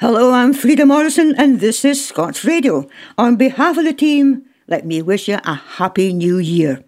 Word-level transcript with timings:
Hello, 0.00 0.32
I'm 0.32 0.54
Frida 0.54 0.86
Morrison, 0.86 1.34
and 1.36 1.58
this 1.58 1.84
is 1.84 2.06
Scots 2.06 2.44
Radio. 2.44 2.88
On 3.18 3.34
behalf 3.34 3.76
of 3.78 3.84
the 3.84 3.92
team, 3.92 4.44
let 4.68 4.86
me 4.86 5.02
wish 5.02 5.26
you 5.26 5.38
a 5.42 5.54
happy 5.54 6.12
new 6.12 6.38
year. 6.38 6.84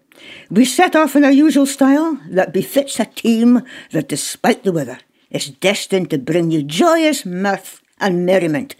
We 0.49 0.63
set 0.63 0.95
off 0.95 1.13
in 1.17 1.25
our 1.25 1.31
usual 1.31 1.65
style 1.65 2.17
that 2.29 2.53
befits 2.53 3.01
a 3.01 3.05
team 3.05 3.63
that, 3.91 4.07
despite 4.07 4.63
the 4.63 4.71
weather, 4.71 4.99
is 5.29 5.49
destined 5.49 6.09
to 6.11 6.19
bring 6.19 6.51
you 6.51 6.63
joyous 6.63 7.25
mirth 7.25 7.81
and 7.99 8.25
merriment. 8.25 8.77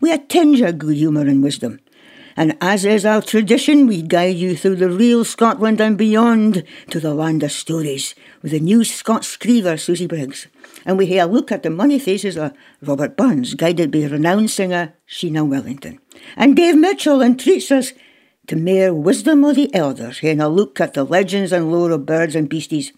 We 0.00 0.10
a 0.10 0.16
tinge 0.16 0.62
of 0.62 0.78
good 0.78 0.96
humour 0.96 1.28
and 1.28 1.42
wisdom. 1.42 1.78
And 2.38 2.56
as 2.62 2.86
is 2.86 3.04
our 3.04 3.20
tradition, 3.20 3.86
we 3.86 4.00
guide 4.00 4.36
you 4.36 4.56
through 4.56 4.76
the 4.76 4.88
real 4.88 5.26
Scotland 5.26 5.82
and 5.82 5.98
beyond 5.98 6.64
to 6.88 7.00
the 7.00 7.12
land 7.12 7.42
of 7.42 7.52
stories 7.52 8.14
with 8.40 8.52
the 8.52 8.60
new 8.60 8.82
Scots 8.82 9.36
scriever 9.36 9.78
Susi 9.78 10.06
Briggs 10.06 10.46
and 10.86 10.98
we 10.98 11.06
hear 11.06 11.24
a 11.24 11.26
look 11.26 11.50
at 11.50 11.62
the 11.62 11.70
money 11.70 11.98
faces 11.98 12.36
of 12.36 12.52
Robert 12.82 13.16
Burns, 13.16 13.54
guided 13.54 13.90
by 13.90 14.04
renowned 14.04 14.50
singer 14.50 14.94
Sheena 15.08 15.48
Wellington. 15.48 15.98
And 16.36 16.56
Dave 16.56 16.76
Mitchell 16.76 17.22
entreats 17.22 17.70
us 17.70 17.92
to 18.46 18.56
mere 18.56 18.92
wisdom 18.92 19.44
of 19.44 19.56
the 19.56 19.74
elders, 19.74 20.18
hearing 20.18 20.40
a 20.40 20.48
look 20.48 20.80
at 20.80 20.94
the 20.94 21.04
legends 21.04 21.52
and 21.52 21.72
lore 21.72 21.90
of 21.92 22.04
birds 22.06 22.34
and 22.36 22.48
beasties. 22.48 22.92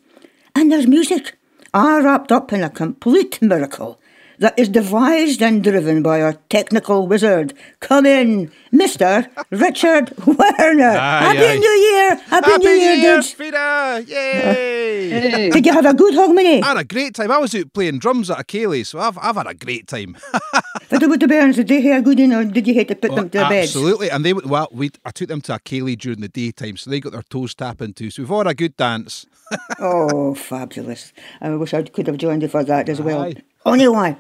And 0.54 0.72
there's 0.72 0.86
music, 0.86 1.36
all 1.72 2.02
wrapped 2.02 2.32
up 2.32 2.52
in 2.52 2.62
a 2.62 2.70
complete 2.70 3.40
miracle 3.40 4.00
that 4.38 4.59
is 4.59 4.68
devised 4.68 5.42
and 5.42 5.62
driven 5.62 6.02
by 6.02 6.20
our 6.20 6.34
technical 6.50 7.06
wizard. 7.06 7.54
Come 7.80 8.04
in, 8.06 8.50
Mr. 8.73 9.28
Richard 9.50 10.12
Werner. 10.26 10.90
Aye, 10.90 11.34
Happy 11.34 11.46
aye. 11.46 11.56
New 11.56 11.70
Year! 11.70 12.14
Happy, 12.16 12.50
Happy 12.50 12.64
New 12.64 12.70
Year, 12.70 12.95
Year 12.95 13.14
dudes! 13.16 13.30
Frida! 13.32 14.04
Yay! 14.06 14.85
Hey. 15.20 15.50
Did 15.50 15.66
you 15.66 15.72
have 15.72 15.86
a 15.86 15.94
good 15.94 16.14
Hogmanay? 16.14 16.62
I 16.62 16.66
had 16.66 16.76
a 16.76 16.84
great 16.84 17.14
time. 17.14 17.30
I 17.30 17.38
was 17.38 17.54
out 17.54 17.72
playing 17.72 17.98
drums 17.98 18.30
at 18.30 18.40
Achilles, 18.40 18.88
so 18.88 18.98
I've, 18.98 19.18
I've 19.18 19.36
had 19.36 19.46
a 19.46 19.54
great 19.54 19.86
time. 19.86 20.16
What 20.88 21.02
about 21.02 21.18
the 21.18 21.26
bairns? 21.26 21.56
Did 21.56 21.66
they 21.66 21.80
have 21.80 22.02
a 22.02 22.04
good 22.04 22.20
in 22.20 22.32
or 22.32 22.44
did 22.44 22.68
you 22.68 22.74
have 22.74 22.86
to 22.86 22.94
put 22.94 23.10
oh, 23.10 23.16
them 23.16 23.30
to 23.30 23.38
bed? 23.38 23.64
Absolutely. 23.64 24.08
And 24.08 24.24
they 24.24 24.32
well, 24.32 24.68
we 24.70 24.90
I 25.04 25.10
took 25.10 25.28
them 25.28 25.40
to 25.42 25.54
Achilles 25.54 25.96
during 25.96 26.20
the 26.20 26.28
daytime, 26.28 26.76
so 26.76 26.90
they 26.90 27.00
got 27.00 27.12
their 27.12 27.23
toes 27.23 27.56
tapping 27.56 27.92
too. 27.92 28.10
So 28.10 28.23
we've 28.23 28.30
all 28.30 28.38
had 28.38 28.46
a 28.46 28.54
good 28.54 28.76
dance. 28.76 29.26
oh, 29.80 30.34
fabulous. 30.34 31.12
I 31.40 31.51
wish 31.56 31.74
I 31.74 31.82
could 31.82 32.06
have 32.06 32.18
joined 32.18 32.42
you 32.42 32.48
for 32.48 32.62
that 32.62 32.88
as 32.88 33.01
well. 33.01 33.23
Aye. 33.23 33.34
Anyway, 33.66 34.16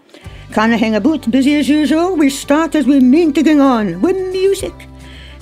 can 0.52 0.72
I 0.72 0.76
hang 0.76 0.96
about? 0.96 1.30
Busy 1.30 1.54
as 1.54 1.68
usual? 1.68 2.16
We 2.16 2.30
start 2.30 2.74
as 2.74 2.84
we 2.84 2.98
mean 2.98 3.32
to 3.34 3.44
go 3.44 3.60
on, 3.60 4.02
with 4.02 4.16
music. 4.32 4.74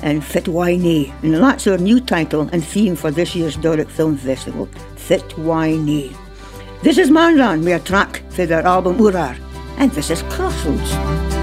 And 0.03 0.25
Fit 0.25 0.49
Why 0.49 0.77
Nay. 0.77 1.13
And 1.23 1.35
that's 1.35 1.67
our 1.67 1.79
new 1.79 2.01
title 2.01 2.49
and 2.53 2.65
theme 2.65 2.97
for 2.97 3.11
this 3.11 3.35
year's 3.35 3.57
Doric 3.57 3.89
Film 3.89 4.17
Festival, 4.17 4.67
Fit 4.97 5.37
Why 5.39 5.77
Nay. 5.77 6.13
This 6.83 6.99
is 6.99 7.11
Manran 7.11 7.65
we 7.65 7.73
are 7.73 7.79
track 7.79 8.23
for 8.29 8.45
their 8.45 8.67
album 8.67 8.99
Urar, 8.99 9.39
and 9.79 9.91
this 9.93 10.11
is 10.11 10.23
Crossroads. 10.25 11.34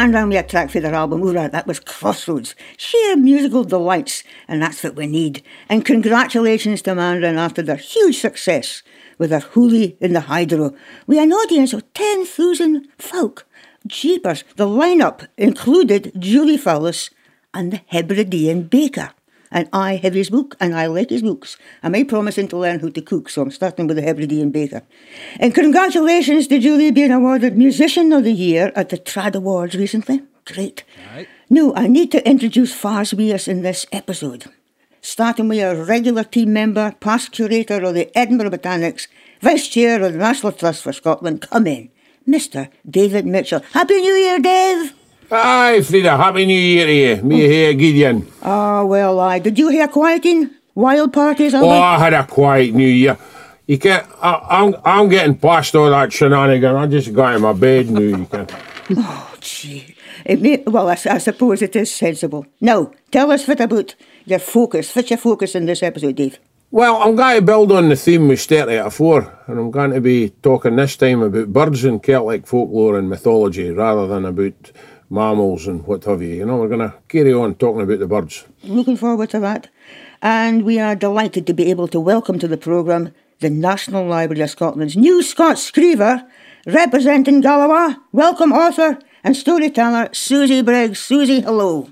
Manran 0.00 0.28
me 0.28 0.38
a 0.38 0.42
track 0.42 0.70
for 0.70 0.80
their 0.80 0.94
album, 0.94 1.20
Urar, 1.20 1.50
that 1.52 1.66
was 1.66 1.78
Crossroads. 1.78 2.54
Sheer 2.78 3.18
musical 3.18 3.64
delights, 3.64 4.24
and 4.48 4.62
that's 4.62 4.82
what 4.82 4.96
we 4.96 5.06
need. 5.06 5.42
And 5.68 5.84
congratulations 5.84 6.80
to 6.82 6.92
Manran 6.92 7.36
after 7.36 7.60
their 7.60 7.76
huge 7.76 8.18
success 8.18 8.82
with 9.18 9.28
their 9.28 9.40
Hoolie 9.40 9.98
in 10.00 10.14
the 10.14 10.20
Hydro, 10.20 10.72
with 11.06 11.18
an 11.18 11.34
audience 11.34 11.74
of 11.74 11.92
10,000 11.92 12.88
folk. 12.96 13.46
Jeepers, 13.86 14.42
the 14.56 14.66
lineup 14.66 15.26
included 15.36 16.12
Julie 16.18 16.56
Fowlis 16.56 17.10
and 17.52 17.70
the 17.70 17.82
Hebridean 17.88 18.68
Baker. 18.68 19.10
And 19.50 19.68
I 19.72 19.96
have 19.96 20.14
his 20.14 20.30
book, 20.30 20.56
and 20.60 20.74
I 20.74 20.86
like 20.86 21.10
his 21.10 21.22
books. 21.22 21.56
I'm 21.82 22.06
promising 22.06 22.48
to 22.48 22.58
learn 22.58 22.80
how 22.80 22.88
to 22.88 23.02
cook, 23.02 23.28
so 23.28 23.42
I'm 23.42 23.50
starting 23.50 23.86
with 23.86 23.96
the 23.96 24.02
Hebridean 24.02 24.50
Baker. 24.50 24.82
And 25.38 25.54
congratulations 25.54 26.46
to 26.48 26.58
Julie 26.58 26.90
being 26.90 27.10
awarded 27.10 27.56
Musician 27.56 28.12
of 28.12 28.24
the 28.24 28.32
Year 28.32 28.72
at 28.76 28.90
the 28.90 28.98
Trad 28.98 29.34
Awards 29.34 29.74
recently. 29.74 30.22
Great. 30.44 30.84
Right. 31.14 31.28
Now, 31.48 31.72
I 31.74 31.86
need 31.86 32.12
to 32.12 32.28
introduce 32.28 32.72
Fars 32.72 33.12
Weirs 33.12 33.48
in 33.48 33.62
this 33.62 33.86
episode. 33.92 34.44
Starting 35.02 35.48
with 35.48 35.58
a 35.58 35.84
regular 35.84 36.24
team 36.24 36.52
member, 36.52 36.94
past 37.00 37.32
curator 37.32 37.82
of 37.82 37.94
the 37.94 38.16
Edinburgh 38.16 38.50
Botanics, 38.50 39.08
Vice 39.40 39.66
Chair 39.68 40.02
of 40.02 40.12
the 40.12 40.18
National 40.18 40.52
Trust 40.52 40.82
for 40.82 40.92
Scotland, 40.92 41.40
come 41.40 41.66
in, 41.66 41.90
Mr. 42.28 42.68
David 42.88 43.26
Mitchell. 43.26 43.62
Happy 43.72 43.98
New 44.00 44.14
Year, 44.14 44.38
Dave! 44.38 44.99
Aye, 45.32 45.82
Frida, 45.82 46.16
Happy 46.16 46.44
New 46.44 46.58
Year 46.58 46.86
to 46.86 46.92
you. 46.92 47.22
Me 47.22 47.40
here, 47.40 47.72
Gideon. 47.74 48.26
Ah, 48.42 48.84
well, 48.84 49.20
I 49.20 49.38
did 49.38 49.58
you 49.58 49.68
hear 49.68 49.86
quieting? 49.86 50.50
Wild 50.74 51.12
parties, 51.12 51.54
Oh, 51.54 51.68
I 51.68 51.98
had 51.98 52.14
a 52.14 52.24
quiet 52.26 52.74
New 52.74 52.86
Year. 52.88 53.16
You 53.66 53.78
can't, 53.78 54.06
I, 54.20 54.44
I'm, 54.50 54.74
I'm 54.84 55.08
getting 55.08 55.36
past 55.38 55.74
all 55.76 55.90
that 55.90 56.12
shenanigan. 56.12 56.74
I 56.74 56.86
just 56.86 57.12
got 57.12 57.34
in 57.36 57.42
my 57.42 57.52
bed 57.52 57.90
now, 57.90 58.00
you 58.00 58.26
can. 58.26 58.46
Oh, 58.96 59.34
gee. 59.40 59.94
It 60.24 60.40
may, 60.42 60.64
well, 60.66 60.88
I 60.88 60.96
suppose 60.96 61.62
it 61.62 61.76
is 61.76 61.94
sensible. 61.94 62.44
Now, 62.60 62.90
tell 63.12 63.30
us 63.30 63.46
what 63.46 63.60
about 63.60 63.94
your 64.24 64.40
focus. 64.40 64.94
What's 64.96 65.10
your 65.10 65.18
focus 65.18 65.54
in 65.54 65.66
this 65.66 65.82
episode, 65.84 66.16
Dave? 66.16 66.40
Well, 66.72 66.96
I'm 67.00 67.14
going 67.14 67.36
to 67.36 67.42
build 67.42 67.70
on 67.70 67.88
the 67.88 67.94
theme 67.94 68.26
we 68.26 68.34
started 68.34 68.80
at 68.84 68.92
four, 68.92 69.32
and 69.46 69.58
I'm 69.60 69.70
going 69.70 69.92
to 69.92 70.00
be 70.00 70.30
talking 70.42 70.74
this 70.74 70.96
time 70.96 71.22
about 71.22 71.52
birds 71.52 71.84
and 71.84 72.02
Celtic 72.02 72.48
folklore 72.48 72.98
and 72.98 73.08
mythology 73.08 73.70
rather 73.70 74.08
than 74.08 74.24
about 74.24 74.72
mammals 75.10 75.66
and 75.66 75.84
what 75.86 76.04
have 76.04 76.22
you. 76.22 76.28
You 76.28 76.46
know, 76.46 76.56
we're 76.56 76.68
going 76.68 76.88
to 76.88 76.94
carry 77.08 77.34
on 77.34 77.56
talking 77.56 77.82
about 77.82 77.98
the 77.98 78.06
birds. 78.06 78.46
Looking 78.62 78.96
forward 78.96 79.30
to 79.30 79.40
that. 79.40 79.68
And 80.22 80.64
we 80.64 80.78
are 80.78 80.94
delighted 80.94 81.46
to 81.48 81.54
be 81.54 81.70
able 81.70 81.88
to 81.88 82.00
welcome 82.00 82.38
to 82.38 82.48
the 82.48 82.56
programme 82.56 83.12
the 83.40 83.50
National 83.50 84.06
Library 84.06 84.42
of 84.42 84.50
Scotland's 84.50 84.98
new 84.98 85.22
Scots 85.22 85.70
Scriever, 85.70 86.28
representing 86.66 87.40
Galloway. 87.40 87.94
Welcome, 88.12 88.52
author 88.52 88.98
and 89.24 89.34
storyteller 89.34 90.10
Susi 90.12 90.60
Briggs. 90.60 90.98
Susi, 90.98 91.40
hello. 91.40 91.90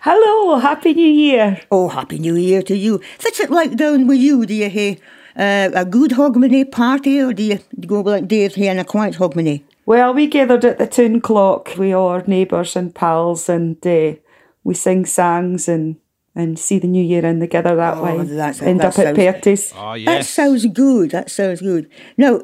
Hello, 0.00 0.58
Happy 0.58 0.94
New 0.94 1.10
Year. 1.10 1.60
Oh, 1.70 1.88
Happy 1.88 2.18
New 2.18 2.34
Year 2.34 2.62
to 2.62 2.76
you. 2.76 3.00
What's 3.22 3.38
it 3.38 3.50
like 3.50 3.76
down 3.76 4.08
with 4.08 4.18
you? 4.18 4.44
Do 4.44 4.54
you 4.54 4.68
have 4.68 5.72
uh, 5.74 5.80
a 5.80 5.84
good 5.84 6.10
Hogmanay 6.12 6.70
party 6.72 7.20
or 7.20 7.32
do 7.32 7.44
you 7.44 7.58
go 7.86 8.00
like 8.00 8.26
Dave 8.26 8.56
here 8.56 8.72
in 8.72 8.80
a 8.80 8.84
quiet 8.84 9.14
Hogmanay? 9.14 9.62
Well, 9.88 10.12
we 10.12 10.26
gathered 10.26 10.66
at 10.66 10.76
the 10.76 10.86
town 10.86 11.22
clock 11.22 11.72
with 11.78 11.94
our 11.94 12.22
neighbours 12.26 12.76
and 12.76 12.94
pals, 12.94 13.48
and 13.48 13.74
uh, 13.86 14.16
we 14.62 14.74
sing 14.74 15.06
songs 15.06 15.66
and, 15.66 15.96
and 16.34 16.58
see 16.58 16.78
the 16.78 16.86
new 16.86 17.02
year 17.02 17.24
in 17.24 17.40
together 17.40 17.74
that 17.74 17.96
Oh, 17.96 18.02
way. 18.04 18.22
that's- 18.24 18.60
End 18.60 18.80
that 18.80 18.88
up 18.88 18.98
at 18.98 19.16
sounds- 19.16 19.18
parties. 19.18 19.72
Oh, 19.74 19.96
That 20.04 20.26
sounds 20.26 20.66
good. 20.66 21.12
That 21.12 21.30
sounds 21.30 21.62
good. 21.62 21.88
Now, 22.18 22.42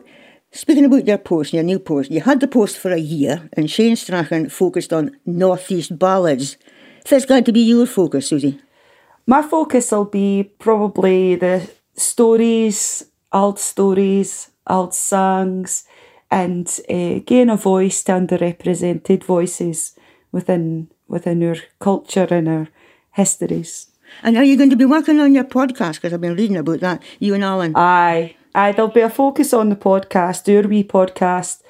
speaking 0.52 0.86
about 0.86 1.06
your 1.06 1.18
post, 1.18 1.52
your 1.52 1.64
new 1.64 1.78
post, 1.78 2.10
you 2.10 2.22
had 2.22 2.40
the 2.40 2.48
post 2.48 2.78
for 2.78 2.92
a 2.92 2.98
year, 2.98 3.46
and 3.52 3.70
Shane 3.70 3.96
Strachan 3.96 4.48
focused 4.48 4.94
on 4.94 5.10
Northeast 5.26 5.98
ballads. 5.98 6.56
So 7.04 7.14
it's 7.14 7.26
going 7.26 7.44
to 7.44 7.52
be 7.52 7.60
your 7.60 7.84
focus, 7.84 8.28
Susi. 8.28 8.58
My 9.26 9.42
focus 9.42 9.92
will 9.92 10.06
be 10.06 10.50
probably 10.58 11.34
the 11.36 11.68
stories, 11.94 13.04
old 13.34 13.58
stories, 13.58 14.48
old 14.66 14.94
songs, 14.94 15.84
and 16.34 16.66
uh, 16.90 17.20
giving 17.24 17.48
a 17.50 17.56
voice 17.56 18.02
to 18.02 18.12
underrepresented 18.12 19.22
voices 19.22 19.96
within 20.32 20.88
within 21.06 21.42
our 21.48 21.56
culture 21.78 22.26
and 22.30 22.48
our 22.48 22.68
histories. 23.12 23.86
And 24.22 24.36
are 24.36 24.44
you 24.44 24.56
going 24.56 24.70
to 24.70 24.76
be 24.76 24.84
working 24.96 25.20
on 25.20 25.34
your 25.34 25.44
podcast? 25.44 25.96
Because 25.96 26.12
I've 26.12 26.20
been 26.20 26.36
reading 26.36 26.56
about 26.56 26.80
that. 26.80 27.02
You 27.20 27.34
and 27.34 27.44
Alan. 27.44 27.76
Aye, 27.76 28.34
aye. 28.54 28.72
There'll 28.72 28.90
be 28.90 29.00
a 29.00 29.10
focus 29.10 29.52
on 29.52 29.68
the 29.68 29.76
podcast, 29.76 30.48
our 30.48 30.68
wee 30.68 30.82
podcast. 30.84 31.62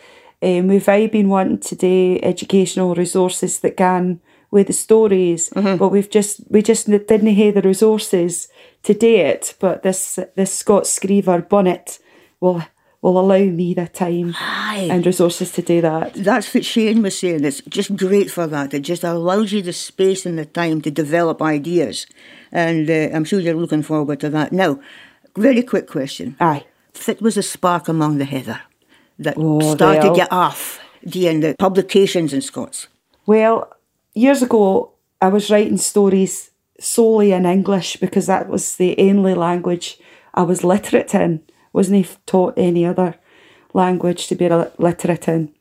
Um, 0.43 0.69
we've 0.69 0.88
aye 0.88 1.08
been 1.08 1.28
wanting 1.28 1.58
today 1.58 2.20
educational 2.22 2.94
resources 2.94 3.61
that 3.61 3.76
can 3.76 4.20
with 4.50 4.69
the 4.69 4.72
stories, 4.72 5.50
but 5.55 5.88
we've 5.88 6.11
just 6.11 6.40
we 6.49 6.62
just 6.62 6.87
didn't 6.87 7.34
have 7.34 7.55
the 7.55 7.62
resources 7.62 8.49
to 8.84 8.94
do 8.94 9.14
it. 9.16 9.55
But 9.58 9.82
this 9.82 10.19
this 10.37 10.55
Scott 10.55 10.84
Scriever 10.84 11.46
bonnet 11.49 11.99
will 12.40 12.62
will 13.04 13.20
allow 13.20 13.36
me 13.44 13.74
the 13.74 13.86
time 13.86 14.34
Aye. 14.38 14.88
and 14.90 15.04
resources 15.04 15.52
to 15.52 15.60
do 15.62 15.82
that. 15.82 16.14
That's 16.14 16.52
what 16.54 16.64
Shane 16.64 17.02
was 17.02 17.18
saying. 17.18 17.44
It's 17.44 17.60
just 17.68 17.94
great 17.96 18.30
for 18.30 18.46
that. 18.46 18.72
It 18.72 18.80
just 18.80 19.04
allows 19.04 19.52
you 19.52 19.60
the 19.60 19.74
space 19.74 20.24
and 20.24 20.38
the 20.38 20.46
time 20.46 20.80
to 20.82 20.90
develop 20.90 21.42
ideas. 21.42 22.06
And 22.50 22.88
uh, 22.88 23.10
I'm 23.14 23.24
sure 23.24 23.40
you're 23.40 23.54
looking 23.54 23.82
forward 23.82 24.20
to 24.20 24.30
that. 24.30 24.52
Now, 24.52 24.80
very 25.36 25.62
quick 25.62 25.86
question. 25.86 26.34
Aye. 26.40 26.64
What 27.04 27.20
was 27.20 27.34
the 27.34 27.42
spark 27.42 27.88
among 27.88 28.16
the 28.16 28.24
heather 28.24 28.62
that 29.18 29.34
Oh, 29.36 29.74
started 29.74 30.04
well. 30.12 30.16
you 30.16 30.26
off 30.30 30.80
doing 31.04 31.40
the 31.40 31.54
publications 31.58 32.32
in 32.32 32.40
Scots? 32.40 32.88
Well, 33.26 33.70
years 34.14 34.42
ago, 34.42 34.92
I 35.20 35.28
was 35.28 35.50
writing 35.50 35.76
stories 35.76 36.50
solely 36.80 37.32
in 37.32 37.44
English 37.44 37.96
because 37.96 38.26
that 38.26 38.48
was 38.48 38.76
the 38.76 38.94
only 38.98 39.34
language 39.34 39.98
I 40.32 40.42
was 40.42 40.64
literate 40.64 41.14
in. 41.14 41.42
Wasn't 41.75 42.06
taught 42.25 42.55
any 42.56 42.87
other 42.87 43.17
language 43.75 44.29
to 44.29 44.35
be 44.35 44.49
literate 44.79 45.29
in. 45.29 45.53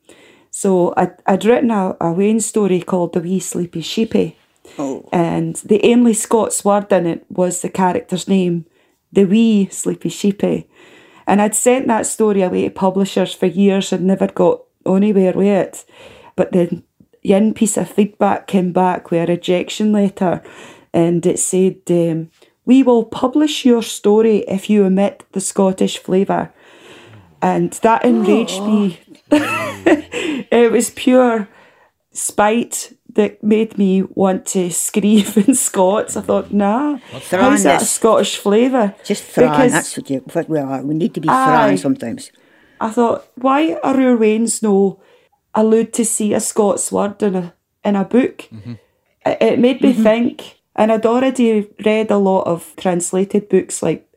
So 0.52 0.94
I'd, 0.96 1.16
I'd 1.26 1.46
written 1.46 1.72
a, 1.72 1.98
a 2.00 2.14
Wayne 2.14 2.40
story 2.40 2.80
called 2.82 3.14
The 3.14 3.20
Wee 3.20 3.40
Sleepy 3.40 3.82
Sheepy. 3.82 4.38
Oh. 4.78 5.10
And 5.12 5.56
the 5.58 5.82
only 5.92 6.14
Scots 6.14 6.64
word 6.64 6.92
in 6.94 7.08
it 7.08 7.26
was 7.30 7.62
the 7.62 7.70
character's 7.70 8.28
name, 8.28 8.66
The 9.12 9.26
Wee 9.26 9.68
Sleepy 9.70 10.10
Sheepy. 10.10 10.70
And 11.26 11.42
I'd 11.42 11.56
sent 11.56 11.88
that 11.88 12.06
story 12.06 12.44
away 12.44 12.66
to 12.66 12.70
publishers 12.70 13.34
for 13.34 13.48
years 13.48 13.92
and 13.92 14.06
never 14.06 14.28
got 14.28 14.62
anywhere 14.86 15.34
with 15.34 15.48
it. 15.48 15.86
But 16.36 16.52
the 16.52 16.84
yin 17.24 17.54
piece 17.54 17.78
of 17.78 17.90
feedback 17.90 18.48
came 18.48 18.72
back 18.72 19.10
with 19.10 19.28
a 19.28 19.32
rejection 19.32 19.92
letter 19.92 20.44
and 20.94 21.26
it 21.26 21.40
said, 21.40 21.78
um, 21.90 22.30
We 22.66 22.84
will 22.84 23.04
publish 23.04 23.66
your 23.66 23.84
story 23.84 24.38
if 24.48 24.70
you 24.70 24.86
omit 24.86 25.26
the 25.34 25.42
Scottish 25.42 25.98
flavour. 25.98 26.54
And 27.42 27.74
that 27.84 28.06
enraged 28.06 28.62
me. 28.64 29.00
it 29.32 30.72
was 30.72 30.92
pure 30.92 31.50
spite 32.14 32.94
that 33.16 33.44
made 33.44 33.78
me 33.78 34.02
want 34.02 34.46
to 34.46 34.72
scream 34.72 35.26
in 35.36 35.56
Scots. 35.56 36.18
I 36.18 36.22
thought, 36.22 36.52
nah, 36.52 36.98
how's 37.30 37.64
that 37.64 37.82
a 37.82 37.86
Scottish 37.86 38.38
flavour? 38.38 38.96
Just 39.04 39.24
thrawn. 39.24 39.70
That's 39.70 39.98
what, 39.98 40.10
you, 40.10 40.20
what 40.20 40.50
we 40.50 40.60
are. 40.60 40.82
We 40.82 40.94
need 40.94 41.14
to 41.16 41.22
be 41.22 41.28
thrawn 41.28 41.78
sometimes. 41.78 42.32
I 42.80 42.90
thought, 42.90 43.28
why 43.36 43.74
are 43.84 43.96
our 43.96 44.18
Waynes 44.18 44.64
no 44.64 45.02
allowed 45.54 45.94
to 45.94 46.06
see 46.06 46.34
a 46.34 46.40
Scots 46.40 46.92
word 46.92 47.22
in 47.24 47.36
a 47.36 47.54
in 47.84 47.96
a 47.96 48.04
book? 48.04 48.50
Mm-hmm. 48.52 48.74
It, 49.26 49.38
it 49.42 49.60
made 49.60 49.82
me 49.82 49.94
mm-hmm. 49.94 50.04
think, 50.04 50.53
and 50.76 50.92
I'd 50.92 51.06
already 51.06 51.68
read 51.86 52.12
a 52.12 52.18
lot 52.18 52.48
of 52.48 52.74
translated 52.78 53.50
books 53.50 53.84
like 53.84 54.08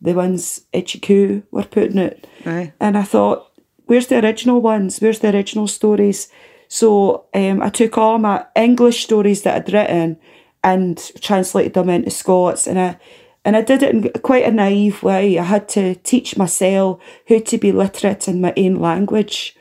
the 0.00 0.14
ones 0.14 0.62
Itchy 0.72 0.98
Coo 0.98 1.42
were 1.50 1.64
putting 1.64 1.98
out, 1.98 2.14
Aye. 2.46 2.72
and 2.80 2.96
I 2.96 3.02
thought, 3.02 3.50
where's 3.86 4.06
the 4.06 4.24
original 4.24 4.60
ones? 4.60 5.00
Where's 5.00 5.18
the 5.20 5.34
original 5.34 5.66
stories? 5.66 6.28
So 6.68 7.26
um, 7.34 7.60
I 7.62 7.68
took 7.68 7.98
all 7.98 8.18
my 8.18 8.46
English 8.54 9.02
stories 9.02 9.42
that 9.42 9.56
I'd 9.56 9.72
written 9.72 10.18
and 10.62 10.96
translated 11.20 11.74
them 11.74 11.90
into 11.90 12.10
Scots, 12.10 12.66
and 12.66 12.78
I 12.78 12.98
and 13.44 13.56
I 13.56 13.62
did 13.62 13.82
it 13.82 13.94
in 13.94 14.10
quite 14.22 14.44
a 14.44 14.50
naive 14.50 15.02
way. 15.02 15.38
I 15.38 15.44
had 15.44 15.68
to 15.70 15.94
teach 15.96 16.36
myself 16.36 17.00
how 17.28 17.38
to 17.40 17.58
be 17.58 17.72
literate 17.72 18.28
in 18.28 18.40
my 18.40 18.52
own 18.56 18.76
language, 18.76 19.56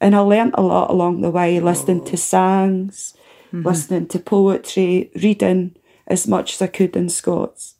and 0.00 0.14
I 0.14 0.20
learnt 0.20 0.54
a 0.56 0.62
lot 0.62 0.90
along 0.90 1.22
the 1.22 1.30
way, 1.30 1.58
listening 1.60 2.04
to 2.04 2.16
songs, 2.16 3.14
Mm-hmm. 3.48 3.66
listening 3.66 4.06
to 4.08 4.18
poetry, 4.18 5.10
reading 5.22 5.74
as 6.06 6.26
much 6.26 6.54
as 6.54 6.62
I 6.62 6.66
could 6.66 6.94
in 6.96 7.08
Scots. 7.08 7.76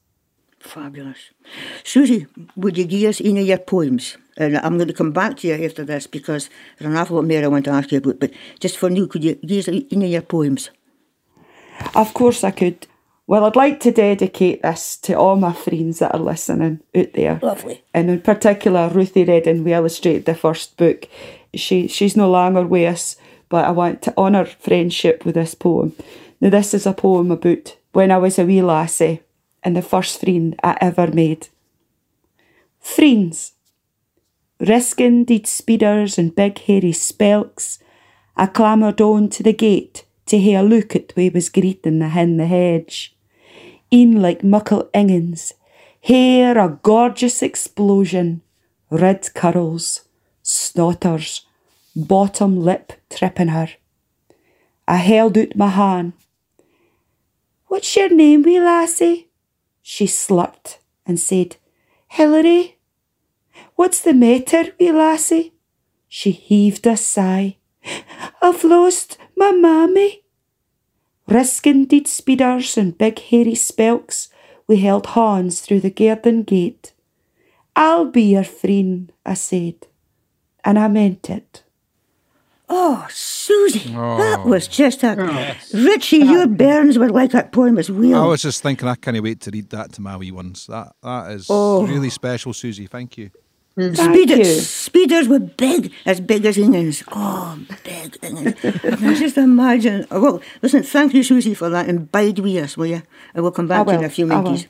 Fabulous. 0.60 1.18
Susi, 1.84 2.26
would 2.56 2.76
you 2.78 2.84
give 2.84 3.08
us 3.10 3.20
any 3.20 3.40
of 3.42 3.46
your 3.46 3.58
poems? 3.58 4.16
And 4.36 4.56
I'm 4.58 4.76
going 4.76 4.88
to 4.88 4.94
come 4.94 5.12
back 5.12 5.36
to 5.38 5.48
you 5.48 5.54
after 5.64 5.84
this 5.84 6.06
because 6.06 6.48
there's 6.78 6.90
an 6.90 6.96
awful 6.96 7.16
lot 7.16 7.26
more 7.26 7.42
I 7.42 7.48
want 7.48 7.64
to 7.66 7.70
ask 7.70 7.92
you 7.92 7.98
about. 7.98 8.20
But 8.20 8.32
just 8.60 8.78
for 8.78 8.88
now, 8.88 9.06
could 9.06 9.24
you 9.24 9.34
give 9.34 9.58
us 9.58 9.68
any 9.68 9.86
of 9.90 10.10
your 10.10 10.22
poems? 10.22 10.70
Of 11.94 12.14
course, 12.14 12.44
I 12.44 12.50
could. 12.50 12.86
Well, 13.26 13.44
I'd 13.44 13.56
like 13.56 13.80
to 13.80 13.92
dedicate 13.92 14.62
this 14.62 14.96
to 14.98 15.12
all 15.14 15.36
my 15.36 15.52
friends 15.52 15.98
that 15.98 16.14
are 16.14 16.20
listening 16.20 16.80
out 16.96 17.12
there. 17.12 17.38
Lovely. 17.42 17.84
And 17.92 18.08
in 18.10 18.20
particular, 18.20 18.88
Ruthie 18.88 19.24
Redding, 19.24 19.64
we 19.64 19.74
illustrated 19.74 20.24
the 20.24 20.34
first 20.34 20.76
book. 20.76 21.08
She 21.54 21.88
She's 21.88 22.16
no 22.16 22.30
longer 22.30 22.66
with 22.66 22.92
us, 22.92 23.16
but 23.48 23.64
I 23.64 23.70
want 23.70 24.02
to 24.02 24.14
honour 24.16 24.44
friendship 24.44 25.24
with 25.24 25.34
this 25.34 25.54
poem. 25.54 25.94
Now, 26.40 26.50
this 26.50 26.74
is 26.74 26.86
a 26.86 26.92
poem 26.92 27.30
about 27.30 27.76
when 27.92 28.10
I 28.10 28.18
was 28.18 28.38
a 28.38 28.44
wee 28.44 28.62
lassie 28.62 29.22
and 29.62 29.76
the 29.76 29.82
first 29.82 30.20
friend 30.20 30.58
I 30.62 30.76
ever 30.80 31.08
made. 31.08 31.48
Friends. 32.80 33.52
Risking 34.60 35.24
deed 35.24 35.46
speeders 35.46 36.18
and 36.18 36.34
big 36.34 36.58
hairy 36.58 36.92
spelks, 36.92 37.78
I 38.36 38.46
clambered 38.46 39.00
on 39.00 39.28
to 39.30 39.42
the 39.42 39.52
gate 39.52 40.04
to 40.26 40.38
hae 40.38 40.54
a 40.54 40.62
look 40.62 40.94
at 40.94 41.12
we 41.16 41.30
was 41.30 41.48
greeting 41.48 41.98
the 41.98 42.08
hen 42.08 42.36
the 42.36 42.46
hedge. 42.46 43.14
een 43.90 44.20
like 44.20 44.42
muckle 44.42 44.88
ingans, 44.92 45.54
hair 46.02 46.58
a 46.58 46.78
gorgeous 46.82 47.42
explosion, 47.42 48.42
red 48.90 49.32
curls, 49.34 50.04
snotters, 50.42 51.46
bottom 51.98 52.60
lip 52.60 52.92
tripping 53.10 53.48
her. 53.48 53.68
I 54.86 54.96
held 54.96 55.36
out 55.36 55.56
my 55.56 55.68
hand. 55.68 56.12
What's 57.66 57.94
your 57.96 58.08
name, 58.08 58.42
wee 58.42 58.60
lassie? 58.60 59.28
She 59.82 60.06
slurped 60.06 60.78
and 61.04 61.18
said, 61.18 61.56
Hilary. 62.08 62.78
What's 63.74 64.00
the 64.00 64.14
matter, 64.14 64.72
wee 64.78 64.92
lassie? 64.92 65.52
She 66.08 66.30
heaved 66.30 66.86
a 66.86 66.96
sigh. 66.96 67.56
I've 68.40 68.64
lost 68.64 69.18
my 69.36 69.52
mammy. 69.52 70.22
Risking 71.26 71.84
deed 71.84 72.08
speeders 72.08 72.78
and 72.78 72.96
big 72.96 73.18
hairy 73.18 73.54
spelks, 73.54 74.30
we 74.66 74.78
held 74.78 75.08
hands 75.08 75.60
through 75.60 75.80
the 75.80 75.90
garden 75.90 76.42
gate. 76.42 76.92
I'll 77.76 78.06
be 78.06 78.22
your 78.22 78.44
friend, 78.44 79.12
I 79.26 79.34
said, 79.34 79.86
and 80.64 80.78
I 80.78 80.88
meant 80.88 81.28
it. 81.28 81.62
Oh, 82.70 83.06
Susi, 83.10 83.90
that 83.90 84.40
oh. 84.44 84.48
was 84.48 84.68
just 84.68 85.02
a. 85.02 85.16
Oh. 85.18 85.54
Richie, 85.72 86.18
your 86.18 86.46
bairns 86.46 86.98
were 86.98 87.08
like 87.08 87.30
that 87.30 87.50
poem 87.50 87.78
as 87.78 87.90
well. 87.90 88.24
I 88.24 88.26
was 88.26 88.42
just 88.42 88.62
thinking, 88.62 88.86
I 88.86 88.94
can't 88.94 89.20
wait 89.22 89.40
to 89.42 89.50
read 89.50 89.70
that 89.70 89.92
to 89.94 90.02
my 90.02 90.16
wee 90.16 90.30
ones. 90.32 90.66
That 90.66 90.92
that 91.02 91.32
is 91.32 91.46
Oh. 91.48 91.86
really 91.86 92.10
special, 92.10 92.52
Susi. 92.52 92.86
Thank 92.86 93.16
you. 93.16 93.30
Mm. 93.78 93.96
Thank 93.96 94.12
Speeders, 94.12 94.38
you. 94.48 94.60
speeders 94.60 95.28
were 95.28 95.38
big, 95.38 95.92
as 96.04 96.20
big 96.20 96.44
as 96.44 96.58
Ingans. 96.58 97.04
Oh, 97.12 97.58
big 97.84 98.18
Ingans. 98.22 98.56
I 99.02 99.14
just 99.14 99.38
imagine. 99.38 100.04
Oh, 100.10 100.20
well, 100.20 100.42
listen, 100.62 100.82
thank 100.82 101.14
you, 101.14 101.22
Susi, 101.22 101.54
for 101.54 101.70
that, 101.70 101.88
and 101.88 102.10
bide 102.10 102.40
with 102.40 102.56
us, 102.56 102.76
will 102.76 102.86
you? 102.86 103.02
I 103.36 103.40
will 103.40 103.52
come 103.52 103.68
back 103.68 103.86
to 103.86 103.92
you 103.92 103.98
in 104.00 104.04
a 104.04 104.10
few 104.10 104.26
minutes. 104.26 104.66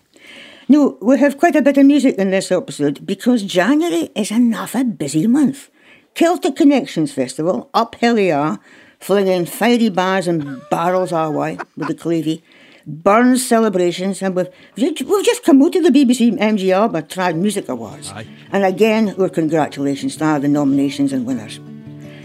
No, 0.69 0.99
we 1.01 1.19
have 1.19 1.39
quite 1.39 1.57
a 1.57 1.63
bit 1.63 1.79
of 1.79 1.87
music 1.87 2.17
in 2.17 2.31
this 2.31 2.53
episode 2.53 3.07
because 3.07 3.43
January 3.43 4.11
is 4.15 4.31
another 4.31 4.85
busy 4.85 5.27
month. 5.27 5.71
Celtic 6.19 6.57
Connections 6.57 7.13
Festival, 7.13 7.71
up 7.73 7.95
Helly 7.95 8.33
Aa, 8.33 8.57
flinging 8.99 9.47
fiery 9.47 9.89
bars 9.89 10.27
and 10.27 10.61
barrels 10.69 11.13
our 11.13 11.31
way 11.31 11.57
with 11.77 11.87
the 11.87 11.95
Clavie. 11.95 12.43
Burns 12.89 13.47
celebrations, 13.47 14.21
and 14.21 14.35
we've, 14.35 14.49
we've 14.77 15.25
just 15.25 15.45
come 15.45 15.63
out 15.63 15.77
of 15.77 15.85
the 15.85 15.91
BBC 15.91 16.37
MG 16.37 16.75
ALBA 16.75 17.03
Trad 17.03 17.37
Music 17.37 17.69
Awards. 17.69 18.11
Aye. 18.11 18.27
And 18.51 18.65
again, 18.65 19.15
our 19.17 19.29
congratulations 19.29 20.17
to 20.17 20.25
all 20.25 20.41
the 20.41 20.49
nominations 20.49 21.13
and 21.13 21.25
winners. 21.25 21.59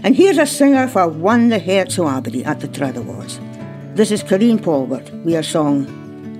And 0.01 0.15
here's 0.15 0.39
a 0.39 0.47
singer 0.47 0.87
for 0.87 1.07
Won 1.07 1.49
the 1.49 1.59
Hearts 1.59 1.99
of 1.99 2.07
Aberdeen 2.07 2.47
at 2.47 2.61
the 2.61 2.67
Trad 2.69 2.95
Awards. 2.95 3.39
This 3.93 4.09
is 4.09 4.23
Karine 4.23 4.57
Polwart 4.57 5.11
with 5.23 5.35
her 5.35 5.43
song 5.43 5.85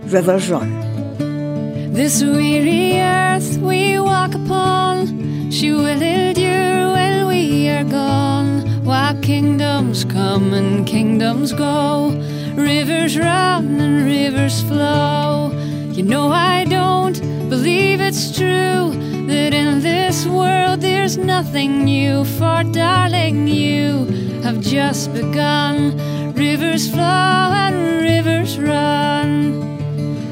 Rivers 0.05 0.49
Run. 0.49 1.93
This 1.93 2.23
weary 2.23 2.99
earth 2.99 3.57
we 3.57 3.99
walk 3.99 4.33
upon, 4.33 5.42
she 5.53 5.71
will 5.71 6.01
endure 6.01 6.91
when 6.93 7.27
we 7.27 7.69
are 7.69 7.83
gone. 7.83 8.83
While 8.83 9.15
kingdoms 9.21 10.03
come 10.03 10.51
and 10.51 10.85
kingdoms 10.87 11.53
go, 11.53 12.09
rivers 12.55 13.15
run 13.15 13.79
and 13.79 14.05
rivers 14.05 14.63
flow. 14.63 15.51
You 15.91 16.01
know 16.01 16.29
I 16.29 16.65
don't 16.65 17.19
believe 17.49 18.01
it's 18.01 18.35
true 18.35 18.93
that 19.27 19.53
in 19.53 19.81
this 19.81 20.25
world 20.25 20.81
there's 20.81 21.17
nothing 21.19 21.85
new. 21.85 22.25
For 22.25 22.63
darling, 22.63 23.47
you 23.47 24.05
have 24.41 24.59
just 24.59 25.13
begun. 25.13 26.33
Rivers 26.33 26.89
flow 26.89 27.45
and 27.65 28.01
rivers 28.01 28.57
run. 28.57 29.61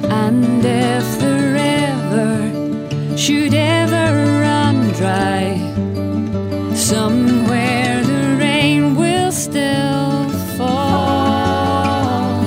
And 0.10 0.66
if 0.66 1.20
the 1.20 1.36
river 1.62 3.18
should 3.18 3.54
ever 3.54 3.91
dry, 5.02 5.58
somewhere 6.76 8.04
the 8.04 8.38
rain 8.40 8.96
will 8.96 9.32
still 9.32 10.30
fall, 10.58 12.40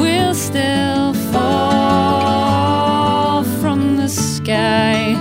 will 0.00 0.34
still 0.34 1.14
fall 1.30 3.44
from 3.60 3.96
the 3.98 4.08
sky. 4.08 5.14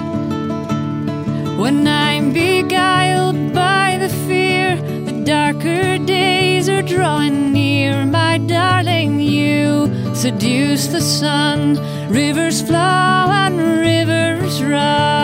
When 1.61 1.87
I'm 1.87 2.33
beguiled 2.33 3.53
by 3.53 3.99
the 3.99 4.09
fear, 4.25 4.75
the 5.05 5.21
darker 5.23 5.99
days 5.99 6.67
are 6.67 6.81
drawing 6.81 7.53
near, 7.53 8.07
my 8.07 8.39
darling, 8.39 9.19
you 9.19 9.87
seduce 10.15 10.87
the 10.87 11.01
sun. 11.01 11.77
Rivers 12.09 12.63
flow 12.63 13.29
and 13.43 13.59
rivers 13.59 14.63
run. 14.63 15.20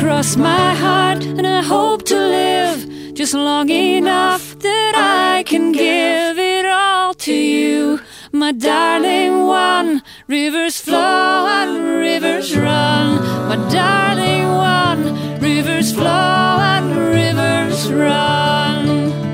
Cross 0.00 0.36
my 0.36 0.74
heart 0.74 1.22
and 1.24 1.46
I 1.46 1.62
hope 1.62 2.04
to 2.06 2.16
live 2.16 3.14
just 3.14 3.34
long 3.34 3.68
enough 3.68 4.58
that 4.60 4.94
I 4.96 5.42
can 5.42 5.72
give 5.72 6.38
it 6.38 6.64
all 6.64 7.12
to 7.12 7.34
you, 7.34 8.00
my 8.32 8.52
darling 8.52 9.46
one. 9.46 10.02
Rivers 10.26 10.80
flow 10.80 11.46
and 11.46 11.84
rivers 11.84 12.56
run, 12.56 13.20
my 13.46 13.56
darling 13.70 14.48
one. 14.48 15.38
Rivers 15.38 15.92
flow 15.92 16.56
and 16.74 16.96
rivers 16.96 17.92
run. 17.92 19.29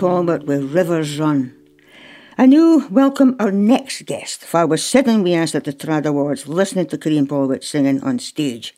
Polwart 0.00 0.46
with 0.46 0.72
Rivers 0.72 1.18
Run. 1.18 1.54
And 2.38 2.52
now 2.52 2.88
welcome 2.88 3.36
our 3.38 3.52
next 3.52 4.06
guest, 4.06 4.42
for 4.42 4.60
I 4.60 4.64
was 4.64 4.82
sitting 4.82 5.22
with 5.22 5.34
us 5.34 5.54
at 5.54 5.64
the 5.64 5.74
Trad 5.74 6.06
Awards 6.06 6.48
listening 6.48 6.86
to 6.86 6.96
Karine 6.96 7.26
Polwart 7.26 7.62
singing 7.62 8.02
on 8.02 8.18
stage. 8.18 8.74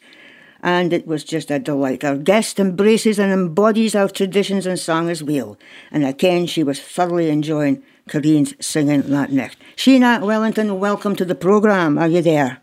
And 0.65 0.93
it 0.93 1.07
was 1.07 1.23
just 1.23 1.53
a 1.53 1.61
delight. 1.61 2.03
Our 2.03 2.17
guest 2.17 2.59
embraces 2.59 3.21
and 3.21 3.33
embodies 3.33 3.95
our 3.95 4.09
traditions 4.09 4.67
and 4.67 4.77
song 4.77 5.09
as 5.09 5.23
well. 5.23 5.57
And 5.93 6.05
again, 6.05 6.47
she 6.47 6.65
was 6.65 6.81
thoroughly 6.81 7.31
enjoying 7.31 7.85
Karine's 8.09 8.55
singing 8.59 9.03
that 9.03 9.31
night. 9.31 9.55
Sheena 9.77 10.21
Wellington, 10.27 10.81
welcome 10.81 11.15
to 11.15 11.25
the 11.25 11.37
programme. 11.37 11.99
Are 11.99 12.09
you 12.09 12.23
there? 12.23 12.61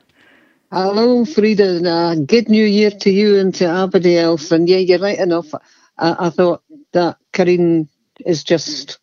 Hello, 0.70 1.24
Frida, 1.24 2.26
good 2.28 2.50
new 2.50 2.66
year 2.66 2.92
to 2.92 3.10
you 3.10 3.38
and 3.38 3.56
to 3.56 3.66
everybody 3.66 4.18
else. 4.18 4.52
And 4.52 4.68
yeah, 4.68 4.80
you're 4.80 5.00
right 5.00 5.18
enough. 5.18 5.54
I, 5.98 6.28
I 6.28 6.30
thought 6.30 6.62
that 6.92 7.16
Karine 7.32 7.88
is 8.26 8.44
just 8.44 9.00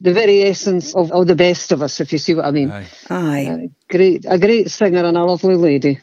the 0.00 0.12
very 0.12 0.42
essence 0.42 0.94
of, 0.94 1.10
of 1.12 1.26
the 1.26 1.34
best 1.34 1.72
of 1.72 1.82
us, 1.82 2.00
if 2.00 2.12
you 2.12 2.18
see 2.18 2.34
what 2.34 2.44
I 2.44 2.50
mean. 2.50 2.70
Aye. 2.70 2.86
Aye. 3.10 3.46
Uh, 3.46 3.66
great, 3.88 4.24
a 4.28 4.38
great 4.38 4.70
singer 4.70 5.04
and 5.04 5.16
a 5.16 5.24
lovely 5.24 5.56
lady. 5.56 6.00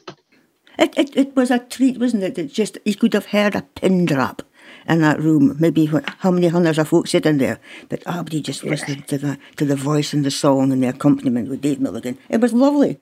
It, 0.78 0.98
it, 0.98 1.18
it 1.18 1.36
was 1.36 1.52
a 1.52 1.60
treat, 1.60 1.98
wasn't 2.00 2.24
it? 2.24 2.38
It 2.38 2.52
just 2.52 2.78
you 2.84 2.96
could 2.96 3.14
have 3.14 3.28
heard 3.28 3.56
a 3.56 3.62
pin 3.62 4.06
drop 4.06 4.42
in 4.88 5.02
that 5.02 5.20
room. 5.20 5.56
Maybe 5.60 5.88
what, 5.88 6.04
how 6.20 6.32
many 6.32 6.50
hundreds 6.50 6.78
of 6.78 6.90
folks 6.90 7.12
sitting 7.12 7.38
there, 7.38 7.60
but 7.88 8.04
everybody 8.06 8.42
just 8.42 8.64
listened 8.64 9.08
to 9.08 9.18
the 9.18 9.38
to 9.56 9.66
the 9.66 9.78
voice 9.78 10.12
and 10.14 10.26
the 10.26 10.32
song 10.32 10.74
and 10.74 10.84
the 10.84 10.88
accompaniment 10.88 11.50
with 11.50 11.62
Dave 11.62 11.80
Milligan. 11.80 12.18
It 12.30 12.42
was 12.42 12.52
lovely. 12.52 13.00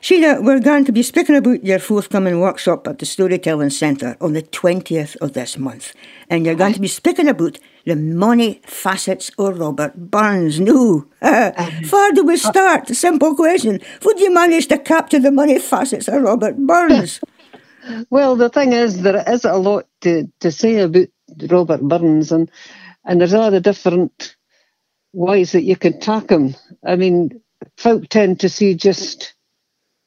Sheila, 0.00 0.40
we're 0.40 0.60
going 0.60 0.84
to 0.84 0.92
be 0.92 1.02
speaking 1.02 1.34
about 1.34 1.64
your 1.64 1.78
forthcoming 1.78 2.38
workshop 2.38 2.86
at 2.86 2.98
the 2.98 3.06
Storytelling 3.06 3.70
Centre 3.70 4.16
on 4.20 4.34
the 4.34 4.42
20th 4.42 5.16
of 5.16 5.32
this 5.32 5.58
month. 5.58 5.94
And 6.28 6.44
you're 6.44 6.54
going 6.54 6.74
to 6.74 6.80
be 6.80 6.86
speaking 6.86 7.28
about 7.28 7.58
the 7.86 7.96
money 7.96 8.60
facets 8.64 9.30
of 9.38 9.58
Robert 9.58 9.94
Burns. 9.96 10.60
No. 10.60 11.06
Where 11.20 12.12
do 12.12 12.24
we 12.24 12.34
uh, 12.34 12.36
start? 12.36 12.88
Simple 12.88 13.34
question. 13.34 13.80
Would 14.04 14.20
you 14.20 14.34
manage 14.34 14.66
to 14.68 14.78
capture 14.78 15.20
the 15.20 15.30
money 15.30 15.58
facets 15.58 16.08
of 16.08 16.22
Robert 16.22 16.58
Burns? 16.58 17.20
Well, 18.10 18.34
the 18.34 18.48
thing 18.48 18.72
is, 18.72 19.02
there 19.02 19.22
is 19.28 19.44
a 19.44 19.54
lot 19.54 19.86
to, 20.00 20.26
to 20.40 20.50
say 20.50 20.80
about 20.80 21.06
Robert 21.48 21.80
Burns, 21.82 22.32
and 22.32 22.50
and 23.04 23.20
there's 23.20 23.32
all 23.32 23.52
the 23.52 23.60
different 23.60 24.34
ways 25.12 25.52
that 25.52 25.62
you 25.62 25.76
can 25.76 26.00
tack 26.00 26.30
him. 26.30 26.56
I 26.84 26.96
mean, 26.96 27.40
folk 27.76 28.08
tend 28.08 28.40
to 28.40 28.48
see 28.48 28.74
just 28.74 29.34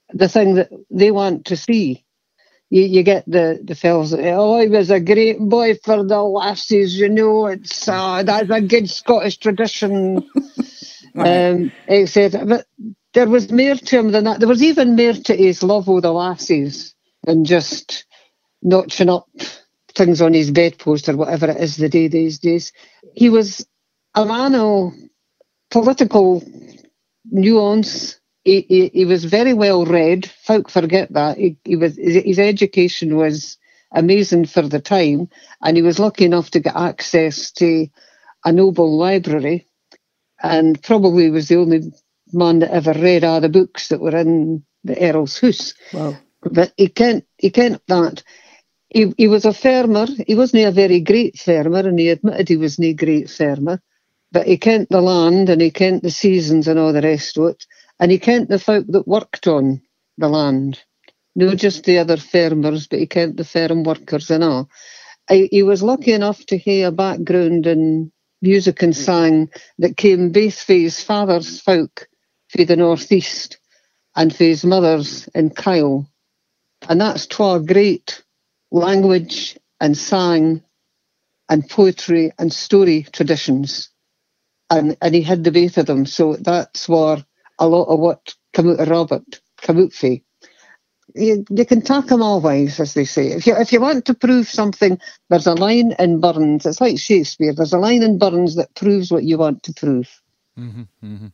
the 0.10 0.28
thing 0.28 0.56
that 0.56 0.70
they 0.92 1.12
want 1.12 1.46
to 1.46 1.56
see. 1.56 2.04
You, 2.70 2.84
you 2.84 3.04
get 3.04 3.26
the, 3.28 3.60
the 3.64 3.76
fellas, 3.76 4.14
oh, 4.18 4.60
he 4.62 4.68
was 4.68 4.92
a 4.92 5.00
great 5.00 5.40
boy 5.40 5.76
for 5.76 6.04
the 6.04 6.22
lassies, 6.22 7.00
you 7.00 7.10
know, 7.10 7.48
it's 7.48 7.88
uh, 7.88 8.24
that's 8.24 8.50
a 8.52 8.62
good 8.62 8.90
Scottish 8.90 9.38
tradition, 9.38 10.30
um, 11.16 11.72
etc. 11.88 12.46
But 12.46 12.66
there 13.14 13.28
was 13.30 13.52
more 13.52 13.76
to 13.76 14.00
him 14.00 14.12
than 14.12 14.26
that. 14.26 14.40
There 14.40 14.50
was 14.50 14.64
even 14.64 14.96
more 14.96 15.14
to 15.14 15.36
his 15.36 15.64
love 15.64 15.90
of 15.90 16.04
the 16.04 16.14
lassies 16.14 16.96
than 17.26 17.46
just 17.46 18.06
notching 18.62 19.10
up 19.10 19.28
things 19.96 20.22
on 20.22 20.34
his 20.34 20.52
bedpost 20.52 21.10
or 21.10 21.18
whatever 21.18 21.50
it 21.50 21.58
is 21.58 21.78
the 21.78 21.90
day 21.90 22.08
these 22.08 22.40
days. 22.40 22.72
He 23.16 23.30
was 23.30 23.68
a 24.16 24.26
man 24.26 24.56
of 24.56 24.94
political 25.72 26.44
nuance 27.32 28.19
he, 28.44 28.62
he, 28.62 28.88
he 28.94 29.06
was 29.06 29.26
very 29.26 29.54
well 29.54 29.86
read. 29.86 30.26
Folk 30.26 30.70
forget 30.70 31.12
that. 31.14 31.38
He, 31.38 31.58
he 31.64 31.76
was 31.76 31.98
his 31.98 32.40
education 32.40 33.18
was 33.18 33.58
amazing 33.92 34.46
for 34.46 34.62
the 34.62 34.80
time, 34.80 35.30
and 35.62 35.76
he 35.76 35.84
was 35.84 36.00
lucky 36.00 36.26
enough 36.26 36.52
to 36.52 36.60
get 36.60 36.76
access 36.76 37.52
to 37.54 37.88
a 38.46 38.52
noble 38.52 38.98
library, 38.98 39.68
and 40.42 40.82
probably 40.82 41.30
was 41.30 41.48
the 41.48 41.58
only 41.58 41.92
man 42.32 42.60
that 42.60 42.72
ever 42.72 42.94
read 42.94 43.24
all 43.24 43.42
the 43.42 43.50
books 43.50 43.90
that 43.90 44.00
were 44.00 44.16
in 44.16 44.64
the 44.84 44.98
Earl's 44.98 45.40
house. 45.40 45.74
Wow. 45.94 46.16
But 46.42 46.74
he 46.78 46.88
can't 46.88 47.26
he 47.38 47.50
can't 47.50 47.82
that. 47.88 48.24
He, 48.90 49.14
he 49.18 49.28
was 49.28 49.46
a 49.46 49.54
farmer. 49.54 50.08
He 50.26 50.34
wasn't 50.34 50.66
a 50.66 50.72
very 50.72 51.02
great 51.02 51.38
farmer, 51.38 51.80
and 51.80 52.00
he 52.00 52.10
admitted 52.10 52.48
he 52.48 52.58
was 52.58 52.80
no 52.80 52.94
great 52.94 53.30
farmer. 53.30 53.82
But 54.32 54.48
he 54.48 54.58
kent 54.58 54.90
the 54.90 55.02
land 55.02 55.50
and 55.50 55.62
he 55.62 55.72
kent 55.72 56.04
the 56.04 56.12
seasons 56.12 56.68
and 56.68 56.80
all 56.80 56.94
the 56.94 57.02
rest 57.02 57.38
of 57.38 57.50
it 57.50 57.66
and 58.00 58.12
he 58.12 58.20
kent 58.20 58.50
the 58.50 58.60
folk 58.60 58.86
that 58.90 59.08
worked 59.08 59.48
on 59.48 59.82
the 60.18 60.30
land. 60.30 60.82
No 61.36 61.56
just 61.56 61.84
the 61.86 62.00
other 62.00 62.18
farmers, 62.18 62.88
but 62.88 63.00
he 63.00 63.08
kent 63.08 63.38
the 63.38 63.46
farm 63.46 63.84
workers 63.84 64.32
and 64.32 64.44
all. 64.44 64.70
I, 65.30 65.48
he 65.52 65.64
was 65.64 65.84
lucky 65.84 66.14
enough 66.14 66.46
to 66.48 66.58
hear 66.58 66.88
a 66.90 66.92
background 66.92 67.68
in 67.68 68.12
music 68.42 68.82
and 68.84 68.96
song 68.96 69.50
that 69.80 69.98
came 69.98 70.32
both 70.32 70.62
for 70.62 70.74
his 70.74 71.04
father's 71.04 71.62
folk 71.62 72.08
for 72.50 72.64
the 72.66 72.76
northeast 72.76 73.60
and 74.16 74.36
for 74.36 74.44
his 74.44 74.66
mother's 74.66 75.28
in 75.36 75.52
Kyle. 75.52 76.08
And 76.90 77.02
that's 77.02 77.28
twa 77.28 77.60
great 77.60 78.24
language 78.72 79.58
and 79.82 79.98
song 79.98 80.64
and 81.50 81.70
poetry 81.70 82.32
and 82.40 82.54
story 82.54 83.04
traditions. 83.12 83.90
And 84.70 84.98
and 85.02 85.16
he 85.16 85.22
had 85.22 85.44
the 85.44 85.52
both 85.52 85.78
of 85.78 85.88
them. 85.88 86.06
So 86.06 86.36
that's 86.36 86.90
where 86.90 87.26
a 87.60 87.68
lot 87.68 87.86
of 87.86 88.00
what 88.00 88.36
come 88.54 88.70
out 88.70 88.80
of 88.80 88.90
Robert 88.90 89.42
come 89.62 89.84
out 89.84 89.94
for. 89.94 90.18
You, 91.16 91.44
you 91.50 91.66
can 91.66 91.82
tack 91.82 92.06
them 92.06 92.22
all 92.22 92.40
ways, 92.40 92.80
as 92.80 92.94
they 92.94 93.06
say. 93.06 93.28
If 93.28 93.48
you 93.48 93.56
if 93.56 93.74
you 93.74 93.82
want 93.82 94.06
to 94.06 94.14
prove 94.14 94.48
something, 94.48 95.00
there's 95.30 95.48
a 95.48 95.54
line 95.54 95.96
in 95.98 96.20
Burns. 96.20 96.66
It's 96.66 96.82
like 96.82 97.00
Shakespeare. 97.00 97.54
There's 97.54 97.74
a 97.74 97.80
line 97.80 98.04
in 98.04 98.20
Burns 98.20 98.56
that 98.56 98.76
proves 98.76 99.12
what 99.12 99.24
you 99.24 99.38
want 99.38 99.64
to 99.64 99.74
prove. 99.74 100.22
Mm-hmm, 100.58 100.84
mm-hmm. 101.04 101.28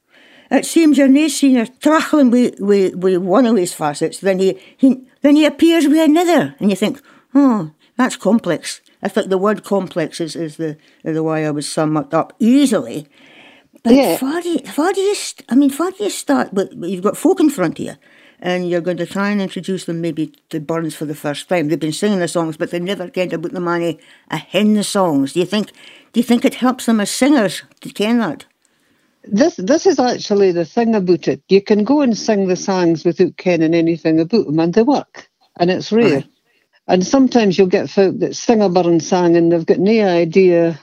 It 0.52 0.66
seems 0.66 0.98
you're 0.98 1.08
no 1.08 1.28
sooner 1.28 1.66
trachling 1.66 2.30
with, 2.30 2.60
with, 2.60 2.96
with 2.96 3.18
one 3.18 3.46
of 3.46 3.58
his 3.58 3.74
facets 3.74 4.20
than 4.20 4.40
he, 4.40 4.60
he 4.78 5.02
then 5.22 5.36
he 5.36 5.46
appears 5.46 5.88
with 5.88 5.98
another, 5.98 6.56
and 6.60 6.70
you 6.70 6.76
think, 6.76 7.02
oh, 7.34 7.72
that's 7.98 8.16
complex. 8.16 8.82
I 9.02 9.08
think 9.08 9.30
the 9.30 9.38
word 9.38 9.64
complex 9.64 10.22
is, 10.22 10.36
is 10.36 10.58
the 10.58 10.78
is 11.04 11.16
the 11.16 11.24
way 11.24 11.46
I 11.46 11.52
would 11.52 11.66
sum 11.66 11.98
it 11.98 12.14
up 12.14 12.34
easily. 12.40 13.08
But 13.86 13.94
Yeah. 13.94 14.18
how 14.18 14.42
do 14.42 14.50
you, 14.50 14.60
how 14.66 14.92
do 14.92 15.00
you 15.00 15.16
st- 15.16 15.46
I 15.48 15.56
mean, 15.56 15.70
how 15.70 15.92
do 15.92 16.04
you 16.04 16.10
start 16.10 16.52
with, 16.54 16.74
you've 16.74 17.04
got 17.04 17.18
folk 17.18 17.40
in 17.40 17.52
front 17.52 17.80
of 17.80 17.86
you, 17.86 17.94
and 18.42 18.68
you're 18.68 18.82
going 18.82 18.98
to 18.98 19.06
try 19.06 19.30
and 19.30 19.40
introduce 19.40 19.86
them 19.86 20.02
maybe 20.02 20.34
to 20.50 20.60
Burns 20.60 20.96
for 20.96 21.06
the 21.06 21.14
first 21.16 21.48
time. 21.48 21.68
They've 21.68 21.80
been 21.80 21.94
singing 21.94 22.20
the 22.20 22.28
songs, 22.28 22.58
but 22.58 22.72
they 22.72 22.80
never 22.80 23.08
get 23.10 23.32
about 23.32 23.52
the 23.54 23.60
money 23.60 24.00
a 24.32 24.38
hen 24.38 24.74
the 24.74 24.84
songs. 24.84 25.34
Do 25.34 25.40
you 25.40 25.46
think, 25.46 25.72
do 26.14 26.20
you 26.20 26.24
think 26.24 26.46
it 26.46 26.56
helps 26.56 26.88
them 26.88 27.00
as 27.00 27.12
singers 27.12 27.62
to 27.82 27.90
ken 27.90 28.18
that? 28.20 28.46
This 29.28 29.56
this 29.56 29.88
is 29.88 30.00
actually 30.00 30.52
the 30.52 30.66
thing 30.66 30.96
about 30.96 31.28
it. 31.28 31.42
You 31.50 31.62
can 31.62 31.84
go 31.84 32.02
and 32.02 32.18
sing 32.18 32.48
the 32.48 32.56
songs 32.56 33.06
without 33.06 33.38
kenning 33.38 33.74
anything 33.76 34.20
about 34.20 34.46
them, 34.46 34.60
and 34.60 34.74
they 34.74 34.84
work, 34.84 35.30
and 35.60 35.72
it's 35.72 35.92
rare. 35.92 36.24
And 36.88 37.06
sometimes 37.06 37.58
you'll 37.58 37.68
get 37.68 37.90
folk 37.90 38.20
that 38.20 38.36
sing 38.36 38.62
a 38.62 38.70
Burns 38.70 39.08
song 39.08 39.36
and 39.36 39.52
they've 39.52 39.66
got 39.66 39.80
no 39.80 40.08
idea 40.08 40.80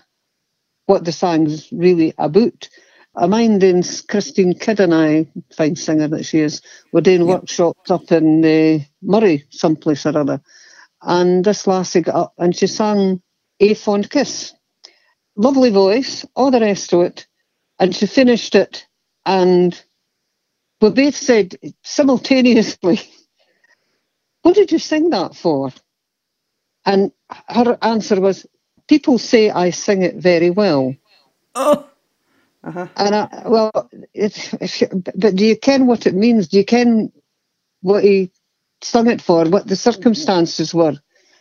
what 0.86 1.04
the 1.04 1.12
song's 1.12 1.70
really 1.72 2.12
about. 2.18 2.68
I 3.14 3.26
mind 3.26 3.62
in 3.62 3.82
Christine 4.08 4.54
Kidd 4.54 4.80
and 4.80 4.94
I, 4.94 5.26
fine 5.54 5.76
singer 5.76 6.08
that 6.08 6.24
she 6.24 6.40
is, 6.40 6.62
we're 6.92 7.02
doing 7.02 7.26
workshops 7.26 7.90
up 7.90 8.10
in 8.10 8.44
uh, 8.44 8.82
Moray, 9.02 9.44
someplace 9.50 10.06
or 10.06 10.16
other. 10.16 10.40
And 11.02 11.44
this 11.44 11.66
lassie 11.66 12.00
got 12.00 12.14
up 12.14 12.34
and 12.38 12.56
she 12.56 12.66
sang 12.66 13.20
A 13.60 13.74
Fond 13.74 14.10
Kiss. 14.10 14.54
Lovely 15.36 15.70
voice, 15.70 16.24
all 16.34 16.50
the 16.50 16.60
rest 16.60 16.92
of 16.94 17.02
it. 17.02 17.26
And 17.78 17.94
she 17.94 18.06
finished 18.06 18.54
it 18.54 18.86
and 19.26 19.78
we 20.80 20.90
both 20.90 21.14
said 21.14 21.56
simultaneously, 21.82 23.00
What 24.42 24.54
did 24.54 24.72
you 24.72 24.78
sing 24.78 25.10
that 25.10 25.36
for? 25.36 25.70
And 26.84 27.12
her 27.48 27.78
answer 27.82 28.20
was, 28.20 28.46
People 28.88 29.18
say 29.18 29.50
I 29.50 29.70
sing 29.70 30.02
it 30.02 30.16
very 30.16 30.50
well. 30.50 30.96
Oh, 31.54 31.88
Uh-huh. 32.64 32.86
And 32.96 33.14
I, 33.14 33.42
well, 33.46 33.90
you, 34.14 34.88
but 34.92 35.34
do 35.34 35.44
you 35.44 35.56
ken 35.56 35.86
what 35.86 36.06
it 36.06 36.14
means? 36.14 36.48
Do 36.48 36.58
you 36.58 36.64
ken 36.64 37.12
what 37.80 38.04
he 38.04 38.30
sung 38.82 39.08
it 39.08 39.20
for? 39.20 39.44
What 39.48 39.66
the 39.66 39.76
circumstances 39.76 40.72
were? 40.72 40.94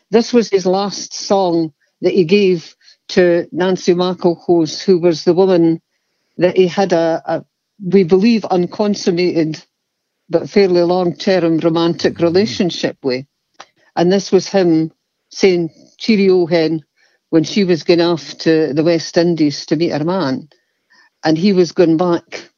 This 0.10 0.34
was 0.34 0.50
his 0.50 0.66
last 0.66 1.14
song 1.14 1.74
that 2.02 2.14
he 2.14 2.24
gave 2.24 2.76
to 3.10 3.48
Nancy 3.52 3.94
McLehose, 3.94 4.84
who 4.84 5.00
was 5.00 5.24
the 5.24 5.34
woman 5.34 5.82
that 6.38 6.58
he 6.58 6.68
had 6.68 6.92
a, 6.94 7.22
a 7.26 7.46
we 7.84 8.04
believe, 8.04 8.46
unconsummated 8.46 9.64
but 10.30 10.50
fairly 10.50 10.82
long-term 10.82 11.58
romantic 11.58 12.20
relationship 12.20 12.98
with. 13.04 13.26
And 13.96 14.12
this 14.12 14.32
was 14.32 14.48
him 14.48 14.92
saying 15.30 15.70
cheerio 15.98 16.46
hen 16.46 16.84
when 17.30 17.44
she 17.44 17.64
was 17.64 17.84
going 17.84 18.02
off 18.02 18.38
to 18.40 18.74
the 18.74 18.84
West 18.84 19.18
Indies 19.18 19.66
to 19.68 19.76
meet 19.76 19.92
her 19.92 20.04
man 20.04 20.50
and 21.24 21.38
he 21.38 21.54
was 21.54 21.72
going 21.72 21.98
back. 21.98 22.50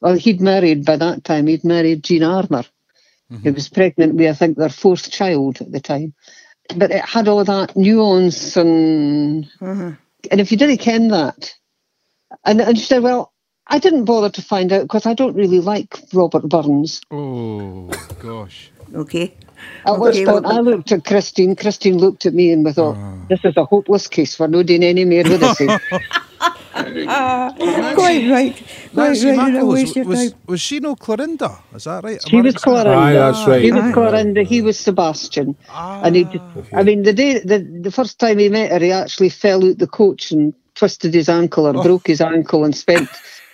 Well, 0.00 0.14
he'd 0.14 0.40
married 0.40 0.84
by 0.84 0.96
that 0.96 1.24
time. 1.24 1.46
He'd 1.46 1.64
married 1.64 2.04
Jean 2.04 2.22
Armour. 2.22 2.64
Mm-hmm. 3.30 3.42
He 3.42 3.50
was 3.50 3.68
pregnant 3.68 4.14
with, 4.14 4.30
I 4.30 4.34
think, 4.34 4.56
their 4.56 4.70
fourth 4.70 5.10
child 5.10 5.60
at 5.60 5.70
the 5.70 5.80
time. 5.80 6.14
But 6.76 6.90
it 6.90 7.04
had 7.04 7.28
all 7.28 7.44
that 7.44 7.76
nuance 7.76 8.56
and 8.56 9.44
mm-hmm. 9.60 9.90
and 10.30 10.40
if 10.40 10.52
you 10.52 10.58
didn't 10.58 10.78
ken 10.78 11.08
that, 11.08 11.52
and 12.44 12.60
and 12.60 12.78
she 12.78 12.84
said, 12.84 13.02
well, 13.02 13.32
I 13.66 13.78
didn't 13.78 14.04
bother 14.04 14.30
to 14.30 14.42
find 14.42 14.72
out 14.72 14.82
because 14.82 15.06
I 15.06 15.14
don't 15.14 15.34
really 15.34 15.60
like 15.60 15.98
Robert 16.12 16.48
Burns. 16.48 17.00
Oh 17.10 17.90
gosh. 18.20 18.70
okay. 18.94 19.34
At 19.84 19.98
which 19.98 20.24
point 20.24 20.44
well- 20.44 20.58
I 20.58 20.60
looked 20.60 20.92
at 20.92 21.04
Christine. 21.04 21.56
Christine 21.56 21.98
looked 21.98 22.26
at 22.26 22.34
me 22.34 22.52
and 22.52 22.64
we 22.64 22.72
thought, 22.72 22.96
ah. 22.96 23.16
this 23.28 23.44
is 23.44 23.56
a 23.56 23.64
hopeless 23.64 24.06
case. 24.06 24.38
We're 24.38 24.46
not 24.46 24.66
doing 24.66 24.82
any 24.82 25.04
more 25.04 25.22
with 25.22 25.40
this. 25.40 25.80
Uh, 26.80 27.94
quite 27.94 28.30
right. 28.30 28.56
Quite 28.94 28.94
Nancy 28.94 29.26
right. 29.26 29.46
You 29.46 29.58
don't 29.58 29.68
waste 29.68 29.94
McLehose, 29.94 29.96
your 29.96 30.04
was, 30.06 30.34
was 30.46 30.60
she 30.60 30.80
no 30.80 30.96
Clorinda? 30.96 31.58
Is 31.74 31.84
that 31.84 32.04
right? 32.04 32.20
She 32.26 32.40
was 32.40 32.54
right? 32.54 32.62
Clorinda. 32.62 32.96
Aye, 32.96 33.12
that's 33.14 33.46
right. 33.46 33.62
He 33.62 33.72
was 33.72 33.84
Aye. 33.84 33.92
Clorinda, 33.92 34.46
he 34.46 34.62
was 34.62 34.78
Sebastian. 34.78 35.56
Ah, 35.68 36.02
and 36.02 36.16
he, 36.16 36.24
did, 36.24 36.42
I 36.72 36.82
mean, 36.82 37.02
the 37.02 37.12
day, 37.12 37.38
the, 37.38 37.58
the 37.58 37.90
first 37.90 38.18
time 38.18 38.38
he 38.38 38.48
met 38.48 38.70
her, 38.70 38.78
he 38.78 38.92
actually 38.92 39.28
fell 39.28 39.64
out 39.64 39.78
the 39.78 39.86
coach 39.86 40.30
and 40.30 40.54
twisted 40.74 41.14
his 41.14 41.28
ankle 41.28 41.66
or 41.66 41.76
oh. 41.76 41.82
broke 41.82 42.06
his 42.06 42.20
ankle 42.20 42.64
and 42.64 42.74
spent 42.74 43.08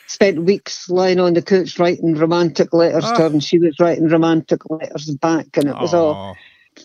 spent 0.06 0.44
weeks 0.44 0.88
lying 0.88 1.18
on 1.18 1.34
the 1.34 1.42
couch 1.42 1.78
writing 1.78 2.14
romantic 2.14 2.72
letters 2.72 3.04
to 3.04 3.16
her, 3.16 3.24
ah. 3.24 3.26
and 3.26 3.42
she 3.42 3.58
was 3.58 3.78
writing 3.80 4.08
romantic 4.08 4.68
letters 4.70 5.10
back, 5.16 5.56
and 5.56 5.68
it 5.68 5.76
was 5.78 5.92
all. 5.92 6.36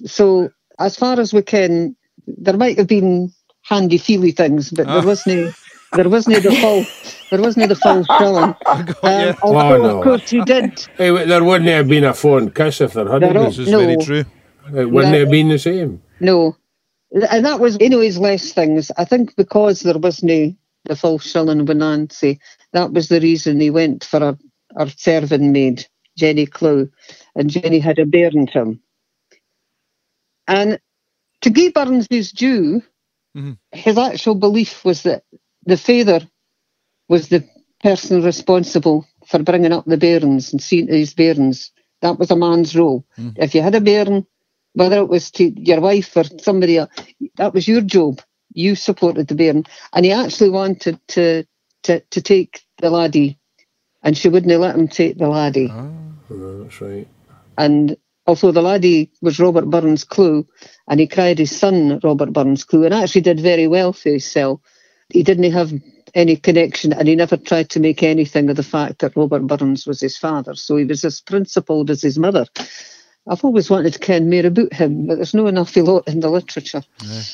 So 0.06 0.52
as 0.80 0.96
far 0.96 1.20
as 1.20 1.34
we 1.34 1.42
can, 1.42 1.96
there 2.26 2.58
might 2.58 2.78
have 2.78 2.88
been 2.88 3.32
handy 3.62 3.98
feely 3.98 4.32
things, 4.32 4.72
but 4.72 4.88
there 4.88 4.98
ah. 4.98 5.06
wasn't. 5.06 5.56
There 5.94 6.10
wasn't 6.10 6.42
the 6.44 6.52
full. 6.56 6.86
There 7.30 7.42
wasn't 7.42 7.70
the 7.70 7.76
full 7.76 8.04
shilling. 8.18 8.56
Um, 9.04 9.36
although, 9.42 9.76
Oh, 9.76 9.82
no. 9.82 9.98
of 9.98 10.04
course, 10.04 10.30
he 10.30 10.42
did. 10.44 10.80
Hey, 10.98 11.08
w- 11.08 11.26
there 11.26 11.44
wouldn't 11.44 11.70
have 11.70 11.88
been 11.88 12.04
a 12.06 12.14
Fond 12.14 12.56
Kiss 12.56 12.80
if 12.82 12.94
there 12.94 13.06
hadn't 13.06 13.22
There 13.22 13.34
been. 13.34 13.44
This 13.44 13.58
is 13.60 13.70
No. 13.70 13.80
very 13.80 13.98
true. 13.98 14.24
It 14.74 14.90
wouldn't 14.90 15.14
Yeah. 15.14 15.20
have 15.22 15.32
been 15.32 15.50
the 15.50 15.60
same. 15.60 16.02
No, 16.20 16.56
and 17.30 17.46
that 17.46 17.60
was 17.60 17.76
in 17.78 17.92
his 17.92 18.18
less 18.18 18.54
things. 18.54 18.90
I 18.98 19.04
think 19.06 19.36
because 19.36 19.82
there 19.82 19.98
wasn't 19.98 20.56
the 20.86 20.96
full 20.96 21.20
shilling 21.20 21.66
with 21.66 21.78
Nancy, 21.78 22.40
that 22.74 22.94
was 22.94 23.10
the 23.10 23.20
reason 23.20 23.60
he 23.60 23.70
went 23.70 24.04
for 24.06 24.24
our, 24.24 24.38
our 24.78 24.88
serving 24.90 25.52
maid, 25.52 25.86
Jenny 26.18 26.46
Clow, 26.46 26.88
and 27.36 27.50
Jenny 27.50 27.80
had 27.80 28.00
a 28.00 28.06
bairn 28.06 28.48
to 28.48 28.60
him. 28.60 28.80
And 30.48 30.80
to 31.42 31.50
give 31.50 31.74
Burns 31.74 32.08
his 32.10 32.32
due, 32.32 32.82
Mhm. 33.36 33.58
his 33.72 33.98
actual 33.98 34.36
belief 34.36 34.84
was 34.86 35.04
that 35.04 35.24
the 35.66 35.78
father 35.78 36.28
was 37.08 37.30
the 37.30 37.48
person 37.82 38.24
responsible 38.24 39.08
for 39.28 39.44
bringing 39.44 39.74
up 39.74 39.86
the 39.86 39.98
bairns 39.98 40.52
and 40.52 40.62
seeing 40.62 40.88
to 40.88 40.94
his 40.94 41.14
bairns. 41.14 41.72
That 42.02 42.18
was 42.18 42.32
a 42.32 42.36
man's 42.36 42.76
role. 42.76 43.06
Mm. 43.18 43.34
If 43.38 43.54
you 43.54 43.62
had 43.62 43.76
a 43.76 43.82
bairn, 43.82 44.26
whether 44.74 44.98
it 44.98 45.10
was 45.10 45.32
to 45.32 45.52
your 45.60 45.82
wife 45.82 46.16
or 46.16 46.24
somebody 46.40 46.78
else, 46.78 46.92
that 47.38 47.54
was 47.54 47.68
your 47.68 47.82
job. 47.82 48.22
You 48.54 48.76
supported 48.76 49.28
the 49.28 49.36
bairn. 49.36 49.66
And 49.94 50.06
he 50.06 50.12
actually 50.12 50.50
wanted 50.50 51.00
to 51.10 51.46
to, 51.84 52.00
to 52.00 52.22
take 52.22 52.62
the 52.78 52.90
laddie, 52.90 53.40
and 54.04 54.18
she 54.18 54.30
wouldn't 54.30 54.60
let 54.60 54.76
him 54.76 54.88
take 54.88 55.18
the 55.18 55.28
laddie. 55.28 55.70
Oh, 55.72 56.64
that's 56.64 56.82
right. 56.82 57.08
And 57.58 57.98
although 58.28 58.52
the 58.52 58.62
laddie 58.62 59.12
was 59.22 59.40
Robert 59.40 59.70
Burns 59.70 60.04
Clow, 60.04 60.46
and 60.88 61.00
he 61.00 61.08
cried 61.08 61.40
his 61.40 61.56
son 61.56 62.00
Robert 62.04 62.34
Burns 62.34 62.64
Clow, 62.64 62.84
and 62.84 62.94
actually 62.94 63.22
did 63.22 63.40
very 63.40 63.68
well 63.68 63.94
for 63.94 64.10
himself, 64.10 64.62
he 65.14 65.24
didn't 65.24 65.52
have 65.52 65.72
any 66.14 66.36
connection, 66.36 66.92
and 66.94 67.08
he 67.08 67.16
never 67.16 67.38
tried 67.38 67.70
to 67.70 67.80
make 67.80 68.04
anything 68.04 68.50
of 68.50 68.56
the 68.58 68.64
fact 68.64 69.00
that 69.00 69.16
Robert 69.16 69.48
Burns 69.48 69.88
was 69.88 70.02
his 70.02 70.18
father. 70.18 70.56
So 70.56 70.78
he 70.78 70.86
was 70.86 71.06
as 71.06 71.22
principled 71.22 71.90
as 71.90 72.02
his 72.02 72.18
mother. 72.20 72.46
I've 73.28 73.46
always 73.46 73.70
wanted 73.70 73.94
to 73.94 74.00
ken 74.00 74.30
more 74.30 74.46
about 74.46 74.74
him, 74.74 75.06
but 75.08 75.16
there's 75.16 75.34
no 75.36 75.48
enough 75.48 75.76
lot 75.78 76.08
in 76.08 76.20
the 76.22 76.30
literature. 76.30 76.84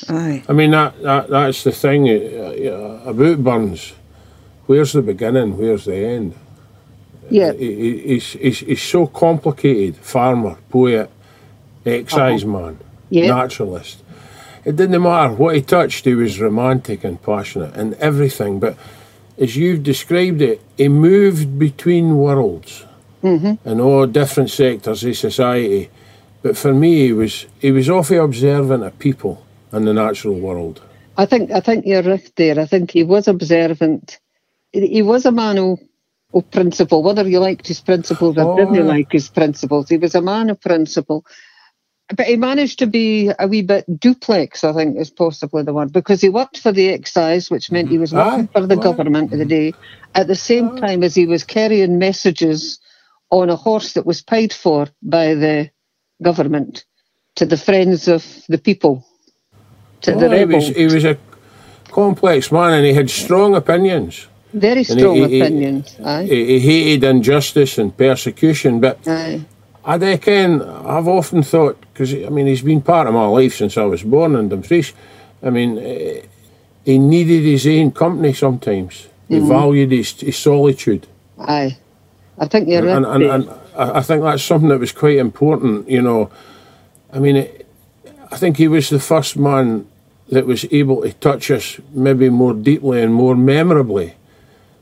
Aye. 0.10 0.44
I 0.50 0.54
mean, 0.54 0.72
that, 0.72 1.02
that 1.02 1.30
that's 1.30 1.64
the 1.64 1.72
thing 1.72 2.08
uh, 2.10 2.14
uh, 2.14 3.10
about 3.10 3.44
Burns. 3.44 3.94
Where's 4.66 4.92
the 4.94 5.02
beginning? 5.02 5.58
Where's 5.58 5.86
the 5.86 5.96
end? 5.96 6.36
Yeah, 7.30 7.54
He, 7.54 7.74
he- 7.76 8.00
he's, 8.08 8.32
he's, 8.34 8.60
he's 8.60 8.82
so 8.82 9.08
complicated 9.08 9.96
farmer, 9.98 10.58
poet, 10.70 11.10
excise 11.86 12.46
man, 12.46 12.78
Yeah. 13.10 13.28
naturalist. 13.34 14.04
It 14.68 14.76
didn't 14.76 15.02
matter 15.02 15.34
what 15.34 15.56
he 15.56 15.62
touched, 15.62 16.04
he 16.04 16.14
was 16.14 16.42
romantic 16.42 17.06
and 17.06 17.24
passionate 17.24 17.74
and 17.76 17.94
everything. 17.94 18.60
But 18.60 18.78
as 19.38 19.56
you've 19.56 19.82
described 19.82 20.42
it, 20.42 20.60
he 20.76 20.90
moved 20.90 21.58
between 21.58 22.18
worlds 22.18 22.84
mm-hmm. 23.24 23.54
and 23.64 23.80
all 23.80 24.06
different 24.08 24.50
sectors 24.50 25.06
of 25.06 25.16
society. 25.16 25.90
But 26.42 26.58
for 26.58 26.74
me, 26.74 27.06
he 27.06 27.14
was 27.14 27.46
he 27.62 27.72
was 27.72 27.90
awfully 27.90 28.18
observant 28.18 28.84
of 28.84 29.00
people 29.00 29.42
and 29.72 29.88
the 29.88 29.94
natural 29.94 30.36
world. 30.36 30.82
I 31.16 31.26
think 31.26 31.50
I 31.52 31.62
think 31.62 31.86
you're 31.86 32.04
right 32.04 32.30
there. 32.36 32.60
I 32.60 32.66
think 32.66 32.92
he 32.92 33.04
was 33.04 33.30
observant. 33.30 34.20
He 34.74 34.86
he 34.88 35.02
was 35.02 35.26
a 35.26 35.32
man 35.32 35.60
of, 35.60 35.80
of 36.34 36.52
principle, 36.52 37.04
whether 37.04 37.26
you 37.26 37.40
liked 37.40 37.70
his 37.70 37.80
principles 37.80 38.38
or 38.38 38.52
Oh, 38.52 38.58
didn't 38.58 38.86
like 38.86 39.14
his 39.14 39.30
principles. 39.30 39.88
He 39.88 39.96
was 39.96 40.14
a 40.14 40.22
man 40.22 40.50
of 40.50 40.60
principle. 40.60 41.24
But 42.16 42.28
he 42.28 42.38
managed 42.38 42.80
to 42.80 42.88
be 42.88 43.32
a 43.38 43.48
wee 43.48 43.64
bit 43.64 44.00
duplex, 44.00 44.64
I 44.64 44.72
think 44.72 44.98
is 44.98 45.10
possibly 45.10 45.64
the 45.64 45.74
word, 45.74 45.92
because 45.92 46.22
he 46.22 46.30
worked 46.30 46.60
for 46.60 46.72
the 46.72 46.90
excise, 46.90 47.52
which 47.52 47.70
meant 47.70 47.90
he 47.90 47.96
mm-hmm. 47.96 48.02
was 48.02 48.14
working 48.14 48.50
Aye, 48.54 48.60
for 48.60 48.66
the 48.66 48.78
aye. 48.78 48.84
government 48.84 49.34
of 49.34 49.40
the 49.40 49.46
day, 49.46 49.74
at 50.16 50.28
the 50.28 50.36
same 50.36 50.78
time 50.78 51.04
as 51.04 51.16
he 51.16 51.26
was 51.26 51.44
carrying 51.44 52.00
messages 52.00 52.80
on 53.30 53.50
a 53.50 53.58
horse 53.58 53.94
that 53.94 54.06
was 54.06 54.22
paid 54.22 54.54
for 54.54 54.88
by 55.04 55.34
the 55.36 55.70
government 56.24 56.86
to 57.36 57.46
the 57.46 57.58
friends 57.58 58.08
of 58.08 58.26
the 58.48 58.58
people, 58.58 59.06
to 60.02 60.12
the 60.14 60.28
Oh, 60.28 60.38
he, 60.38 60.46
was, 60.46 60.68
he 60.70 60.86
was 60.86 61.04
a 61.04 61.18
complex 61.92 62.52
man 62.52 62.74
and 62.74 62.86
he 62.86 62.94
had 62.94 63.10
strong 63.10 63.54
opinions. 63.54 64.28
Very 64.54 64.86
strong 64.86 65.16
he- 65.16 65.28
he- 65.28 65.42
opinions. 65.42 65.96
Aye. 66.04 66.24
He, 66.24 66.60
he 66.60 66.84
hated 66.86 67.04
injustice 67.04 67.78
and 67.78 67.96
persecution, 67.96 68.80
but 68.80 69.06
Aye. 69.06 69.42
I 69.88 69.96
reckon 69.96 70.62
I've 70.62 71.08
often 71.08 71.44
thought 71.44 71.80
because 71.94 72.14
I 72.14 72.30
mean 72.30 72.46
he's 72.46 72.62
been 72.62 72.82
part 72.82 73.08
of 73.08 73.14
my 73.14 73.26
life 73.26 73.56
since 73.56 73.78
I 73.78 73.86
was 73.86 74.04
born 74.04 74.36
in 74.36 74.50
Dumfries. 74.50 74.94
I 75.42 75.50
mean 75.50 75.78
eh, 75.80 76.22
he 76.84 77.00
needed 77.00 77.44
his 77.44 77.66
own 77.66 77.92
company 77.92 78.34
sometimes. 78.34 79.08
He 79.30 79.40
valued 79.40 79.92
his, 79.92 80.12
his 80.22 80.38
solitude, 80.38 81.06
Aye. 81.38 81.78
I 82.38 82.48
think 82.48 82.70
you're 82.70 82.88
and, 82.88 83.06
right. 83.06 83.14
and, 83.16 83.24
there. 83.24 83.32
and 83.32 83.50
I 83.76 84.00
I 84.00 84.02
think 84.02 84.24
that's 84.24 84.44
something 84.44 84.70
that 84.70 84.80
was 84.80 84.92
quite 84.92 85.18
important. 85.18 85.90
You 85.90 86.02
know, 86.02 86.32
I 87.12 87.20
mean, 87.20 87.38
it, 87.38 87.68
I 88.32 88.38
think 88.38 88.58
he 88.58 88.68
was 88.68 88.90
the 88.90 89.00
first 89.00 89.38
man 89.38 89.88
that 90.30 90.46
was 90.46 90.66
able 90.72 91.02
to 91.02 91.14
touch 91.14 91.50
us 91.52 91.80
maybe 91.92 92.30
more 92.30 92.54
deeply 92.54 93.02
and 93.02 93.14
more 93.14 93.36
memorably 93.36 94.16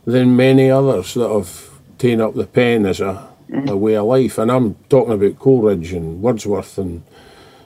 than 0.06 0.36
many 0.36 0.70
others 0.70 1.14
that 1.14 1.30
have 1.30 1.70
taken 1.98 2.22
up 2.22 2.36
the 2.36 2.46
pen 2.46 2.86
as 2.86 3.00
a, 3.00 3.28
Mm. 3.50 3.70
a 3.70 3.78
way 3.78 3.96
of 3.96 4.06
life. 4.06 4.38
And 4.38 4.52
I'm 4.52 4.76
talking 4.90 5.14
about 5.14 5.40
Coleridge 5.40 5.94
and 5.94 6.22
Wordsworth 6.22 6.78
and 6.78 7.04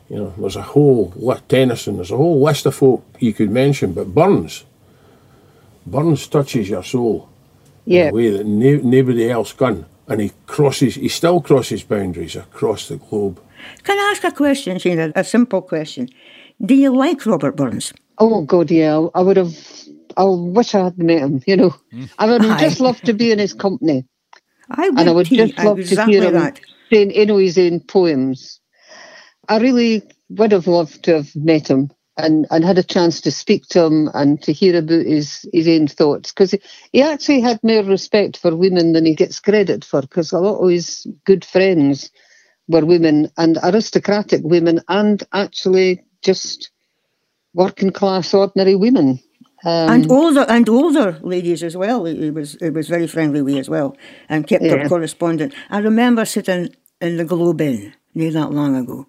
you 0.10 0.18
know, 0.18 0.34
there's 0.38 0.56
a 0.56 0.62
whole 0.62 1.14
li- 1.16 1.40
Tennyson, 1.48 1.98
there's 1.98 2.12
a 2.12 2.18
whole 2.18 2.42
list 2.42 2.66
of 2.66 2.76
folk 2.76 3.06
you 3.20 3.32
could 3.32 3.52
mention, 3.52 3.94
but 3.94 4.14
Burns, 4.14 4.66
Burns 5.86 6.28
touches 6.28 6.70
your 6.70 6.84
soul 6.84 7.30
yeah. 7.86 8.06
in 8.06 8.10
a 8.10 8.14
way 8.14 8.30
that 8.32 8.46
no, 8.46 8.76
nobody 8.78 9.30
else 9.30 9.54
can. 9.54 9.86
And 10.08 10.22
he 10.22 10.32
crosses, 10.48 10.96
he 10.96 11.10
still 11.10 11.40
crosses 11.42 11.84
boundaries 11.84 12.36
across 12.36 12.88
the 12.88 12.98
globe. 12.98 13.40
Can 13.84 14.00
I 14.00 14.12
ask 14.12 14.24
a 14.24 14.32
question, 14.32 14.78
Sheena? 14.78 15.12
A 15.16 15.24
simple 15.24 15.62
question. 15.62 16.10
Do 16.66 16.74
you 16.74 16.96
like 16.96 17.26
Robert 17.26 17.56
Burns? 17.56 17.94
Oh 18.18 18.42
God, 18.42 18.72
yeah. 18.72 18.98
I, 18.98 19.20
I 19.20 19.22
would 19.22 19.38
have. 19.38 19.56
I 20.18 20.24
wish 20.24 20.76
I 20.76 20.86
had 20.86 20.98
met 20.98 21.20
him. 21.20 21.42
You 21.46 21.58
know, 21.58 21.70
hmm. 21.92 22.06
I 22.18 22.26
would 22.26 22.42
have 22.44 22.60
just 22.60 22.80
loved 22.80 23.06
to 23.06 23.14
be 23.14 23.32
in 23.32 23.40
his 23.40 23.54
company, 23.54 24.06
I 24.70 24.90
would, 24.90 25.00
and 25.00 25.10
I 25.10 25.12
would 25.12 25.28
just 25.28 25.58
love 25.60 25.80
exactly 25.80 26.16
to 26.16 26.22
hear 26.22 26.30
him 26.30 26.42
that. 26.42 26.60
saying, 26.92 27.12
you 27.12 27.26
know, 27.26 27.38
his 27.38 27.58
own 27.58 27.80
poems. 27.82 28.60
I 29.48 29.58
really 29.60 30.04
would 30.30 30.52
have 30.52 30.68
loved 30.68 31.04
to 31.04 31.16
have 31.16 31.36
met 31.36 31.68
him 31.68 31.90
and, 32.18 32.46
and 32.52 32.64
had 32.64 32.78
a 32.78 32.84
chance 32.84 33.22
to 33.22 33.32
speak 33.32 33.66
to 33.68 33.84
him 33.84 34.10
and 34.14 34.42
to 34.44 34.54
hear 34.54 34.78
about 34.78 35.06
his, 35.06 35.48
his 35.52 35.68
own 35.68 35.88
thoughts 35.88 36.32
because 36.32 36.52
he, 36.52 36.62
he 36.92 37.02
actually 37.02 37.42
had 37.42 37.60
more 37.64 37.84
respect 37.84 38.38
for 38.38 38.56
women 38.56 38.94
than 38.94 39.06
he 39.06 39.16
gets 39.16 39.40
credit 39.40 39.84
for 39.84 40.02
because 40.02 40.32
a 40.32 40.40
lot 40.40 40.60
of 40.60 40.70
his 40.70 41.08
good 41.26 41.44
friends 41.44 42.12
were 42.68 42.86
women 42.86 43.32
and 43.38 43.58
aristocratic 43.64 44.42
women 44.44 44.82
and 44.88 45.24
actually 45.34 46.04
just 46.22 46.70
working 47.54 47.92
class 47.92 48.34
ordinary 48.34 48.76
women. 48.76 49.20
Um, 49.66 49.90
and 49.92 50.12
older 50.12 50.46
and 50.48 50.70
older 50.70 51.20
ladies 51.22 51.64
as 51.64 51.76
well. 51.76 52.06
He 52.06 52.30
was 52.32 52.58
he 52.62 52.70
was 52.70 52.88
very 52.88 53.08
friendly 53.08 53.42
with 53.42 53.58
as 53.58 53.70
well, 53.70 53.96
and 54.30 54.48
kept 54.48 54.64
Yeah. 54.64 54.76
up 54.76 54.90
correspondence. 54.90 55.54
I 55.70 55.80
remember 55.80 56.24
sitting 56.26 56.70
in 57.02 57.18
the 57.18 57.26
Globe 57.26 57.60
Inn 57.62 57.94
near 58.16 58.32
that 58.32 58.52
long 58.54 58.76
ago, 58.76 59.06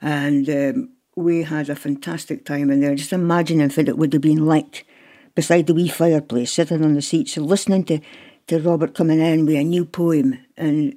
and 0.00 0.48
um, 0.48 0.88
we 1.16 1.42
had 1.42 1.68
a 1.68 1.74
fantastic 1.76 2.44
time 2.44 2.70
in 2.70 2.80
there. 2.80 2.94
Just 2.94 3.12
imagining 3.12 3.68
what 3.70 3.88
it 3.88 3.98
would 3.98 4.12
have 4.12 4.22
been 4.22 4.46
like 4.46 4.86
beside 5.34 5.66
the 5.66 5.74
wee 5.74 5.88
fireplace, 5.88 6.52
sitting 6.52 6.84
on 6.84 6.94
the 6.94 7.02
seats 7.02 7.36
and 7.36 7.46
listening 7.46 7.84
to, 7.84 8.00
to 8.46 8.58
Robert 8.60 8.94
coming 8.94 9.20
in 9.20 9.46
with 9.46 9.56
a 9.56 9.64
new 9.64 9.84
poem 9.84 10.38
and 10.56 10.94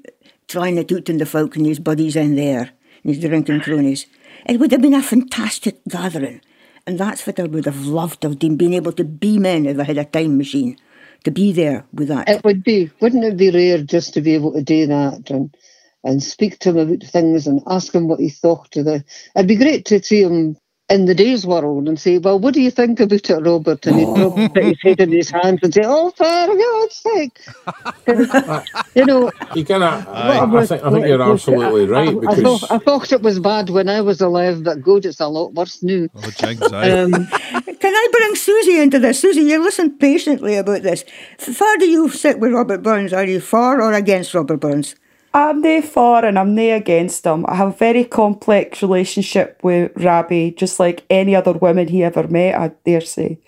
trying 0.48 0.78
it 0.78 0.92
out 0.92 1.10
in 1.10 1.18
the 1.18 1.26
folk 1.26 1.56
and 1.56 1.66
his 1.66 1.80
buddies 1.80 2.16
in 2.16 2.36
there 2.36 2.72
and 3.04 3.16
his 3.16 3.20
drinking 3.24 3.62
cronies. 3.62 4.06
It 4.48 4.60
would 4.60 4.72
have 4.72 4.82
been 4.82 4.94
a 4.96 5.02
fantastic 5.04 5.80
gathering. 5.88 6.42
And 6.88 7.00
that's 7.00 7.26
what 7.28 7.40
I 7.40 7.44
would 7.44 7.66
have 7.66 7.86
loved 7.86 8.22
to 8.22 8.30
have 8.30 8.40
been, 8.40 8.58
being 8.58 8.74
able 8.74 8.92
to 8.94 9.04
be 9.04 9.38
men 9.38 9.66
if 9.66 9.80
I 9.80 9.84
had 9.84 9.98
a 9.98 10.06
time 10.06 10.38
machine, 10.38 10.78
to 11.24 11.32
be 11.32 11.52
there 11.52 11.86
with 11.94 12.08
that. 12.08 12.28
It 12.28 12.44
would 12.44 12.64
be, 12.64 12.90
wouldn't 13.00 13.24
it 13.24 13.38
be 13.38 13.52
rare 13.52 13.84
just 13.84 14.14
to 14.16 14.22
be 14.22 14.34
able 14.34 14.54
to 14.54 14.64
do 14.64 14.88
that 14.88 15.30
and 15.30 15.56
and 16.04 16.24
speak 16.24 16.58
to 16.60 16.70
him 16.70 16.78
about 16.78 17.04
things 17.04 17.48
and 17.48 17.62
ask 17.68 17.94
him 17.94 18.08
what 18.08 18.20
he 18.20 18.30
thought 18.30 18.76
of 18.76 18.86
the. 18.86 19.04
It'd 19.36 19.48
be 19.48 19.56
great 19.56 19.86
to 19.86 20.02
see 20.02 20.24
him 20.24 20.58
in 20.92 21.06
the 21.06 21.16
day's 21.16 21.46
world 21.48 21.88
and 21.88 22.00
say, 22.00 22.18
"Well, 22.20 22.38
what 22.40 22.54
do 22.54 22.62
you 22.62 22.70
think 22.72 23.00
about 23.00 23.30
it, 23.30 23.40
Robert?" 23.40 23.86
And 23.88 24.00
he'd 24.00 24.06
probably 24.16 24.50
put 24.50 24.64
his 24.64 24.82
head 24.82 25.00
in 25.00 25.12
his 25.12 25.30
hands 25.30 25.60
and 25.64 25.74
say, 25.74 25.82
"Oh, 25.86 26.12
for 26.12 26.24
God's 26.26 26.96
sake!" 26.96 27.40
you 28.96 29.06
know, 29.06 29.32
You 29.56 29.66
kind 29.66 29.84
of, 29.84 30.06
what 30.06 30.16
I, 30.16 30.38
I 30.38 30.44
was- 30.46 30.70
think, 30.70 30.84
I 30.84 30.92
think 30.92 31.08
you're 31.08 31.18
what 31.20 31.28
was- 31.30 31.42
absolutely 31.48 31.84
I- 31.84 31.88
right 31.88 32.08
I, 32.10 32.12
I, 32.12 32.16
because 32.20 32.42
thought, 32.62 32.72
I 32.72 32.78
thought 32.78 33.12
it 33.12 33.22
was 33.22 33.40
bad 33.40 33.70
when 33.70 33.90
I 33.90 34.02
was 34.02 34.22
alive, 34.22 34.64
but 34.64 34.82
God, 34.82 35.06
it's 35.06 35.20
a 35.20 35.28
lot 35.28 35.54
worse 35.54 35.82
now. 35.84 36.08
Oh, 36.16 36.30
jinx. 36.38 36.62
Um, 36.62 37.12
Can 37.82 37.94
I 37.96 38.08
bring 38.12 38.36
Susi 38.36 38.80
into 38.80 39.00
this? 39.00 39.20
Susi, 39.20 39.42
you 39.42 39.64
listen 39.64 39.98
patiently 39.98 40.56
about 40.56 40.84
this. 40.84 41.04
F- 41.40 41.60
Where 41.60 41.78
do 41.78 41.86
you 41.88 42.10
sit 42.10 42.40
with 42.40 42.52
Robert 42.54 42.84
Burns? 42.84 43.14
Are 43.14 43.26
you 43.26 43.40
for 43.40 43.82
or 43.82 43.94
against 43.94 44.34
Robert 44.34 44.58
Burns? 44.60 44.96
I'm 45.34 45.62
nae 45.62 45.82
for 45.82 46.26
and 46.26 46.38
I'm 46.38 46.56
nae 46.56 46.76
against 46.76 47.26
him. 47.26 47.46
I 47.48 47.56
have 47.56 47.70
a 47.70 47.78
very 47.78 48.04
complex 48.04 48.82
relationship 48.82 49.60
with 49.64 49.92
Rabbie, 49.96 50.52
just 50.52 50.80
like 50.80 51.06
any 51.10 51.36
other 51.36 51.54
woman 51.54 51.88
he 51.88 52.04
ever 52.04 52.28
met, 52.28 52.56
I 52.56 52.72
dare 52.86 53.02
say. 53.02 53.40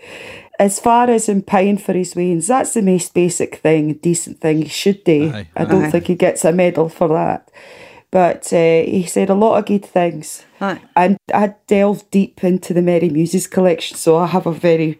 As 0.59 0.79
far 0.79 1.09
as 1.09 1.27
him 1.27 1.41
paying 1.41 1.77
for 1.77 1.93
his 1.93 2.15
wains, 2.15 2.47
that's 2.47 2.73
the 2.73 2.81
most 2.81 3.13
basic 3.13 3.55
thing, 3.55 3.95
decent 3.95 4.39
thing 4.39 4.61
he 4.61 4.69
should 4.69 5.03
do. 5.03 5.31
Aye, 5.33 5.49
I 5.55 5.65
don't 5.65 5.85
aye. 5.85 5.91
think 5.91 6.07
he 6.07 6.15
gets 6.15 6.45
a 6.45 6.53
medal 6.53 6.89
for 6.89 7.07
that. 7.09 7.49
But 8.11 8.53
uh, 8.53 8.83
he 8.83 9.05
said 9.07 9.29
a 9.31 9.33
lot 9.33 9.57
of 9.57 9.65
good 9.65 9.83
things. 9.83 10.45
Aye. 10.61 10.79
And 10.95 11.17
I 11.33 11.55
delved 11.65 12.11
deep 12.11 12.43
into 12.43 12.71
the 12.73 12.83
Merry 12.83 13.09
Muses 13.09 13.47
collection, 13.47 13.97
so 13.97 14.17
I 14.17 14.27
have 14.27 14.45
a 14.45 14.51
very, 14.51 14.99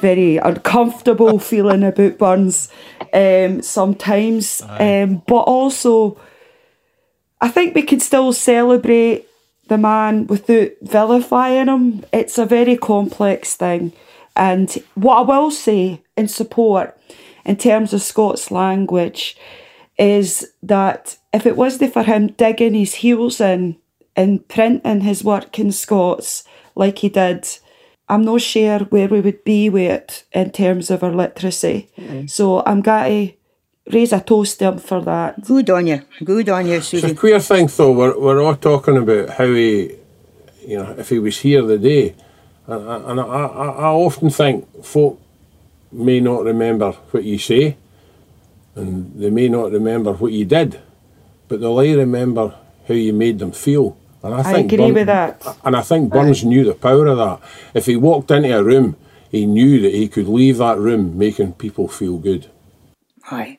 very 0.00 0.36
uncomfortable 0.38 1.38
feeling 1.50 1.84
about 1.84 2.18
Burns 2.18 2.70
um, 3.12 3.62
sometimes. 3.62 4.62
Um, 4.66 5.22
but 5.26 5.42
also, 5.42 6.20
I 7.40 7.48
think 7.48 7.74
we 7.74 7.82
can 7.82 8.00
still 8.00 8.32
celebrate 8.32 9.26
the 9.68 9.78
man 9.78 10.26
without 10.26 10.72
vilifying 10.82 11.68
him. 11.68 12.04
It's 12.12 12.38
a 12.38 12.44
very 12.44 12.76
complex 12.76 13.54
thing. 13.54 13.92
And 14.36 14.70
what 14.94 15.18
I 15.18 15.20
will 15.22 15.50
say 15.50 16.02
in 16.16 16.28
support, 16.28 16.98
in 17.44 17.56
terms 17.56 17.92
of 17.92 18.02
Scots 18.02 18.50
language, 18.50 19.36
is 19.98 20.52
that 20.62 21.18
if 21.32 21.46
it 21.46 21.56
wasn't 21.56 21.92
for 21.92 22.02
him 22.02 22.28
digging 22.28 22.74
his 22.74 22.94
heels 22.96 23.40
in 23.40 23.76
and 24.16 24.46
printing 24.48 25.02
his 25.02 25.22
work 25.22 25.58
in 25.58 25.72
Scots 25.72 26.44
like 26.74 26.98
he 26.98 27.08
did, 27.08 27.46
I'm 28.10 28.24
not 28.24 28.40
sure 28.40 28.80
where 28.90 29.08
we 29.08 29.20
would 29.20 29.44
be 29.44 29.70
with 29.70 29.90
it 29.90 30.24
in 30.32 30.50
terms 30.50 30.90
of 30.90 31.02
our 31.04 31.12
literacy. 31.12 31.88
Mm. 31.96 32.28
So 32.28 32.62
I'm 32.66 32.82
going 32.82 33.28
to 33.28 33.34
raise 33.96 34.12
a 34.12 34.20
toast 34.20 34.58
to 34.58 34.64
him 34.72 34.78
for 34.78 35.00
that. 35.02 35.44
Good 35.44 35.70
on 35.70 35.86
you. 35.86 36.02
Good 36.24 36.48
on 36.48 36.66
you, 36.66 36.74
It's 36.74 36.92
a 36.94 37.14
queer 37.14 37.40
thing, 37.40 37.68
though. 37.76 37.92
We're, 37.92 38.18
we're 38.18 38.42
all 38.42 38.56
talking 38.56 38.96
about 38.96 39.30
how 39.30 39.46
he, 39.46 39.94
you 40.66 40.78
know, 40.78 40.94
if 40.98 41.08
he 41.08 41.18
was 41.18 41.38
here 41.38 41.62
the 41.62 41.78
day. 41.78 42.14
And, 42.66 42.88
I- 42.90 43.10
and 43.10 43.20
I, 43.20 43.24
I, 43.24 43.66
I 43.86 43.86
often 43.86 44.30
think 44.30 44.84
folk 44.84 45.20
may 45.92 46.20
not 46.20 46.44
remember 46.44 46.92
what 47.12 47.24
you 47.24 47.38
say, 47.38 47.76
and 48.74 49.12
they 49.20 49.30
may 49.30 49.48
not 49.48 49.72
remember 49.72 50.12
what 50.12 50.32
you 50.32 50.44
did, 50.44 50.80
but 51.48 51.60
they'll 51.60 51.70
all 51.70 51.96
remember 51.96 52.54
how 52.86 52.94
you 52.94 53.12
made 53.12 53.38
them 53.38 53.52
feel. 53.52 53.96
And 54.22 54.34
I, 54.34 54.40
I 54.40 54.52
think 54.52 54.72
agree 54.72 54.92
with 54.92 55.06
that. 55.06 55.46
And 55.64 55.76
I 55.76 55.82
think 55.82 56.12
Burns 56.12 56.44
knew 56.44 56.64
the 56.64 56.74
power 56.74 57.06
of 57.06 57.18
that. 57.18 57.40
If 57.74 57.86
he 57.86 57.96
walked 57.96 58.30
into 58.30 58.56
a 58.56 58.62
room, 58.62 58.96
he 59.30 59.46
knew 59.46 59.80
that 59.80 59.94
he 59.94 60.08
could 60.08 60.28
leave 60.28 60.58
that 60.58 60.78
room 60.78 61.16
making 61.16 61.54
people 61.54 61.88
feel 61.88 62.18
good. 62.18 62.50
Hi. 63.24 63.42
Aye. 63.42 63.58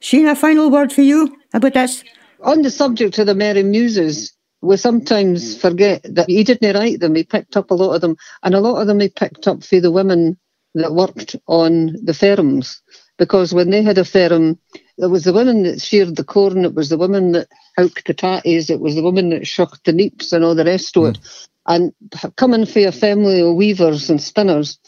Sheena, 0.00 0.36
final 0.36 0.70
word 0.70 0.92
for 0.92 1.02
you 1.02 1.36
about 1.52 1.74
this? 1.74 2.04
On 2.44 2.62
the 2.62 2.70
subject 2.70 3.18
of 3.18 3.26
the 3.26 3.34
Merry 3.34 3.64
Muses, 3.64 4.32
we 4.60 4.76
sometimes 4.76 5.60
forget 5.60 6.02
that 6.04 6.28
he 6.28 6.44
didn't 6.44 6.74
write 6.76 7.00
them, 7.00 7.14
he 7.14 7.24
picked 7.24 7.56
up 7.56 7.70
a 7.70 7.74
lot 7.74 7.94
of 7.94 8.00
them, 8.00 8.16
and 8.42 8.54
a 8.54 8.60
lot 8.60 8.80
of 8.80 8.86
them 8.86 9.00
he 9.00 9.08
picked 9.08 9.48
up 9.48 9.64
for 9.64 9.80
the 9.80 9.90
women 9.90 10.38
that 10.74 10.94
worked 10.94 11.34
on 11.46 11.94
the 12.04 12.14
firms. 12.14 12.80
Because 13.18 13.52
when 13.52 13.70
they 13.70 13.82
had 13.82 13.98
a 13.98 14.04
firm, 14.04 14.58
there 14.98 15.08
was 15.08 15.24
the 15.24 15.32
women 15.32 15.62
that 15.62 15.80
sheared 15.80 16.16
the 16.16 16.24
corn, 16.24 16.64
it 16.64 16.74
was 16.74 16.88
the 16.88 16.98
women 16.98 17.32
that 17.32 17.48
houked 17.78 18.06
the 18.06 18.14
tatties, 18.14 18.68
it 18.68 18.80
was 18.80 18.96
the 18.96 19.02
women 19.02 19.30
that 19.30 19.46
shook 19.46 19.82
the 19.84 19.92
neeps 19.92 20.32
and 20.32 20.44
all 20.44 20.56
the 20.56 20.64
rest 20.64 20.96
of 20.96 21.04
it. 21.04 21.16
Hmm. 21.16 21.44
And 21.66 21.92
coming 22.36 22.66
for 22.66 22.80
a 22.80 22.92
family 22.92 23.40
of 23.40 23.54
weavers 23.54 24.10
and 24.10 24.20
spinners, 24.20 24.78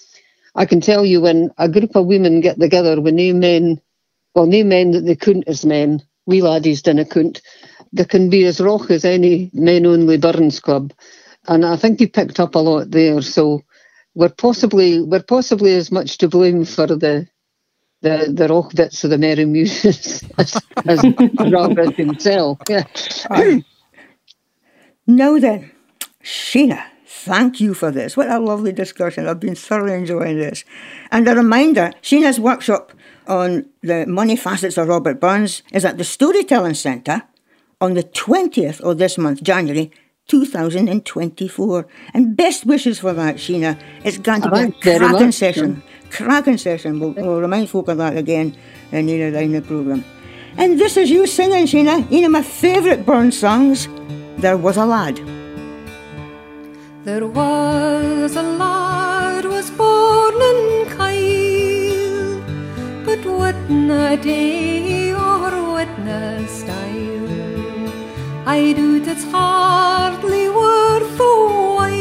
I 0.55 0.67
can 0.67 0.81
tell 0.81 1.05
you 1.05 1.21
when 1.21 1.51
a 1.59 1.69
group 1.69 1.95
of 1.95 2.07
women 2.07 2.41
get 2.41 2.59
together 2.59 3.01
with 3.01 3.15
no 3.15 3.35
men, 3.35 3.81
well, 4.35 4.47
no 4.47 4.65
men 4.65 4.91
that 4.93 5.05
they 5.05 5.15
couldn't 5.15 5.47
as 5.47 5.65
men, 5.65 6.03
we 6.27 6.43
laddies 6.43 6.83
didn't 6.83 7.11
couldn't, 7.11 7.43
they 7.93 8.05
can 8.05 8.31
be 8.31 8.45
as 8.45 8.61
rock 8.61 8.91
as 8.91 9.05
any 9.05 9.51
men 9.53 9.87
only 9.87 10.17
Burns 10.17 10.59
club. 10.59 10.93
And 11.47 11.65
I 11.65 11.77
think 11.77 11.99
he 11.99 12.07
picked 12.07 12.41
up 12.41 12.55
a 12.55 12.59
lot 12.59 12.91
there. 12.91 13.23
So 13.23 13.63
we're 14.15 14.29
possibly 14.29 15.01
we're 15.01 15.23
possibly 15.23 15.75
as 15.75 15.93
much 15.93 16.19
to 16.19 16.29
blame 16.29 16.65
for 16.65 16.87
the 16.87 17.29
the, 18.03 18.31
the 18.33 18.49
rock 18.49 18.75
bits 18.75 19.05
of 19.05 19.11
the 19.11 19.19
Merry 19.19 19.45
Muses 19.45 20.25
as, 20.39 20.57
as 20.87 21.05
Robert 21.51 21.95
himself. 21.97 22.59
Yeah. 22.69 22.85
Now 25.07 25.39
then, 25.39 25.73
Sheena, 26.23 26.85
thank 27.07 27.61
you 27.61 27.75
for 27.75 27.91
this. 27.91 28.17
What 28.17 28.31
a 28.31 28.39
lovely 28.39 28.73
discussion. 28.73 29.27
I've 29.27 29.41
been 29.41 29.55
thoroughly 29.55 29.95
enjoying 29.95 30.39
this. 30.39 30.65
And 31.11 31.27
a 31.29 31.35
reminder 31.35 31.93
Sheena's 32.03 32.39
workshop 32.39 32.93
on 33.27 33.67
the 33.83 34.07
money 34.07 34.37
facets 34.37 34.79
of 34.79 34.89
Robert 34.89 35.21
Burns 35.21 35.63
is 35.73 35.85
at 35.85 35.99
the 35.99 36.05
Storytelling 36.05 36.75
Centre 36.75 37.23
on 37.81 37.95
the 37.95 38.03
20th 38.03 38.81
of 38.81 38.99
this 38.99 39.19
month, 39.19 39.43
January 39.43 39.91
2024. 40.29 41.87
And 42.15 42.37
best 42.37 42.65
wishes 42.65 43.01
for 43.01 43.13
that, 43.13 43.37
Sheena. 43.37 43.81
It's 44.05 44.19
going 44.19 44.43
to 44.43 44.51
be 44.51 44.91
a 44.91 44.99
cracking 44.99 45.33
session. 45.33 45.83
Cracking 46.11 46.59
session. 46.59 47.01
We'll, 47.01 47.41
remind 47.41 47.71
folk 47.71 47.89
of 47.89 47.99
that 47.99 48.17
again 48.17 48.57
uh, 48.93 48.97
in 48.99 49.07
the 49.07 49.31
line 49.31 49.53
the 49.53 49.63
programme. 49.63 50.05
And 50.57 50.79
this 50.79 50.97
is 50.97 51.11
you 51.11 51.27
singing, 51.27 51.67
Sheena, 51.67 52.11
one 52.11 52.25
of 52.25 52.31
my 52.33 52.43
favourite 52.43 53.07
Burns 53.07 53.39
songs, 53.39 53.89
There 54.39 54.57
Was 54.57 54.77
a 54.77 54.85
Lad. 54.85 55.21
There 57.05 57.27
was 57.27 58.37
a 58.37 58.43
lad 58.43 59.47
was 59.47 59.71
born 59.71 60.35
in 60.35 60.87
Kyle, 60.91 62.41
but 63.07 63.21
witna 63.21 64.21
day 64.21 65.13
or 65.13 65.51
witna 65.77 66.47
style. 66.47 66.91
I 68.47 68.75
do 68.75 69.01
it's 69.03 69.25
hardly 69.31 70.49
worth 70.51 71.21
a 71.21 71.35
while 71.77 72.00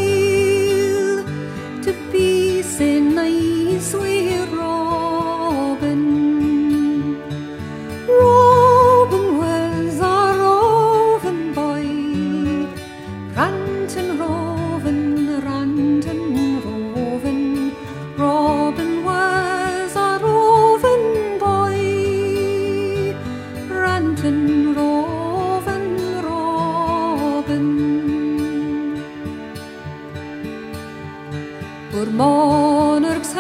monarch's 32.19 33.34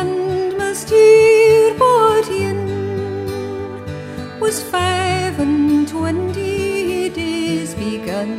must 0.57 0.89
year 0.89 1.73
bodian 1.81 2.59
was 4.39 4.57
five 4.73 5.35
and 5.45 5.85
twenty 5.95 7.09
days 7.09 7.73
begun. 7.83 8.31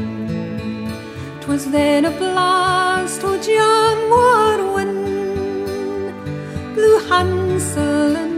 'Twas 1.40 1.64
then 1.76 2.06
a 2.06 2.12
blast 2.22 3.22
o' 3.30 3.36
Januar 3.48 4.58
wind 4.74 5.04
blew 6.74 6.96
Hansel 7.10 8.29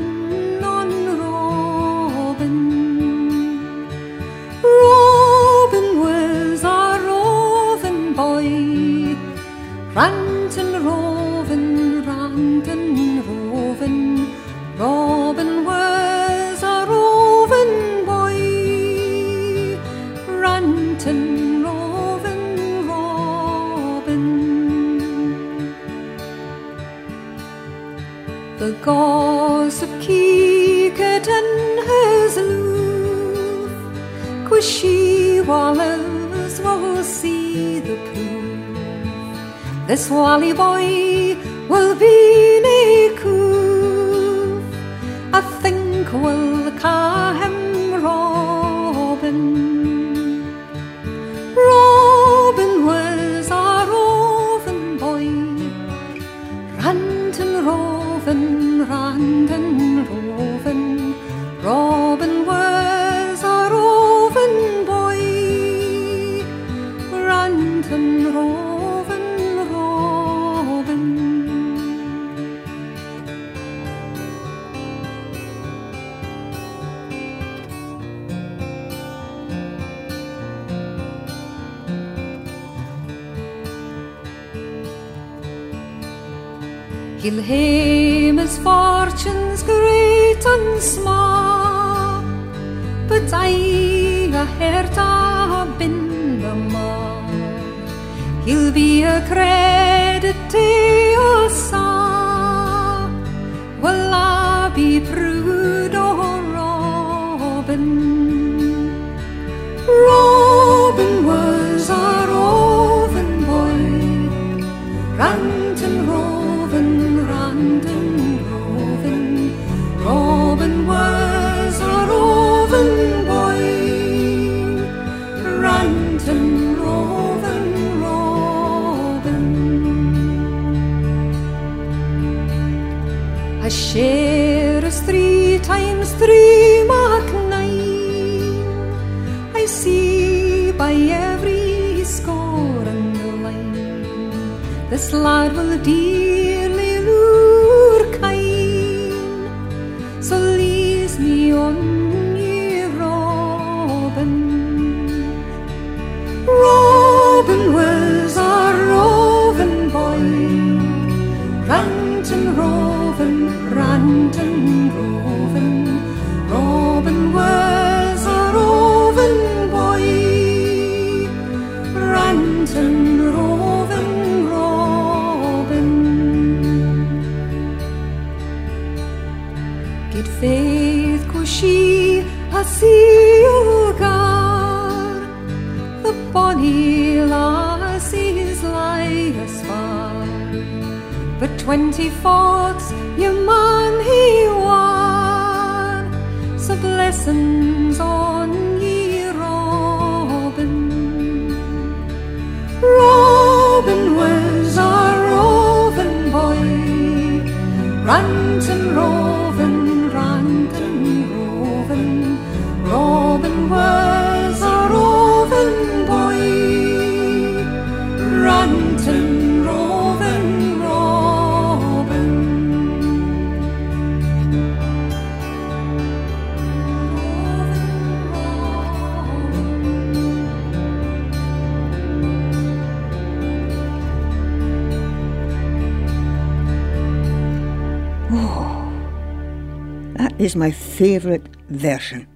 That 240.16 240.32
is 240.38 240.56
my 240.56 240.70
favourite 240.70 241.46
version. 241.68 242.26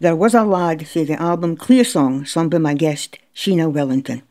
There 0.00 0.16
was 0.16 0.34
a 0.34 0.42
lad 0.42 0.84
through 0.84 1.04
the 1.04 1.22
album 1.22 1.56
Clear 1.56 1.84
Song, 1.84 2.24
sung 2.24 2.48
by 2.48 2.58
my 2.58 2.74
guest, 2.74 3.18
Sheena 3.36 3.72
Wellington. 3.72 4.22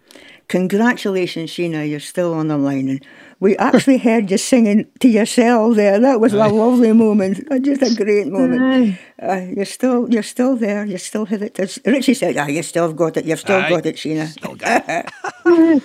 Congratulations, 0.50 1.50
Sheena, 1.50 1.90
you're 1.90 2.02
still 2.02 2.34
on 2.34 2.50
the 2.50 2.58
line. 2.58 2.90
And 2.90 3.06
we 3.40 3.56
actually 3.70 4.00
heard 4.00 4.30
you 4.30 4.38
singing 4.38 4.86
to 5.00 5.08
yourself 5.08 5.78
there. 5.78 5.98
That 5.98 6.20
was 6.20 6.34
a 6.34 6.48
lovely 6.50 6.92
moment, 6.92 7.48
uh, 7.50 7.58
just 7.60 7.82
a 7.82 7.96
great 7.96 8.28
moment. 8.28 8.98
Uh, 9.22 9.46
you're 9.56 9.64
still, 9.64 10.10
you're 10.12 10.24
still 10.24 10.58
there. 10.58 10.84
You 10.84 10.98
still 10.98 11.26
have 11.28 11.42
it. 11.42 11.58
As 11.58 11.80
Richie 11.86 12.16
said, 12.16 12.36
"Ah, 12.36 12.48
you 12.48 12.64
still 12.64 12.92
got 12.92 13.16
it. 13.16 13.24
You've 13.24 13.40
still 13.40 13.62
Aye. 13.62 13.70
got 13.70 13.86
it, 13.86 13.96
Sheena." 13.96 14.28
Still 14.28 14.56
got 14.56 14.84
it. 14.90 15.10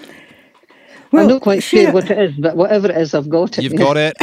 I'm 1.13 1.29
not 1.29 1.43
quite 1.43 1.63
sure 1.63 1.93
what 1.93 2.11
it 2.11 2.19
is, 2.19 2.37
but 2.37 2.57
whatever 2.57 2.91
it 2.91 2.97
is, 2.99 3.15
I've 3.15 3.29
got 3.29 3.57
it. 3.59 3.63
You've 3.63 3.77
got 3.77 3.97
it. 3.97 4.17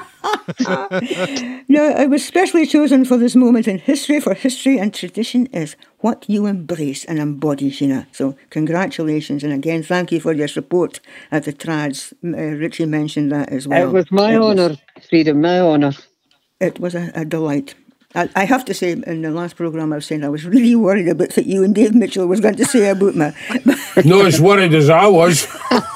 No, 1.68 1.92
I 1.92 2.06
was 2.06 2.26
specially 2.26 2.66
chosen 2.66 3.04
for 3.04 3.16
this 3.16 3.36
moment 3.36 3.68
in 3.68 3.78
history, 3.78 4.18
for 4.20 4.34
history 4.34 4.78
and 4.78 4.92
tradition 4.92 5.46
is 5.46 5.76
what 5.98 6.24
you 6.28 6.46
embrace 6.46 7.04
and 7.04 7.18
embody, 7.18 7.70
Sheena. 7.70 8.06
So, 8.12 8.36
congratulations, 8.50 9.44
and 9.44 9.52
again, 9.52 9.82
thank 9.84 10.10
you 10.10 10.20
for 10.20 10.32
your 10.32 10.48
support 10.48 10.98
at 11.30 11.44
the 11.44 11.52
Trads. 11.52 12.12
Uh, 12.24 12.56
Richie 12.58 12.86
mentioned 12.86 13.30
that 13.30 13.50
as 13.50 13.68
well. 13.68 13.88
It 13.88 13.92
was 13.92 14.10
my 14.10 14.36
honour, 14.36 14.76
Freedom, 15.08 15.40
my 15.40 15.60
honour. 15.60 15.92
It 16.60 16.80
was 16.80 16.94
a, 16.94 17.12
a 17.14 17.24
delight. 17.24 17.74
I, 18.14 18.28
I 18.34 18.44
have 18.44 18.64
to 18.64 18.74
say, 18.74 18.92
in 18.92 19.22
the 19.22 19.30
last 19.30 19.54
programme, 19.56 19.92
I 19.92 19.96
was 19.96 20.06
saying 20.06 20.24
I 20.24 20.28
was 20.28 20.44
really 20.44 20.74
worried 20.74 21.06
about 21.08 21.36
what 21.36 21.46
you 21.46 21.62
and 21.62 21.74
Dave 21.74 21.94
Mitchell 21.94 22.26
was 22.26 22.40
going 22.40 22.56
to 22.56 22.64
say 22.64 22.90
about 22.90 23.14
me. 23.14 23.30
Not 24.04 24.26
as 24.26 24.40
worried 24.40 24.74
as 24.74 24.90
I 24.90 25.06
was. 25.06 25.46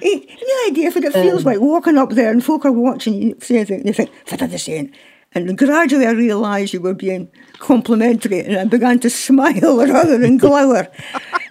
Hey, 0.00 0.27
any 0.48 0.70
idea 0.70 0.90
what 0.90 1.04
it 1.04 1.12
feels 1.12 1.44
like 1.44 1.60
walking 1.60 1.98
up 1.98 2.10
there 2.10 2.30
and 2.30 2.44
folk 2.44 2.64
are 2.64 2.72
watching 2.72 3.14
you 3.14 3.36
say 3.40 3.64
things, 3.64 3.84
you 3.84 3.92
think, 3.92 4.10
what 4.28 4.42
are 4.42 4.46
they 4.46 4.56
saying? 4.56 4.92
And 5.34 5.58
gradually 5.58 6.06
I 6.06 6.12
realised 6.12 6.72
you 6.72 6.80
were 6.80 6.94
being 6.94 7.30
complimentary 7.58 8.40
and 8.40 8.56
I 8.56 8.64
began 8.64 8.98
to 9.00 9.10
smile 9.10 9.76
rather 9.86 10.16
than 10.16 10.38
glower. 10.38 10.88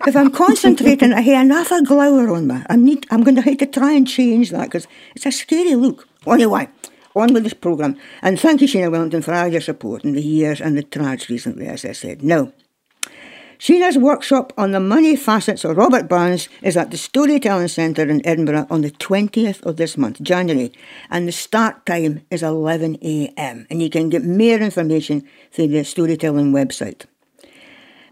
if 0.07 0.15
I'm 0.15 0.31
concentrating, 0.31 1.13
I 1.13 1.21
have 1.21 1.45
enough 1.45 1.71
of 1.71 1.85
glower 1.85 2.29
on 2.29 2.47
me. 2.47 2.63
I 2.69 2.75
need, 2.75 3.05
I'm 3.11 3.23
going 3.23 3.35
to 3.35 3.41
have 3.41 3.57
to 3.59 3.67
try 3.67 3.91
and 3.91 4.07
change 4.07 4.49
that 4.49 4.65
because 4.65 4.87
it's 5.15 5.25
a 5.25 5.31
scary 5.31 5.75
look. 5.75 6.07
Anyway, 6.25 6.67
on 7.15 7.33
with 7.33 7.43
this 7.43 7.53
programme. 7.53 7.97
And 8.21 8.39
thank 8.39 8.61
you, 8.61 8.67
Sheena 8.67 8.91
Wellington, 8.91 9.21
for 9.21 9.33
all 9.33 9.47
your 9.47 9.61
support 9.61 10.03
in 10.03 10.13
the 10.13 10.21
years 10.21 10.61
and 10.61 10.77
the 10.77 10.83
trads 10.83 11.29
recently, 11.29 11.67
as 11.67 11.85
I 11.85 11.91
said. 11.91 12.23
Now, 12.23 12.51
Sheena's 13.59 13.97
workshop 13.97 14.53
on 14.55 14.71
the 14.71 14.79
money 14.79 15.15
facets 15.15 15.63
of 15.63 15.75
Robert 15.75 16.07
Burns 16.07 16.47
is 16.61 16.77
at 16.77 16.91
the 16.91 16.97
Storytelling 16.97 17.67
Centre 17.69 18.07
in 18.07 18.23
Edinburgh 18.23 18.67
on 18.69 18.81
the 18.81 18.91
20th 18.91 19.63
of 19.63 19.77
this 19.77 19.97
month, 19.97 20.21
January, 20.21 20.71
and 21.09 21.27
the 21.27 21.31
start 21.31 21.83
time 21.87 22.21
is 22.29 22.43
11am. 22.43 23.65
And 23.67 23.81
you 23.81 23.89
can 23.89 24.09
get 24.09 24.23
more 24.23 24.59
information 24.59 25.27
through 25.51 25.69
the 25.69 25.83
Storytelling 25.83 26.51
website. 26.51 27.05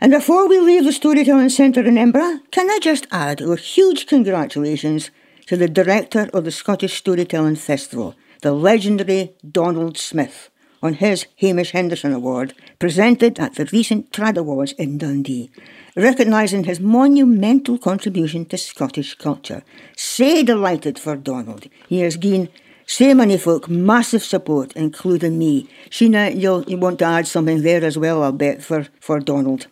And 0.01 0.11
before 0.11 0.47
we 0.47 0.59
leave 0.59 0.83
the 0.83 0.91
Storytelling 0.91 1.49
Centre 1.49 1.83
in 1.83 1.97
Edinburgh, 1.97 2.39
can 2.49 2.67
I 2.71 2.79
just 2.81 3.05
add 3.11 3.39
a 3.39 3.55
huge 3.55 4.07
congratulations 4.07 5.11
to 5.45 5.55
the 5.55 5.69
director 5.69 6.27
of 6.33 6.43
the 6.43 6.51
Scottish 6.51 6.97
Storytelling 6.97 7.55
Festival, 7.55 8.15
the 8.41 8.51
legendary 8.51 9.35
Donald 9.47 9.99
Smith, 9.99 10.49
on 10.85 10.93
his 10.93 11.25
Hamish 11.37 11.71
Henderson 11.71 12.13
Award, 12.13 12.53
presented 12.77 13.39
at 13.39 13.55
the 13.55 13.65
recent 13.73 14.11
Trad 14.11 14.37
Awards 14.37 14.73
in 14.73 14.99
Dundee, 14.99 15.49
recognising 15.95 16.65
his 16.65 16.79
monumental 16.79 17.79
contribution 17.79 18.45
to 18.45 18.57
Scottish 18.57 19.15
culture. 19.15 19.63
Say 19.97 20.43
delighted 20.43 20.99
for 20.99 21.15
Donald. 21.15 21.67
He 21.89 22.01
has 22.01 22.17
gained 22.17 22.49
so 22.85 23.15
many 23.15 23.37
folk 23.37 23.67
massive 23.67 24.23
support, 24.23 24.73
including 24.73 25.39
me. 25.39 25.67
Sheena, 25.89 26.39
you'll, 26.39 26.63
you 26.65 26.77
want 26.77 26.99
to 26.99 27.05
add 27.05 27.27
something 27.27 27.63
there 27.63 27.83
as 27.83 27.97
well, 27.97 28.21
I'll 28.21 28.31
bet, 28.31 28.61
for, 28.61 28.87
for 28.99 29.19
Donald. 29.19 29.65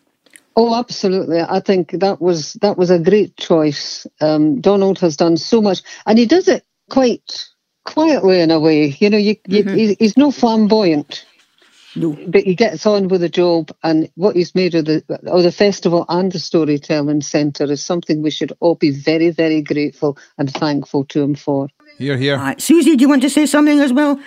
Oh, 0.55 0.76
absolutely. 0.76 1.41
I 1.41 1.59
think 1.59 1.91
that 1.91 2.22
was 2.22 2.53
that 2.61 2.78
was 2.78 2.91
a 2.91 2.99
great 2.99 3.38
choice. 3.38 4.05
Um, 4.22 4.61
Donald 4.61 4.99
has 4.99 5.18
done 5.18 5.36
so 5.38 5.61
much, 5.61 5.82
and 6.05 6.20
he 6.20 6.28
does 6.28 6.47
it 6.47 6.64
quite 6.91 7.47
quietly 7.86 8.40
in 8.42 8.52
a 8.52 8.60
way. 8.60 8.96
You 9.00 9.10
know, 9.10 9.18
you, 9.18 9.36
you, 9.48 9.64
he- 9.64 9.96
he's 10.00 10.18
no 10.18 10.32
flamboyant, 10.32 11.26
No. 11.96 12.18
but 12.28 12.44
he 12.44 12.56
gets 12.56 12.86
on 12.86 13.08
with 13.08 13.22
the 13.22 13.30
job. 13.30 13.72
And 13.84 14.10
what 14.16 14.36
he's 14.36 14.56
made 14.56 14.76
of 14.76 14.86
the 14.86 15.04
of 15.28 15.44
the 15.44 15.52
festival 15.52 16.06
and 16.10 16.32
the 16.32 16.40
storytelling 16.40 17.22
centre 17.22 17.72
is 17.72 17.84
something 17.84 18.22
we 18.22 18.32
should 18.32 18.54
all 18.60 18.76
be 18.76 18.92
very, 18.92 19.30
very 19.32 19.62
grateful 19.62 20.18
and 20.38 20.52
thankful 20.52 21.06
to 21.06 21.22
him 21.22 21.36
for. 21.36 21.68
Here, 21.98 22.18
here. 22.18 22.38
Right. 22.38 22.60
Susi, 22.62 22.96
do 22.96 23.02
you 23.04 23.10
want 23.10 23.22
to 23.22 23.30
say 23.30 23.46
something 23.46 23.80
as 23.80 23.94
well? 23.94 24.20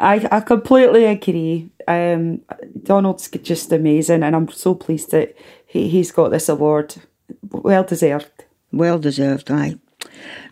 I, 0.00 0.26
I 0.32 0.40
completely 0.40 1.04
agree. 1.04 1.70
Um, 1.86 2.40
Donald's 2.82 3.28
just 3.28 3.70
amazing, 3.72 4.22
and 4.22 4.34
I'm 4.34 4.48
so 4.48 4.74
pleased 4.74 5.10
that 5.12 5.36
he, 5.66 5.88
he's 5.88 6.10
got 6.10 6.30
this 6.30 6.48
award. 6.48 6.94
Well 7.50 7.84
deserved. 7.84 8.30
Well 8.72 8.98
deserved, 8.98 9.50
aye. 9.50 9.76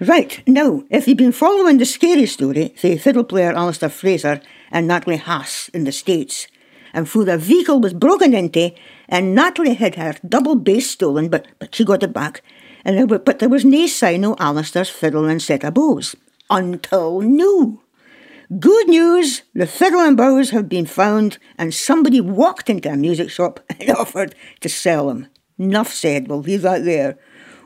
Right, 0.00 0.42
now, 0.46 0.84
if 0.90 1.06
you've 1.06 1.18
been 1.18 1.32
following 1.32 1.78
the 1.78 1.84
scary 1.84 2.26
story, 2.26 2.74
the 2.80 2.96
fiddle 2.96 3.24
player 3.24 3.52
Alasdair 3.52 3.90
Fraser 3.90 4.40
and 4.70 4.86
Natalie 4.86 5.18
Haas 5.18 5.68
in 5.74 5.84
the 5.84 5.92
States, 5.92 6.46
and 6.92 7.08
for 7.08 7.24
the 7.24 7.36
vehicle 7.36 7.80
was 7.80 7.92
broken 7.92 8.34
into, 8.34 8.72
and 9.08 9.34
Natalie 9.34 9.74
had 9.74 9.96
her 9.96 10.14
double 10.26 10.54
bass 10.54 10.90
stolen, 10.90 11.28
but, 11.28 11.46
but 11.58 11.74
she 11.74 11.84
got 11.84 12.02
it 12.02 12.12
back, 12.12 12.42
and 12.84 12.96
there, 12.96 13.18
but 13.18 13.38
there 13.38 13.48
was 13.48 13.64
no 13.64 13.86
sign 13.86 14.24
of 14.24 14.36
Alasdair's 14.38 14.88
fiddle 14.88 15.26
and 15.26 15.42
set 15.42 15.64
of 15.64 15.74
bows. 15.74 16.16
Until 16.48 17.20
now. 17.20 17.80
Good 18.58 18.88
news! 18.88 19.42
The 19.54 19.66
fiddle 19.66 20.00
and 20.00 20.16
bows 20.16 20.50
have 20.50 20.68
been 20.68 20.86
found, 20.86 21.38
and 21.56 21.72
somebody 21.72 22.20
walked 22.20 22.68
into 22.68 22.90
a 22.90 22.96
music 22.96 23.30
shop 23.30 23.60
and 23.80 23.90
offered 23.90 24.34
to 24.60 24.68
sell 24.68 25.08
them. 25.08 25.28
Enough 25.58 25.92
said, 25.92 26.26
we'll 26.26 26.40
leave 26.40 26.62
that 26.62 26.84
there. 26.84 27.18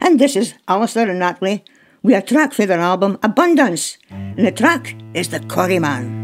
And 0.02 0.20
this 0.20 0.36
is 0.36 0.54
Alasdair 0.68 1.10
and 1.10 1.20
Natalie 1.20 1.64
We 2.02 2.16
are 2.16 2.22
track 2.22 2.54
for 2.54 2.66
their 2.66 2.80
album 2.80 3.20
Abundance, 3.24 3.98
and 4.10 4.46
the 4.46 4.52
track 4.52 4.96
is 5.14 5.30
The 5.30 5.40
Quarryman. 5.40 6.23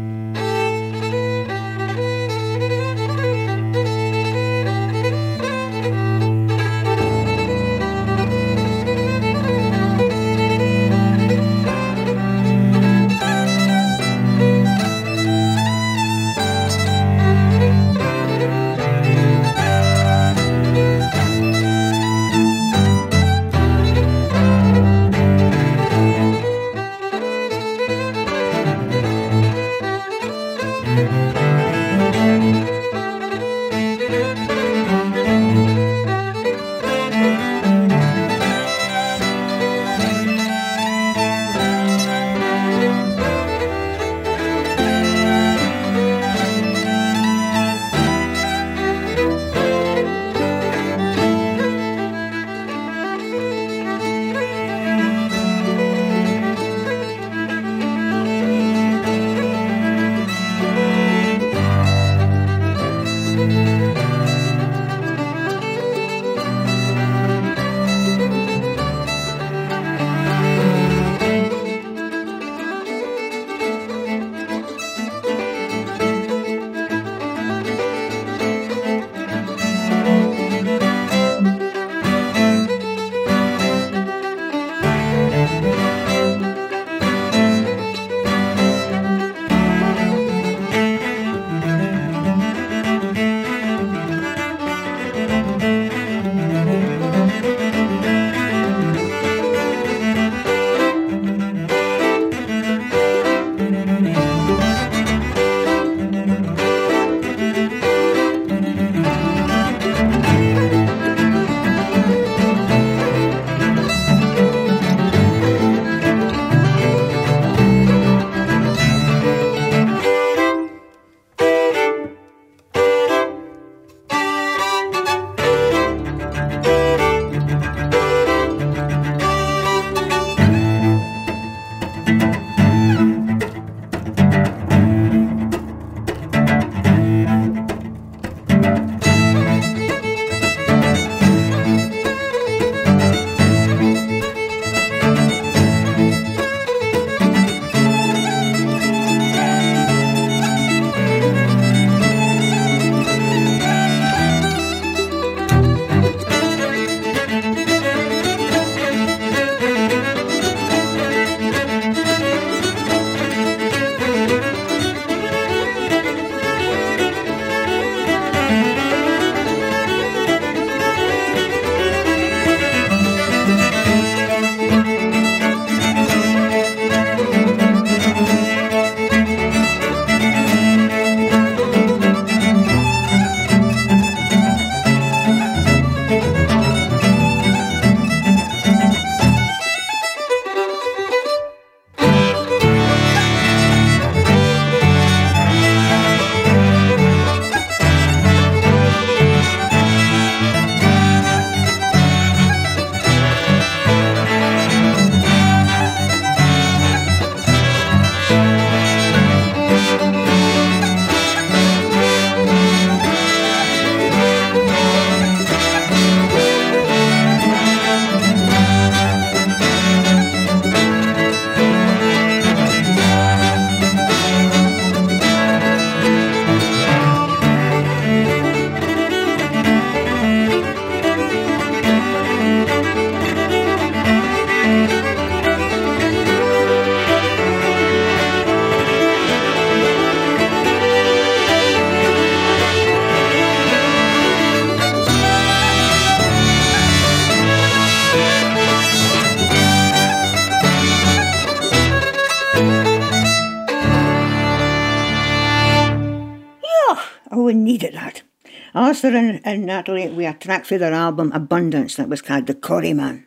Arthur 258.90 259.16
and, 259.16 259.40
and 259.44 259.66
Natalie, 259.66 260.08
we 260.08 260.26
a 260.26 260.34
track 260.34 260.64
for 260.64 260.76
their 260.76 260.92
album 260.92 261.30
Abundance 261.30 261.94
that 261.94 262.08
was 262.08 262.20
called 262.20 262.48
The 262.48 262.54
Quarryman. 262.54 263.24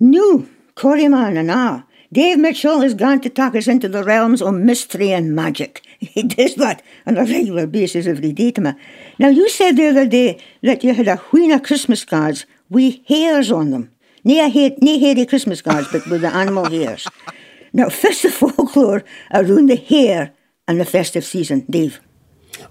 New 0.00 0.48
Quarryman 0.74 1.36
and 1.36 1.50
ah, 1.50 1.84
Dave 2.10 2.38
Mitchell 2.38 2.80
is 2.80 2.94
going 2.94 3.20
to 3.20 3.28
take 3.28 3.54
us 3.54 3.68
into 3.68 3.86
the 3.86 4.02
realms 4.02 4.40
of 4.40 4.54
mystery 4.54 5.12
and 5.12 5.36
magic. 5.36 5.84
He 5.98 6.22
does 6.22 6.54
that 6.54 6.82
on 7.04 7.18
a 7.18 7.24
regular 7.26 7.66
basis 7.66 8.06
every 8.06 8.32
day 8.32 8.50
to 8.52 8.62
me. 8.62 8.72
Now, 9.18 9.28
you 9.28 9.46
said 9.50 9.76
the 9.76 9.88
other 9.88 10.06
day 10.06 10.40
that 10.62 10.82
you 10.82 10.94
had 10.94 11.06
a 11.06 11.16
wheen 11.16 11.52
of 11.52 11.64
Christmas 11.64 12.06
cards 12.06 12.46
with 12.70 12.96
hairs 13.06 13.52
on 13.52 13.72
them. 13.72 13.90
Nae, 14.24 14.48
hair, 14.48 14.70
nae 14.80 14.96
hairy 14.96 15.26
Christmas 15.26 15.60
cards, 15.60 15.88
but 15.92 16.06
with 16.06 16.22
the 16.22 16.34
animal 16.34 16.64
hairs. 16.64 17.06
Now, 17.74 17.90
festive 17.90 18.32
folklore 18.32 19.04
around 19.34 19.68
the 19.68 19.76
hair 19.76 20.32
and 20.66 20.80
the 20.80 20.86
festive 20.86 21.26
season, 21.26 21.66
Dave. 21.68 22.00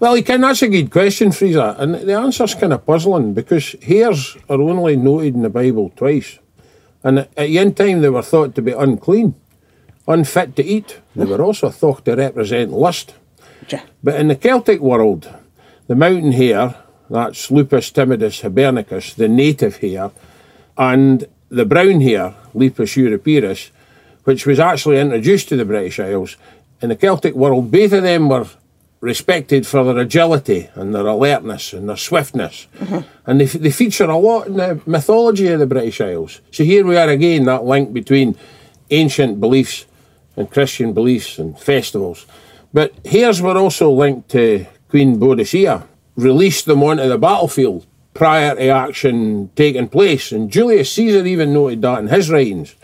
Well, 0.00 0.16
you 0.16 0.22
can. 0.22 0.40
That's 0.40 0.62
a 0.62 0.68
good 0.68 0.90
question, 0.90 1.32
Fraser, 1.32 1.76
and 1.78 1.94
the 1.94 2.14
answer's 2.14 2.54
kind 2.54 2.72
of 2.72 2.86
puzzling 2.86 3.34
because 3.34 3.76
hairs 3.82 4.36
are 4.48 4.60
only 4.60 4.96
noted 4.96 5.34
in 5.34 5.42
the 5.42 5.50
Bible 5.50 5.92
twice, 5.94 6.38
and 7.02 7.20
at 7.20 7.34
the 7.34 7.58
end 7.58 7.76
time 7.76 8.00
they 8.00 8.08
were 8.08 8.22
thought 8.22 8.54
to 8.54 8.62
be 8.62 8.72
unclean, 8.72 9.34
unfit 10.06 10.56
to 10.56 10.64
eat. 10.64 11.00
They 11.14 11.24
were 11.24 11.42
also 11.42 11.70
thought 11.70 12.04
to 12.04 12.16
represent 12.16 12.72
lust. 12.72 13.14
Yeah. 13.68 13.82
But 14.02 14.16
in 14.16 14.28
the 14.28 14.36
Celtic 14.36 14.80
world, 14.80 15.32
the 15.86 15.94
mountain 15.94 16.32
hare, 16.32 16.74
that's 17.10 17.50
Lepus 17.50 17.92
timidus 17.92 18.42
hibernicus, 18.42 19.14
the 19.14 19.28
native 19.28 19.76
hare, 19.76 20.10
and 20.76 21.26
the 21.48 21.66
brown 21.66 22.00
hare, 22.00 22.34
Lepus 22.54 22.96
europaeus, 22.96 23.70
which 24.24 24.46
was 24.46 24.58
actually 24.58 24.98
introduced 24.98 25.48
to 25.48 25.56
the 25.56 25.64
British 25.64 26.00
Isles, 26.00 26.36
in 26.80 26.88
the 26.88 26.96
Celtic 26.96 27.34
world, 27.34 27.70
both 27.70 27.92
of 27.92 28.02
them 28.02 28.28
were 28.28 28.46
respected 29.02 29.66
for 29.66 29.82
their 29.84 29.98
agility 29.98 30.70
and 30.76 30.94
their 30.94 31.06
alertness 31.08 31.72
and 31.72 31.88
their 31.88 31.96
swiftness. 31.96 32.68
Mm-hmm. 32.78 33.00
And 33.26 33.40
they, 33.40 33.46
they 33.46 33.72
feature 33.72 34.04
a 34.04 34.16
lot 34.16 34.46
in 34.46 34.56
the 34.56 34.80
mythology 34.86 35.48
of 35.48 35.58
the 35.58 35.66
British 35.66 36.00
Isles. 36.00 36.40
So 36.52 36.62
here 36.62 36.86
we 36.86 36.96
are 36.96 37.08
again, 37.08 37.44
that 37.46 37.64
link 37.64 37.92
between 37.92 38.38
ancient 38.90 39.40
beliefs 39.40 39.86
and 40.36 40.48
Christian 40.48 40.92
beliefs 40.92 41.38
and 41.38 41.58
festivals. 41.58 42.26
But 42.72 42.94
hares 43.04 43.42
were 43.42 43.58
also 43.58 43.90
linked 43.90 44.30
to 44.30 44.66
Queen 44.88 45.18
Boadicea, 45.18 45.84
released 46.14 46.66
them 46.66 46.84
onto 46.84 47.08
the 47.08 47.18
battlefield 47.18 47.84
prior 48.14 48.54
to 48.54 48.68
action 48.68 49.50
taking 49.56 49.88
place. 49.88 50.30
And 50.30 50.48
Julius 50.48 50.92
Caesar 50.92 51.26
even 51.26 51.52
noted 51.52 51.82
that 51.82 51.98
in 51.98 52.06
his 52.06 52.30
writings. 52.30 52.76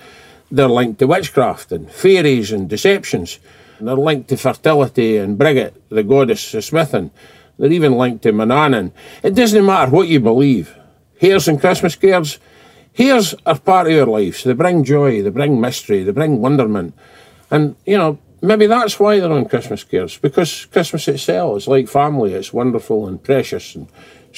They're 0.50 0.66
linked 0.66 0.98
to 0.98 1.06
witchcraft 1.06 1.70
and 1.70 1.88
fairies 1.92 2.50
and 2.50 2.68
deceptions. 2.68 3.38
They're 3.80 3.94
linked 3.94 4.28
to 4.30 4.36
fertility 4.36 5.16
and 5.16 5.38
Brigit, 5.38 5.74
the 5.88 6.02
goddess 6.02 6.54
of 6.54 6.64
smithing. 6.64 7.10
They're 7.58 7.72
even 7.72 7.96
linked 7.96 8.22
to 8.22 8.32
Manannan. 8.32 8.92
It 9.22 9.34
doesn't 9.34 9.66
matter 9.66 9.90
what 9.90 10.08
you 10.08 10.20
believe. 10.20 10.76
Hares 11.20 11.48
and 11.48 11.60
Christmas 11.60 11.96
cards, 11.96 12.38
hares 12.92 13.34
are 13.44 13.58
part 13.58 13.90
of 13.90 13.98
our 13.98 14.06
lives. 14.06 14.44
They 14.44 14.52
bring 14.52 14.84
joy, 14.84 15.22
they 15.22 15.30
bring 15.30 15.60
mystery, 15.60 16.02
they 16.02 16.12
bring 16.12 16.40
wonderment. 16.40 16.94
And, 17.50 17.76
you 17.84 17.96
know, 17.96 18.18
maybe 18.40 18.66
that's 18.66 19.00
why 19.00 19.18
they're 19.18 19.32
on 19.32 19.48
Christmas 19.48 19.84
cards, 19.84 20.18
because 20.18 20.66
Christmas 20.66 21.08
itself 21.08 21.58
is 21.58 21.68
like 21.68 21.88
family. 21.88 22.34
It's 22.34 22.52
wonderful 22.52 23.08
and 23.08 23.22
precious 23.22 23.74
and 23.74 23.88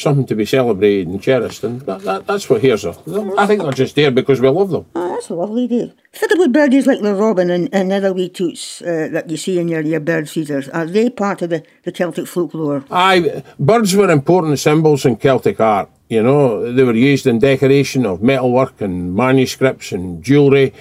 something 0.01 0.27
to 0.27 0.35
be 0.35 0.45
celebrated 0.45 1.09
and 1.09 1.23
cherished. 1.23 1.63
And 1.65 1.81
that, 1.83 2.03
that, 2.03 2.27
that's 2.27 2.49
what 2.49 2.63
hares 2.63 2.85
are. 2.85 2.97
I 3.39 3.47
think 3.47 3.63
they're 3.63 3.73
just 3.73 3.95
there 3.95 4.11
because 4.11 4.41
we 4.41 4.49
love 4.49 4.71
them. 4.71 4.87
Oh, 4.95 5.09
that's 5.09 5.29
a 5.29 5.35
lovely, 5.35 5.67
Dave. 5.67 5.93
Think 6.13 6.33
about 6.33 6.53
birdies 6.53 6.87
like 6.87 7.01
the 7.01 7.15
robin 7.15 7.51
and, 7.51 7.69
and 7.73 7.93
other 7.93 8.13
wee 8.13 8.29
toots 8.29 8.83
uh, 8.83 9.09
that 9.13 9.31
you 9.31 9.37
see 9.37 9.59
in 9.59 9.69
your, 9.69 9.83
your 9.83 10.01
bird 10.01 10.29
feeders. 10.29 10.69
Are 10.71 10.87
they 10.87 11.11
part 11.11 11.43
of 11.43 11.51
the, 11.51 11.63
the 11.85 11.93
Celtic 11.93 12.27
folklore? 12.27 12.85
Aye, 12.91 13.43
birds 13.59 13.95
were 13.95 14.11
important 14.11 14.59
symbols 14.59 15.05
in 15.05 15.17
Celtic 15.17 15.61
art. 15.61 15.91
You 16.09 16.23
know, 16.23 16.73
they 16.73 16.83
were 16.83 16.95
used 16.95 17.27
in 17.27 17.39
decoration 17.39 18.05
of 18.05 18.23
metalwork 18.23 18.81
and 18.81 19.15
manuscripts 19.15 19.93
and 19.93 20.23
jewellery. 20.25 20.75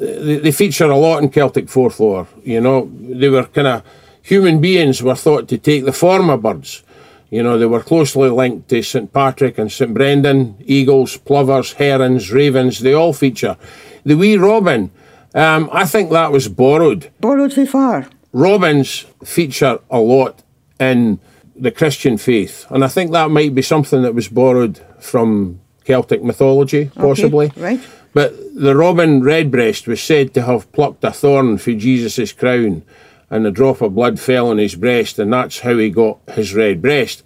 They, 0.00 0.38
they 0.38 0.52
feature 0.52 0.90
a 0.90 0.96
lot 0.96 1.22
in 1.22 1.28
Celtic 1.28 1.68
folklore. 1.68 2.26
You 2.42 2.62
know, 2.62 2.90
they 2.98 3.28
were 3.28 3.44
kind 3.44 3.66
of 3.66 3.82
human 4.22 4.60
beings 4.60 5.02
were 5.02 5.14
thought 5.14 5.48
to 5.48 5.58
take 5.58 5.84
the 5.84 5.92
form 5.92 6.30
of 6.30 6.42
birds. 6.42 6.82
You 7.30 7.44
know, 7.44 7.58
they 7.58 7.66
were 7.66 7.82
closely 7.82 8.28
linked 8.28 8.68
to 8.70 8.82
St 8.82 9.12
Patrick 9.12 9.56
and 9.56 9.70
St 9.70 9.94
Brendan, 9.94 10.56
eagles, 10.66 11.16
plovers, 11.16 11.74
herons, 11.74 12.32
ravens, 12.32 12.80
they 12.80 12.92
all 12.92 13.12
feature. 13.12 13.56
The 14.04 14.16
wee 14.16 14.36
robin, 14.36 14.90
um, 15.34 15.70
I 15.72 15.84
think 15.86 16.10
that 16.10 16.32
was 16.32 16.48
borrowed. 16.48 17.10
Borrowed 17.20 17.52
from 17.52 17.66
far. 17.66 18.08
Robins 18.32 19.06
feature 19.24 19.78
a 19.90 20.00
lot 20.00 20.42
in 20.80 21.20
the 21.54 21.70
Christian 21.70 22.18
faith, 22.18 22.66
and 22.70 22.84
I 22.84 22.88
think 22.88 23.12
that 23.12 23.30
might 23.30 23.54
be 23.54 23.62
something 23.62 24.02
that 24.02 24.14
was 24.14 24.28
borrowed 24.28 24.80
from 24.98 25.60
Celtic 25.84 26.24
mythology, 26.24 26.90
possibly. 26.94 27.46
Okay, 27.46 27.60
right. 27.60 27.80
But 28.12 28.34
the 28.54 28.74
robin 28.74 29.22
redbreast 29.22 29.86
was 29.86 30.02
said 30.02 30.34
to 30.34 30.42
have 30.42 30.70
plucked 30.72 31.04
a 31.04 31.12
thorn 31.12 31.58
for 31.58 31.72
Jesus' 31.72 32.32
crown, 32.32 32.82
and 33.30 33.46
a 33.46 33.50
drop 33.50 33.80
of 33.80 33.94
blood 33.94 34.18
fell 34.18 34.48
on 34.48 34.58
his 34.58 34.74
breast, 34.74 35.18
and 35.18 35.32
that's 35.32 35.60
how 35.60 35.78
he 35.78 35.88
got 35.88 36.18
his 36.30 36.52
red 36.52 36.82
breast. 36.82 37.22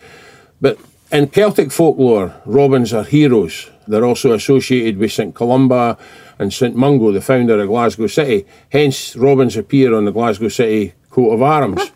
But 0.61 0.79
in 1.11 1.29
Celtic 1.29 1.73
folklore, 1.73 2.35
robins 2.45 2.93
are 2.93 3.05
heroes. 3.05 3.71
They're 3.87 4.05
also 4.05 4.33
associated 4.33 4.99
with 4.99 5.13
St 5.13 5.35
Columba 5.35 5.99
and 6.39 6.53
St 6.53 6.75
Mungo, 6.75 7.13
the 7.13 7.21
founder 7.21 7.61
of 7.61 7.69
Glasgow 7.69 8.07
City. 8.07 8.47
Hence, 8.71 9.17
robins 9.17 9.57
appear 9.57 9.95
on 9.95 10.05
the 10.05 10.13
Glasgow 10.13 10.49
City 10.49 10.95
coat 11.11 11.31
of 11.31 11.43
arms. 11.43 11.91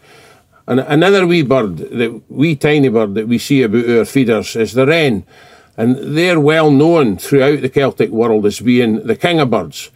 And 0.67 0.81
another 0.81 1.27
wee 1.27 1.43
bird, 1.43 1.79
the 1.79 2.21
wee 2.29 2.55
tiny 2.55 2.89
bird 2.89 3.15
that 3.15 3.27
we 3.27 3.39
see 3.39 3.63
about 3.63 3.89
our 3.89 4.05
feeders, 4.05 4.55
is 4.55 4.75
the 4.75 4.87
wren. 4.87 5.25
And 5.77 6.17
they're 6.17 6.41
well 6.41 6.71
known 6.71 7.17
throughout 7.17 7.63
the 7.63 7.71
Celtic 7.71 8.11
world 8.11 8.45
as 8.45 8.61
being 8.61 9.07
the 9.07 9.17
king 9.17 9.41
of 9.41 9.51
birds. 9.51 9.91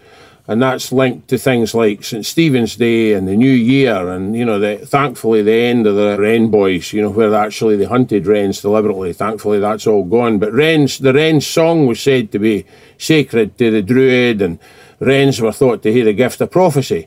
And 0.48 0.60
that's 0.60 0.90
linked 0.90 1.28
to 1.28 1.38
things 1.38 1.72
like 1.72 2.02
St 2.02 2.26
Stephen's 2.26 2.74
Day 2.74 3.12
and 3.12 3.28
the 3.28 3.36
New 3.36 3.52
Year, 3.52 4.08
and 4.08 4.36
you 4.36 4.44
know, 4.44 4.58
the, 4.58 4.78
thankfully 4.78 5.40
the 5.40 5.52
end 5.52 5.86
of 5.86 5.94
the 5.94 6.16
wren 6.18 6.50
boys, 6.50 6.92
you 6.92 7.00
know, 7.00 7.10
where 7.10 7.32
actually 7.32 7.76
they 7.76 7.84
hunted 7.84 8.26
wrens 8.26 8.60
deliberately. 8.60 9.12
Thankfully, 9.12 9.60
that's 9.60 9.86
all 9.86 10.02
gone. 10.02 10.40
But 10.40 10.52
wrens, 10.52 10.98
the 10.98 11.12
wren's 11.12 11.46
song 11.46 11.86
was 11.86 12.00
said 12.00 12.32
to 12.32 12.40
be 12.40 12.66
sacred 12.98 13.56
to 13.58 13.70
the 13.70 13.82
druid, 13.82 14.42
and 14.42 14.58
wrens 14.98 15.40
were 15.40 15.52
thought 15.52 15.82
to 15.84 15.94
have 15.94 16.06
the 16.06 16.12
gift 16.12 16.40
of 16.40 16.50
prophecy. 16.50 17.06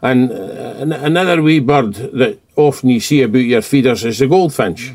And 0.00 0.30
uh, 0.30 0.74
another 0.78 1.42
wee 1.42 1.58
bird 1.58 1.94
that 1.94 2.38
often 2.54 2.90
you 2.90 3.00
see 3.00 3.22
about 3.22 3.38
your 3.38 3.62
feeders 3.62 4.04
is 4.04 4.20
the 4.20 4.28
goldfinch. 4.28 4.92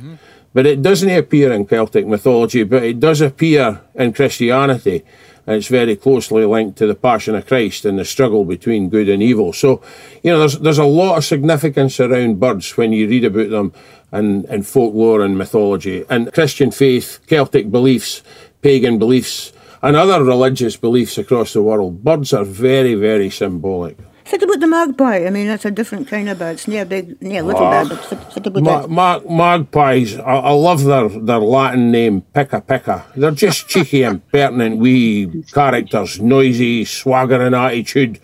But 0.53 0.65
it 0.67 0.81
doesn't 0.81 1.09
appear 1.09 1.51
in 1.51 1.65
Celtic 1.65 2.05
mythology, 2.05 2.63
but 2.63 2.83
it 2.83 2.99
does 2.99 3.21
appear 3.21 3.81
in 3.95 4.13
Christianity. 4.13 5.03
And 5.45 5.57
it's 5.57 5.67
very 5.67 5.95
closely 5.95 6.45
linked 6.45 6.77
to 6.77 6.87
the 6.87 6.95
Passion 6.95 7.35
of 7.35 7.45
Christ 7.45 7.83
and 7.83 7.99
the 7.99 8.05
struggle 8.05 8.45
between 8.45 8.89
good 8.89 9.09
and 9.09 9.21
evil. 9.21 9.51
So, 9.51 9.81
you 10.23 10.31
know, 10.31 10.39
there's 10.39 10.59
there's 10.59 10.77
a 10.77 10.85
lot 10.85 11.17
of 11.17 11.25
significance 11.25 11.99
around 11.99 12.39
birds 12.39 12.77
when 12.77 12.93
you 12.93 13.07
read 13.07 13.25
about 13.25 13.49
them 13.49 13.73
and 14.11 14.45
in 14.45 14.63
folklore 14.63 15.21
and 15.21 15.37
mythology. 15.37 16.05
And 16.09 16.31
Christian 16.31 16.71
faith, 16.71 17.19
Celtic 17.27 17.71
beliefs, 17.71 18.21
pagan 18.61 18.99
beliefs, 18.99 19.51
and 19.81 19.97
other 19.97 20.23
religious 20.23 20.77
beliefs 20.77 21.17
across 21.17 21.51
the 21.51 21.61
world, 21.61 22.03
birds 22.03 22.31
are 22.31 22.45
very, 22.45 22.95
very 22.95 23.29
symbolic. 23.29 23.97
Think 24.25 24.43
about 24.43 24.59
the 24.59 24.67
magpie. 24.67 25.25
I 25.25 25.29
mean, 25.29 25.47
that's 25.47 25.65
a 25.65 25.71
different 25.71 26.07
kind 26.07 26.29
of 26.29 26.39
bird. 26.39 26.53
It's 26.53 26.67
near 26.67 26.85
big, 26.85 27.21
near 27.21 27.41
little 27.43 27.69
bird, 27.69 27.89
but 27.89 27.99
think, 28.05 28.45
about 28.45 28.89
Ma- 28.89 29.19
ma- 29.19 29.57
magpies, 29.57 30.17
I-, 30.17 30.21
I 30.21 30.51
love 30.51 30.83
their, 30.83 31.09
their 31.09 31.39
Latin 31.39 31.91
name, 31.91 32.21
Pica 32.21 32.61
Pica. 32.61 33.05
They're 33.15 33.31
just 33.31 33.67
cheeky, 33.69 34.03
impertinent 34.03 34.77
wee 34.77 35.43
characters, 35.51 36.21
noisy, 36.21 36.85
swaggering 36.85 37.53
attitude. 37.53 38.19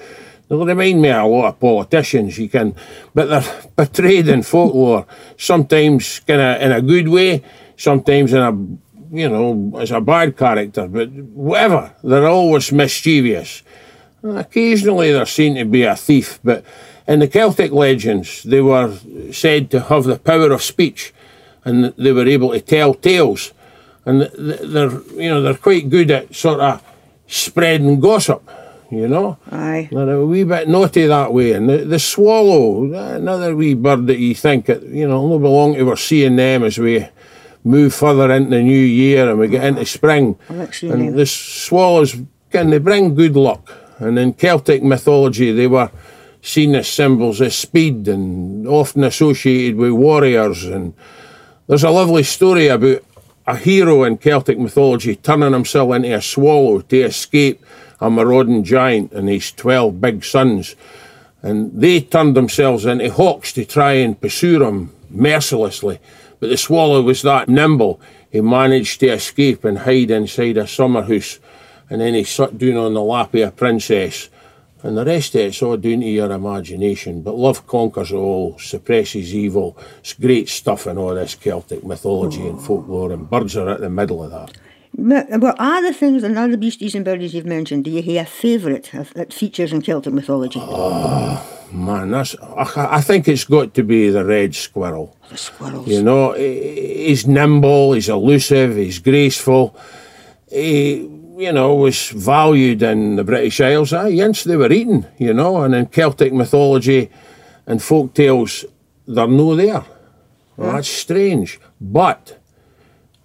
They 0.47 0.55
remind 0.55 1.01
me 1.01 1.09
of 1.09 1.25
a 1.25 1.27
lot 1.27 1.47
of 1.49 1.59
politicians, 1.59 2.39
you 2.39 2.49
can, 2.49 2.75
but 3.13 3.25
they're 3.27 3.61
portrayed 3.75 4.27
in 4.29 4.41
folklore, 4.41 5.05
sometimes 5.37 6.19
kind 6.21 6.41
of 6.41 6.61
in 6.61 6.71
a 6.71 6.81
good 6.81 7.07
way, 7.09 7.43
sometimes 7.77 8.33
in 8.33 8.39
a, 8.39 8.51
you 9.15 9.29
know, 9.29 9.77
as 9.79 9.91
a 9.91 10.01
bad 10.01 10.35
character, 10.37 10.87
but 10.87 11.09
whatever, 11.11 11.93
they're 12.03 12.25
always 12.27 12.71
mischievous. 12.71 13.63
Occasionally 14.23 15.11
they're 15.11 15.25
seen 15.25 15.55
to 15.55 15.65
be 15.65 15.83
a 15.83 15.95
thief, 15.95 16.39
but 16.43 16.63
in 17.07 17.19
the 17.19 17.27
Celtic 17.27 17.71
legends 17.71 18.43
they 18.43 18.61
were 18.61 18.97
said 19.31 19.71
to 19.71 19.79
have 19.81 20.03
the 20.03 20.19
power 20.19 20.51
of 20.51 20.61
speech, 20.61 21.13
and 21.65 21.93
they 21.97 22.11
were 22.11 22.27
able 22.27 22.51
to 22.51 22.61
tell 22.61 22.93
tales, 22.93 23.53
and 24.05 24.21
they're 24.21 25.01
you 25.13 25.29
know 25.29 25.41
they're 25.41 25.53
quite 25.55 25.89
good 25.89 26.11
at 26.11 26.35
sort 26.35 26.59
of 26.59 26.83
spreading 27.27 27.99
gossip, 27.99 28.49
you 28.91 29.07
know. 29.07 29.37
Aye. 29.51 29.87
They're 29.91 30.09
a 30.09 30.25
wee 30.25 30.43
bit 30.43 30.67
naughty 30.67 31.05
that 31.07 31.31
way, 31.33 31.53
and 31.53 31.69
the, 31.69 31.77
the 31.77 31.99
swallow, 31.99 32.91
another 32.93 33.55
wee 33.55 33.73
bird 33.75 34.07
that 34.07 34.19
you 34.19 34.35
think 34.35 34.67
it, 34.69 34.83
you 34.83 35.07
know, 35.07 35.27
no 35.27 35.39
belong 35.39 35.75
to. 35.75 35.83
We're 35.83 35.95
seeing 35.95 36.35
them 36.35 36.63
as 36.63 36.77
we 36.77 37.07
move 37.63 37.93
further 37.93 38.31
into 38.31 38.49
the 38.51 38.61
new 38.61 38.77
year 38.77 39.29
and 39.29 39.39
we 39.39 39.47
get 39.47 39.63
into 39.63 39.85
spring. 39.85 40.37
I 40.49 40.53
like 40.53 40.73
seeing 40.73 40.93
and 40.93 41.17
the 41.17 41.25
swallows 41.25 42.15
can 42.51 42.69
they 42.69 42.79
bring 42.79 43.15
good 43.15 43.35
luck. 43.35 43.69
And 43.99 44.17
in 44.17 44.33
Celtic 44.33 44.81
mythology, 44.81 45.51
they 45.51 45.67
were 45.67 45.91
seen 46.41 46.73
as 46.75 46.87
symbols 46.87 47.41
of 47.41 47.53
speed 47.53 48.07
and 48.07 48.67
often 48.67 49.03
associated 49.03 49.75
with 49.75 49.91
warriors 49.91 50.63
and 50.65 50.93
There's 51.69 51.83
a 51.83 51.91
lovely 51.91 52.23
story 52.23 52.67
about 52.67 53.03
a 53.45 53.55
hero 53.55 54.03
in 54.03 54.17
Celtic 54.17 54.57
mythology 54.57 55.15
turning 55.15 55.53
himself 55.53 55.93
into 55.93 56.15
a 56.15 56.19
swallow 56.19 56.81
to 56.81 57.01
escape 57.01 57.63
a 58.01 58.09
marauding 58.09 58.63
giant 58.63 59.11
and 59.11 59.29
his 59.29 59.51
12 59.51 60.01
big 60.01 60.25
sons. 60.25 60.75
And 61.43 61.71
they 61.79 62.01
turned 62.01 62.35
themselves 62.35 62.87
into 62.87 63.11
hawks 63.11 63.53
to 63.53 63.65
try 63.65 63.91
and 64.01 64.19
pursue 64.19 64.63
him 64.63 64.95
mercilessly. 65.11 65.99
But 66.39 66.49
the 66.49 66.57
swallow 66.57 67.03
was 67.03 67.21
that 67.21 67.47
nimble, 67.47 68.01
he 68.31 68.41
managed 68.41 68.99
to 69.01 69.09
escape 69.09 69.63
and 69.63 69.77
hide 69.77 70.09
inside 70.09 70.57
a 70.57 70.65
summer 70.65 71.03
house. 71.03 71.39
And 71.89 72.01
then 72.01 72.13
he 72.13 72.23
sat 72.23 72.57
down 72.57 72.77
on 72.77 72.93
the 72.93 73.01
lap 73.01 73.33
of 73.33 73.41
a 73.41 73.51
princess. 73.51 74.29
And 74.81 74.97
the 74.97 75.03
rest 75.03 75.35
of 75.35 75.41
it's 75.41 75.61
all 75.61 75.75
down 75.75 75.99
to 76.01 76.05
your 76.05 76.31
imagination. 76.31 77.21
But 77.21 77.35
love 77.35 77.67
conquers 77.67 78.11
all, 78.11 78.57
suppresses 78.59 79.35
evil. 79.35 79.77
It's 79.99 80.13
great 80.13 80.47
stuff 80.47 80.87
in 80.87 80.97
all 80.97 81.15
this 81.15 81.35
Celtic 81.35 81.83
mythology 81.83 82.47
and 82.47 82.61
folklore, 82.61 83.11
and 83.11 83.29
birds 83.29 83.57
are 83.57 83.69
at 83.69 83.81
the 83.81 83.89
middle 83.89 84.23
of 84.23 84.31
that. 84.31 84.55
Well, 84.95 85.81
the 85.81 85.93
things 85.93 86.23
and 86.23 86.37
other 86.37 86.57
beasties 86.57 86.95
and 86.95 87.05
birdies 87.05 87.33
you've 87.33 87.45
mentioned, 87.45 87.85
do 87.85 87.91
you 87.91 88.01
have 88.17 88.27
a 88.27 88.29
favourite 88.29 88.91
that 89.15 89.33
features 89.33 89.71
in 89.71 89.81
Celtic 89.81 90.13
mythology? 90.13 90.59
Oh, 90.61 91.67
man, 91.71 92.11
that's. 92.11 92.35
I, 92.41 92.97
I 92.97 93.01
think 93.01 93.27
it's 93.27 93.43
got 93.43 93.73
to 93.75 93.83
be 93.83 94.09
the 94.09 94.25
red 94.25 94.55
squirrel. 94.55 95.15
The 95.29 95.37
squirrels. 95.37 95.87
You 95.87 96.01
know, 96.01 96.33
he's 96.33 97.27
nimble, 97.27 97.93
he's 97.93 98.09
elusive, 98.09 98.77
he's 98.77 98.99
graceful. 98.99 99.77
He, 100.49 101.07
you 101.39 101.53
know, 101.53 101.73
was 101.73 102.09
valued 102.09 102.83
in 102.83 103.15
the 103.15 103.23
British 103.23 103.61
Isles. 103.61 103.93
Ah, 103.93 104.07
yes, 104.07 104.43
they 104.43 104.57
were 104.57 104.71
eaten, 104.71 105.07
you 105.17 105.33
know, 105.33 105.63
and 105.63 105.73
in 105.73 105.85
Celtic 105.85 106.33
mythology 106.33 107.09
and 107.65 107.81
folk 107.81 108.13
tales, 108.13 108.65
they're 109.07 109.25
no 109.25 109.55
there. 109.55 109.85
Well, 110.57 110.73
that's 110.73 110.89
strange. 110.89 111.57
But 111.79 112.37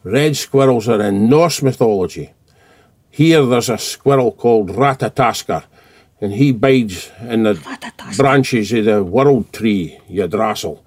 red 0.05 0.37
squirrels 0.37 0.89
are 0.89 1.03
in 1.03 1.29
Norse 1.29 1.61
mythology. 1.61 2.33
Here 3.11 3.45
there's 3.45 3.69
a 3.69 3.79
squirrel 3.79 4.31
called 4.31 4.71
Ratatoskr, 4.71 5.65
and 6.21 6.35
he 6.35 6.53
bides 6.53 7.11
in 7.21 7.43
the 7.43 7.55
Ratatoskr. 7.55 8.17
branches 8.17 8.73
of 8.73 8.85
the 8.85 9.03
world 9.03 9.53
tree, 9.53 9.99
Yggdrasil. 10.09 10.85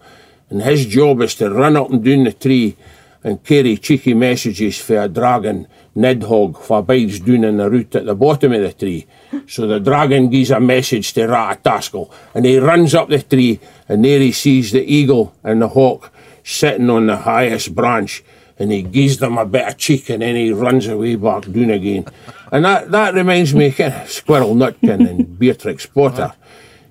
And 0.50 0.62
his 0.62 0.86
job 0.86 1.22
is 1.22 1.36
to 1.36 1.50
run 1.50 1.76
up 1.76 1.90
and 1.90 2.02
down 2.02 2.24
the 2.24 2.32
tree 2.32 2.78
and 3.22 3.44
carry 3.44 3.76
cheeky 3.76 4.14
messages 4.14 4.80
for 4.80 5.02
a 5.02 5.10
dragon, 5.10 5.68
Nidhogg, 5.98 7.26
down 7.26 7.44
in 7.44 7.58
the 7.58 7.70
root 7.70 7.96
at 7.96 8.06
the 8.06 8.16
bottom 8.16 8.54
of 8.54 8.62
the 8.62 8.72
tree. 8.72 9.08
So 9.48 9.66
the 9.66 9.80
dragon 9.80 10.30
gives 10.30 10.52
a 10.52 10.60
message 10.60 11.14
to 11.14 11.22
Ratatoskr, 11.22 12.10
and 12.36 12.46
he 12.46 12.60
runs 12.60 12.94
up 12.94 13.10
the 13.10 13.22
tree, 13.22 13.60
and 13.90 14.06
there 14.06 14.20
he 14.20 14.32
sees 14.32 14.72
the 14.72 14.84
eagle 14.84 15.34
and 15.44 15.62
the 15.62 15.70
hawk 15.70 16.14
sitting 16.44 16.90
on 16.90 17.08
the 17.08 17.18
highest 17.18 17.74
branch, 17.74 18.24
and 18.60 18.72
he 18.72 18.84
gives 18.84 19.18
them 19.18 19.38
a 19.38 19.46
bit 19.46 19.68
of 19.68 19.78
cheek, 19.78 20.10
and 20.10 20.22
then 20.22 20.36
he 20.36 20.52
runs 20.52 20.88
away 20.88 21.16
back 21.16 21.44
down 21.52 21.72
again. 21.72 22.06
And 22.52 22.64
that, 22.66 22.92
that 22.92 23.16
reminds 23.16 23.54
me 23.54 23.68
of 23.68 24.10
Squirrel 24.10 24.56
Nutkin 24.56 25.10
and 25.10 25.38
Beatrix 25.38 25.86
Potter. 25.88 26.34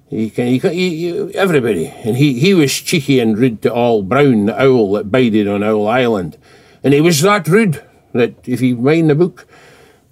He 0.09 0.31
can, 0.31 0.47
he, 0.49 0.61
can, 0.61 0.73
he, 0.73 0.91
he, 1.11 1.35
everybody. 1.35 1.87
And 1.87 2.17
he, 2.17 2.39
he 2.39 2.55
was 2.55 2.73
cheeky 2.73 3.19
and 3.21 3.37
rude 3.37 3.63
to 3.63 3.73
Old 3.73 4.09
Brown, 4.09 4.47
the 4.47 4.63
owl 4.63 4.93
that 4.93 5.11
bided 5.11 5.49
on 5.49 5.65
Owl 5.65 5.89
Island. 5.89 6.39
And 6.85 6.95
he 6.95 7.01
was 7.01 7.23
that 7.23 7.49
rude 7.49 7.83
that, 8.17 8.49
if 8.49 8.61
you 8.61 8.77
mind 8.77 9.11
the 9.11 9.15
book, 9.15 9.47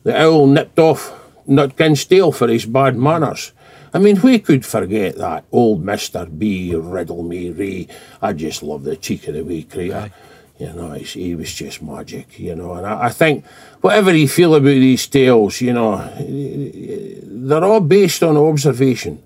the 0.02 0.18
owl 0.18 0.46
nipped 0.46 0.78
off 0.78 1.12
Nutkin's 1.48 2.04
tail 2.04 2.32
for 2.32 2.48
his 2.48 2.66
bad 2.66 2.96
manners. 2.96 3.52
I 3.92 3.98
mean, 3.98 4.20
we 4.22 4.38
could 4.38 4.66
forget 4.66 5.16
that? 5.18 5.44
Old 5.52 5.84
Mr. 5.84 6.26
B, 6.38 6.74
riddle 6.74 7.22
me, 7.22 7.50
Ray. 7.50 7.88
I 8.20 8.32
just 8.32 8.62
love 8.62 8.82
the 8.82 8.96
cheek 8.96 9.28
of 9.28 9.34
the 9.34 9.44
wee 9.44 9.62
creature. 9.62 10.10
You 10.58 10.72
know, 10.72 10.92
he 10.92 11.34
was 11.34 11.52
just 11.52 11.82
magic, 11.82 12.38
you 12.38 12.54
know. 12.54 12.74
And 12.74 12.86
I, 12.86 13.06
I 13.06 13.08
think, 13.10 13.44
whatever 13.80 14.14
you 14.14 14.28
feel 14.28 14.54
about 14.54 14.64
these 14.64 15.06
tales, 15.06 15.60
you 15.60 15.72
know, 15.72 15.96
they're 16.18 17.64
all 17.64 17.80
based 17.80 18.22
on 18.22 18.36
observation 18.36 19.22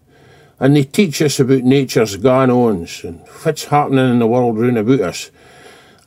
and 0.61 0.77
they 0.77 0.85
teach 0.85 1.23
us 1.23 1.39
about 1.39 1.63
nature's 1.63 2.17
gone 2.17 2.51
ons 2.51 3.05
and 3.05 3.21
what's 3.43 3.65
happening 3.65 4.11
in 4.11 4.19
the 4.19 4.27
world 4.27 4.59
round 4.59 4.79
about 4.79 5.01
us. 5.01 5.31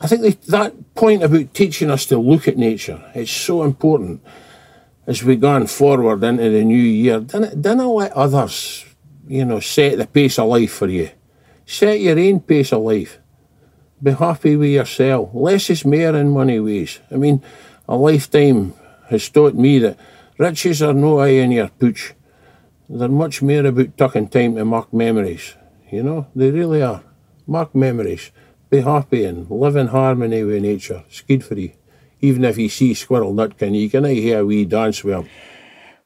I 0.01 0.07
think 0.07 0.41
that 0.45 0.95
point 0.95 1.21
about 1.21 1.53
teaching 1.53 1.91
us 1.91 2.07
to 2.07 2.17
look 2.17 2.47
at 2.47 2.57
nature 2.57 2.99
is 3.13 3.29
so 3.29 3.61
important 3.61 4.23
as 5.05 5.23
we 5.23 5.35
go 5.35 5.65
forward 5.67 6.23
into 6.23 6.49
the 6.49 6.63
new 6.63 6.75
year. 6.75 7.19
Don't, 7.19 7.61
don't 7.61 7.95
let 7.95 8.11
others, 8.13 8.83
you 9.27 9.45
know, 9.45 9.59
set 9.59 9.99
the 9.99 10.07
pace 10.07 10.39
of 10.39 10.47
life 10.49 10.71
for 10.71 10.87
you. 10.87 11.11
Set 11.67 11.99
your 11.99 12.17
own 12.17 12.39
pace 12.39 12.73
of 12.73 12.81
life. 12.81 13.19
Be 14.01 14.11
happy 14.13 14.55
with 14.55 14.71
yourself. 14.71 15.29
Less 15.33 15.69
is 15.69 15.85
more 15.85 16.15
in 16.15 16.29
money 16.29 16.59
ways. 16.59 16.99
I 17.11 17.17
mean, 17.17 17.43
a 17.87 17.95
lifetime 17.95 18.73
has 19.09 19.29
taught 19.29 19.53
me 19.53 19.77
that 19.79 19.99
riches 20.39 20.81
are 20.81 20.93
no 20.93 21.19
eye 21.19 21.37
in 21.43 21.51
your 21.51 21.69
pooch. 21.69 22.15
They're 22.89 23.07
much 23.07 23.43
more 23.43 23.67
about 23.67 23.95
taking 23.97 24.29
time 24.29 24.55
to 24.55 24.65
mark 24.65 24.91
memories. 24.91 25.53
You 25.91 26.01
know, 26.01 26.27
they 26.35 26.49
really 26.49 26.81
are. 26.81 27.03
Mark 27.45 27.75
memories. 27.75 28.31
Be 28.71 28.79
happy 28.79 29.25
and 29.25 29.51
live 29.51 29.75
in 29.75 29.87
harmony 29.87 30.43
with 30.45 30.61
nature. 30.61 31.03
Good 31.27 31.43
for 31.43 31.55
you. 31.55 31.73
Even 32.21 32.45
if 32.45 32.57
you 32.57 32.69
see 32.69 32.93
Squirrel 32.93 33.33
Nutkin, 33.33 33.77
you 33.77 33.89
can 33.89 34.05
hear 34.05 34.39
a 34.39 34.45
wee 34.45 34.63
dance 34.63 35.01
him. 35.01 35.27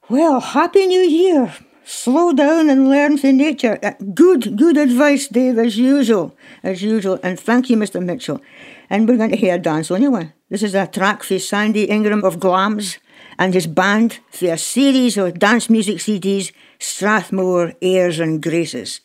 Well, 0.09 0.39
Happy 0.39 0.87
New 0.87 1.01
Year. 1.01 1.53
Slow 1.83 2.33
down 2.33 2.71
and 2.71 2.89
learn 2.89 3.19
from 3.19 3.37
nature. 3.37 3.77
Uh, 3.83 3.91
Good, 4.15 4.57
good 4.57 4.77
advice, 4.77 5.27
Dave, 5.27 5.59
as 5.59 5.77
usual. 5.77 6.35
As 6.63 6.81
usual. 6.81 7.19
And 7.21 7.39
thank 7.39 7.69
you, 7.69 7.77
Mr. 7.77 8.03
Mitchell. 8.03 8.41
And 8.89 9.07
we're 9.07 9.17
going 9.17 9.29
to 9.29 9.37
hear 9.37 9.55
a 9.55 9.59
dance 9.59 9.91
anyway. 9.91 10.33
This 10.49 10.63
is 10.63 10.73
a 10.73 10.87
track 10.87 11.21
for 11.21 11.37
Sandy 11.37 11.83
Ingram 11.83 12.23
of 12.23 12.39
Glamis 12.39 12.97
and 13.37 13.53
his 13.53 13.67
band 13.67 14.17
for 14.31 14.47
a 14.51 14.57
series 14.57 15.17
of 15.17 15.37
dance 15.37 15.69
music 15.69 15.97
CDs, 15.97 16.51
Strathmore 16.79 17.73
Airs 17.83 18.19
and 18.19 18.41
Graces. 18.41 19.01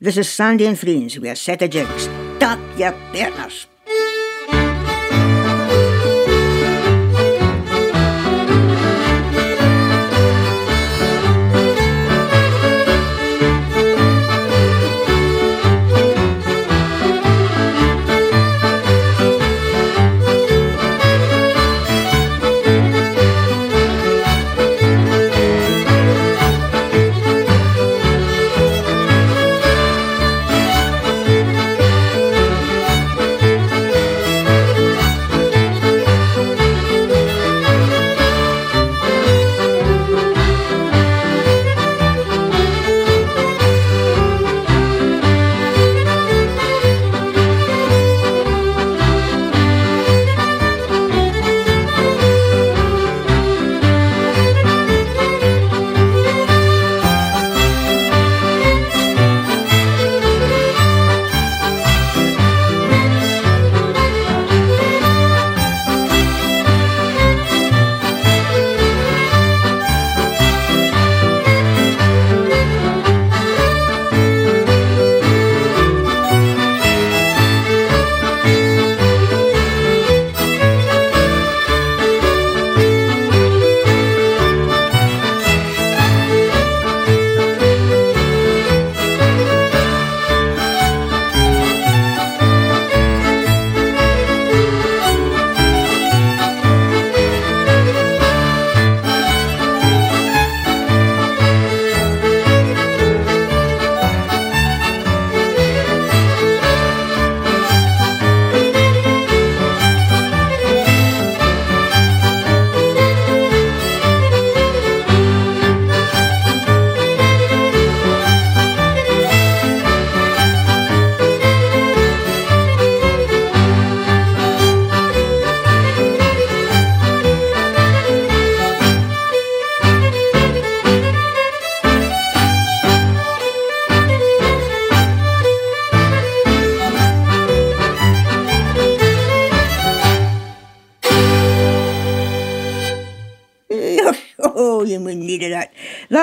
This 0.00 0.16
is 0.16 0.28
Sandy 0.28 0.66
and 0.66 0.76
Friends 0.76 1.16
with 1.16 1.30
a 1.30 1.36
set 1.36 1.62
of 1.62 1.70
jigs. 1.70 2.08
Tap 2.38 2.58
your 2.76 2.94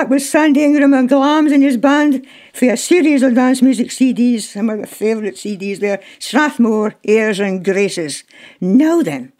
Was 0.08 0.28
Sandy 0.28 0.64
Ingram 0.64 0.94
and 0.94 1.08
Glamis 1.08 1.52
and 1.52 1.62
his 1.62 1.76
band 1.76 2.26
for 2.52 2.70
a 2.70 2.76
series 2.76 3.22
of 3.22 3.34
dance 3.34 3.62
music 3.62 3.88
CDs, 3.88 4.42
some 4.42 4.68
of 4.68 4.80
the 4.80 4.86
favourite 4.86 5.34
CDs 5.34 5.78
there, 5.78 6.02
Strathmore, 6.18 6.94
Airs 7.04 7.38
and 7.38 7.64
Graces. 7.64 8.24
Now 8.60 9.02
then, 9.02 9.32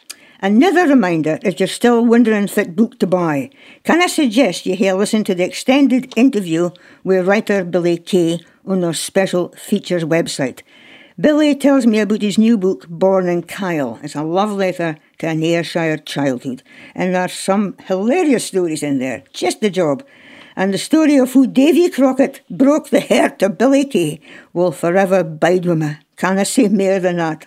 Another 0.44 0.88
reminder 0.88 1.38
if 1.44 1.60
you're 1.60 1.68
still 1.68 2.04
wondering 2.04 2.48
what 2.48 2.74
book 2.74 2.98
to 2.98 3.06
buy, 3.06 3.50
can 3.84 4.02
I 4.02 4.08
suggest 4.08 4.66
you 4.66 4.74
here 4.74 4.94
listen 4.94 5.22
to 5.24 5.36
the 5.36 5.44
extended 5.44 6.12
interview 6.16 6.70
with 7.04 7.28
writer 7.28 7.62
Billy 7.62 7.96
Kay 7.96 8.40
on 8.66 8.82
our 8.82 8.92
special 8.92 9.50
features 9.50 10.02
website. 10.02 10.62
Billy 11.20 11.54
tells 11.54 11.86
me 11.86 12.00
about 12.00 12.22
his 12.22 12.38
new 12.38 12.58
book, 12.58 12.88
Born 12.88 13.28
in 13.28 13.44
Kyle. 13.44 14.00
It's 14.02 14.16
a 14.16 14.24
love 14.24 14.50
letter 14.50 14.96
to 15.18 15.28
an 15.28 15.44
Ayrshire 15.44 15.98
childhood, 15.98 16.64
and 16.94 17.14
there's 17.14 17.34
some 17.34 17.76
hilarious 17.86 18.44
stories 18.44 18.82
in 18.82 18.98
there. 18.98 19.22
Just 19.32 19.60
the 19.60 19.70
job. 19.70 20.02
And 20.56 20.72
the 20.72 20.78
story 20.78 21.16
of 21.16 21.32
who 21.32 21.46
Davy 21.46 21.88
Crockett 21.88 22.42
broke 22.50 22.90
the 22.90 23.00
heart 23.00 23.42
of 23.42 23.58
Billy 23.58 23.84
Kay 23.84 24.20
will 24.52 24.72
forever 24.72 25.24
bide 25.24 25.66
with 25.66 25.78
me. 25.78 25.96
Can 26.16 26.38
I 26.38 26.44
say 26.44 26.68
more 26.68 27.00
than 27.00 27.16
that? 27.16 27.46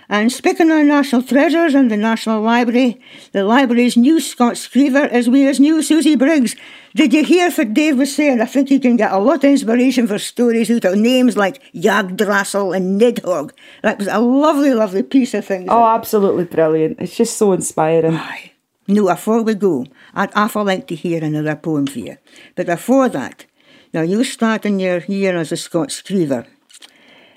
And 0.08 0.30
speaking 0.30 0.70
of 0.70 0.86
national 0.86 1.22
treasures 1.22 1.74
and 1.74 1.90
the 1.90 1.96
National 1.96 2.40
Library, 2.40 3.00
the 3.32 3.42
library's 3.42 3.96
new 3.96 4.20
Scots 4.20 4.68
Scriever 4.68 5.12
is 5.12 5.28
we 5.28 5.48
as 5.48 5.58
new 5.58 5.82
Susi 5.82 6.14
Briggs. 6.14 6.54
Did 6.94 7.12
you 7.12 7.24
hear 7.24 7.50
what 7.50 7.74
Dave 7.74 7.98
was 7.98 8.14
saying? 8.14 8.40
I 8.40 8.46
think 8.46 8.70
you 8.70 8.78
can 8.78 8.96
get 8.96 9.10
a 9.10 9.18
lot 9.18 9.42
of 9.42 9.50
inspiration 9.50 10.06
for 10.06 10.18
stories 10.18 10.70
out 10.70 10.84
of 10.84 10.96
names 10.96 11.36
like 11.36 11.60
Yggdrasil 11.74 12.72
and 12.72 13.00
Nidhogg. 13.00 13.50
That 13.82 13.98
was 13.98 14.06
a 14.06 14.20
lovely, 14.20 14.74
lovely 14.74 15.02
piece 15.02 15.34
of 15.34 15.44
things. 15.44 15.66
Oh, 15.68 15.84
absolutely 15.84 16.44
brilliant. 16.44 17.00
It's 17.00 17.16
just 17.16 17.36
so 17.36 17.52
inspiring. 17.52 18.14
Aye. 18.14 18.52
Now, 18.86 19.06
before 19.06 19.42
we 19.42 19.54
go, 19.54 19.86
I'd 20.14 20.30
awful 20.36 20.64
like 20.64 20.86
to 20.86 20.94
hear 20.94 21.24
another 21.24 21.56
poem 21.56 21.88
for 21.88 21.98
you. 21.98 22.18
But 22.54 22.66
before 22.66 23.08
that, 23.08 23.46
now 23.92 24.02
you 24.02 24.22
start 24.22 24.64
in 24.64 24.78
your 24.78 25.00
year 25.08 25.36
as 25.36 25.50
a 25.50 25.56
Scots 25.56 26.00
Scriever. 26.00 26.46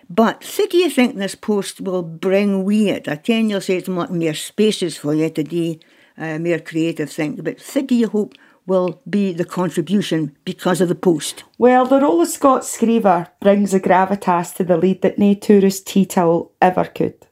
But 0.09 0.41
do 0.69 0.77
you 0.77 0.89
think 0.89 1.15
this 1.15 1.35
post 1.35 1.81
will 1.81 2.01
bring 2.01 2.71
it? 2.87 3.07
I 3.07 3.15
can 3.15 3.49
you'll 3.49 3.61
say 3.61 3.77
it's 3.77 3.87
more, 3.87 4.07
more 4.07 4.33
spaces 4.33 4.97
for 4.97 5.13
you 5.13 5.29
to 5.29 5.43
do 5.43 5.79
uh, 6.17 6.39
more 6.39 6.59
creative 6.59 7.11
things, 7.11 7.41
but 7.41 7.61
who 7.61 7.81
do 7.83 7.95
you 7.95 8.09
hope 8.09 8.33
will 8.65 9.01
be 9.09 9.33
the 9.33 9.45
contribution 9.45 10.35
because 10.45 10.81
of 10.81 10.89
the 10.89 10.95
post? 10.95 11.43
Well, 11.57 11.85
the 11.85 12.01
role 12.01 12.21
of 12.21 12.27
Scott 12.27 12.61
Scriever 12.61 13.27
brings 13.39 13.73
a 13.73 13.79
gravitas 13.79 14.55
to 14.55 14.63
the 14.63 14.77
lead 14.77 15.01
that 15.01 15.17
no 15.17 15.33
tourist 15.33 15.87
tea 15.87 16.05
towel 16.05 16.51
ever 16.61 16.85
could. 16.85 17.27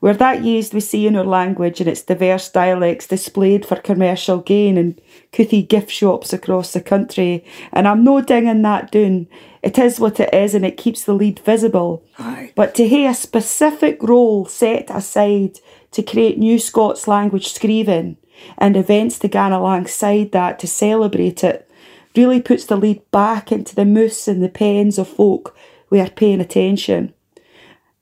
We're 0.00 0.14
that 0.14 0.42
used 0.42 0.74
we 0.74 0.80
see 0.80 1.06
in 1.06 1.16
our 1.16 1.24
language 1.24 1.80
and 1.80 1.88
its 1.88 2.02
diverse 2.02 2.48
dialects 2.48 3.06
displayed 3.06 3.64
for 3.64 3.76
commercial 3.76 4.38
gain 4.38 4.76
in 4.76 4.98
couthy 5.32 5.62
gift 5.62 5.90
shops 5.90 6.32
across 6.32 6.72
the 6.72 6.80
country, 6.80 7.44
and 7.72 7.88
I'm 7.88 8.04
no 8.04 8.20
dinging 8.20 8.62
that 8.62 8.90
doon. 8.90 9.28
It 9.62 9.78
is 9.78 9.98
what 9.98 10.20
it 10.20 10.32
is 10.34 10.54
and 10.54 10.64
it 10.64 10.76
keeps 10.76 11.04
the 11.04 11.14
lead 11.14 11.38
visible. 11.40 12.04
Aye. 12.18 12.52
But 12.54 12.74
to 12.76 12.88
have 12.88 13.12
a 13.12 13.14
specific 13.14 14.02
role 14.02 14.44
set 14.44 14.90
aside 14.90 15.60
to 15.92 16.02
create 16.02 16.38
new 16.38 16.58
Scots 16.58 17.06
language 17.06 17.52
screeving 17.52 18.16
and 18.58 18.76
events 18.76 19.18
to 19.20 19.28
go 19.28 19.46
alongside 19.46 20.32
that 20.32 20.58
to 20.58 20.66
celebrate 20.66 21.44
it 21.44 21.68
really 22.16 22.40
puts 22.40 22.66
the 22.66 22.76
lead 22.76 23.08
back 23.10 23.52
into 23.52 23.74
the 23.74 23.84
moose 23.84 24.28
and 24.28 24.42
the 24.42 24.48
pens 24.48 24.98
of 24.98 25.08
folk 25.08 25.56
we 25.90 26.00
are 26.00 26.10
paying 26.10 26.40
attention. 26.40 27.14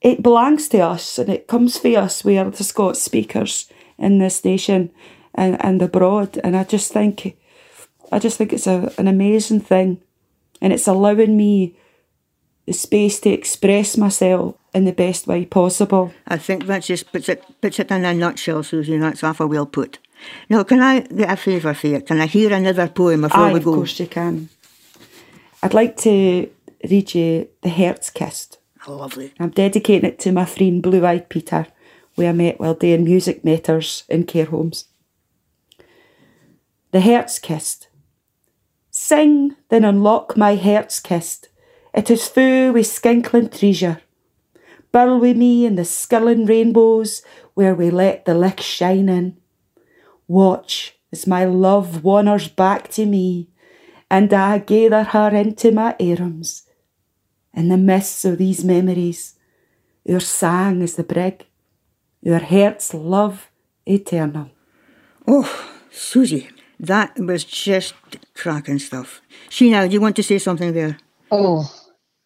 It 0.01 0.23
belongs 0.23 0.67
to 0.69 0.79
us 0.79 1.19
and 1.19 1.29
it 1.29 1.47
comes 1.47 1.77
for 1.77 1.95
us. 1.95 2.23
We 2.23 2.37
are 2.37 2.49
the 2.49 2.63
Scots 2.63 3.01
speakers 3.01 3.69
in 3.97 4.17
this 4.17 4.43
nation 4.43 4.91
and, 5.35 5.63
and 5.63 5.81
abroad. 5.81 6.39
And 6.43 6.55
I 6.55 6.63
just 6.63 6.91
think 6.91 7.37
I 8.11 8.19
just 8.19 8.37
think 8.37 8.53
it's 8.53 8.67
a, 8.67 8.91
an 8.97 9.07
amazing 9.07 9.61
thing 9.61 10.01
and 10.61 10.73
it's 10.73 10.87
allowing 10.87 11.37
me 11.37 11.75
the 12.65 12.73
space 12.73 13.19
to 13.21 13.29
express 13.29 13.97
myself 13.97 14.55
in 14.73 14.85
the 14.85 14.91
best 14.91 15.27
way 15.27 15.45
possible. 15.45 16.13
I 16.27 16.37
think 16.37 16.65
that 16.67 16.83
just 16.83 17.11
puts 17.11 17.29
it 17.29 17.43
puts 17.61 17.79
it 17.79 17.91
in 17.91 18.05
a 18.05 18.13
nutshell, 18.13 18.63
Susi. 18.63 18.97
That's 18.97 19.23
awful 19.23 19.47
well 19.47 19.65
put. 19.65 19.99
Now, 20.49 20.63
can 20.63 20.81
I 20.81 20.99
get 20.99 21.31
a 21.31 21.35
favour 21.35 21.73
for 21.73 21.87
you? 21.87 22.01
Can 22.01 22.21
I 22.21 22.27
hear 22.27 22.53
another 22.53 22.87
poem 22.87 23.21
before 23.21 23.45
Aye, 23.45 23.53
we 23.53 23.59
go? 23.59 23.71
of 23.71 23.75
course 23.77 23.99
you 23.99 24.07
can. 24.07 24.49
I'd 25.63 25.73
like 25.73 25.97
to 25.97 26.49
read 26.89 27.13
you 27.15 27.47
The 27.61 27.69
Hert's 27.69 28.09
Kist. 28.11 28.59
Oh, 28.87 28.95
lovely. 28.95 29.33
I'm 29.39 29.49
dedicating 29.49 30.09
it 30.09 30.19
to 30.19 30.31
my 30.31 30.45
friend 30.45 30.81
Blue 30.81 31.05
Eyed 31.05 31.29
Peter, 31.29 31.67
where 32.15 32.29
I 32.29 32.33
met 32.33 32.59
while 32.59 32.73
doing 32.75 33.03
music 33.03 33.43
matters 33.43 34.03
in 34.09 34.25
care 34.25 34.45
homes. 34.45 34.85
The 36.91 36.99
Hert's 36.99 37.39
Kist. 37.39 37.87
Sing, 38.89 39.55
then 39.69 39.85
unlock 39.85 40.35
my 40.35 40.57
Hert's 40.57 40.99
Kist. 40.99 41.47
It 41.93 42.11
is 42.11 42.27
fu 42.27 42.73
wi' 42.73 42.81
skinkling 42.81 43.57
treasure. 43.57 44.01
Burl 44.91 45.19
wi' 45.21 45.33
me 45.33 45.65
in 45.65 45.75
the 45.75 45.85
skirling 45.85 46.45
rainbows 46.45 47.21
where 47.53 47.73
we 47.73 47.89
let 47.89 48.25
the 48.25 48.33
licht 48.33 48.59
shine 48.59 49.07
in. 49.07 49.37
Watch 50.27 50.97
as 51.13 51.25
my 51.25 51.45
love 51.45 52.03
wanders 52.03 52.49
back 52.49 52.89
to 52.89 53.05
me, 53.05 53.47
and 54.09 54.33
I 54.33 54.57
gather 54.57 55.03
her 55.03 55.29
into 55.29 55.71
my 55.71 55.95
arms. 55.97 56.63
In 57.53 57.69
the 57.69 57.77
mists 57.77 58.25
of 58.25 58.37
these 58.37 58.65
memories, 58.65 59.35
our 60.09 60.19
sang 60.19 60.81
is 60.81 60.95
the 60.95 61.03
brig, 61.03 61.45
our 62.25 62.39
heart's 62.39 62.93
love 62.93 63.49
eternal. 63.85 64.49
Oh, 65.25 65.49
Susi, 65.89 66.49
that 66.81 67.17
was 67.19 67.43
just 67.43 67.93
cracking 68.33 68.79
stuff. 68.79 69.21
Sheena, 69.49 69.87
do 69.87 69.93
you 69.93 70.01
want 70.01 70.15
to 70.15 70.23
say 70.23 70.39
something 70.39 70.73
there? 70.73 70.97
Oh, 71.29 71.71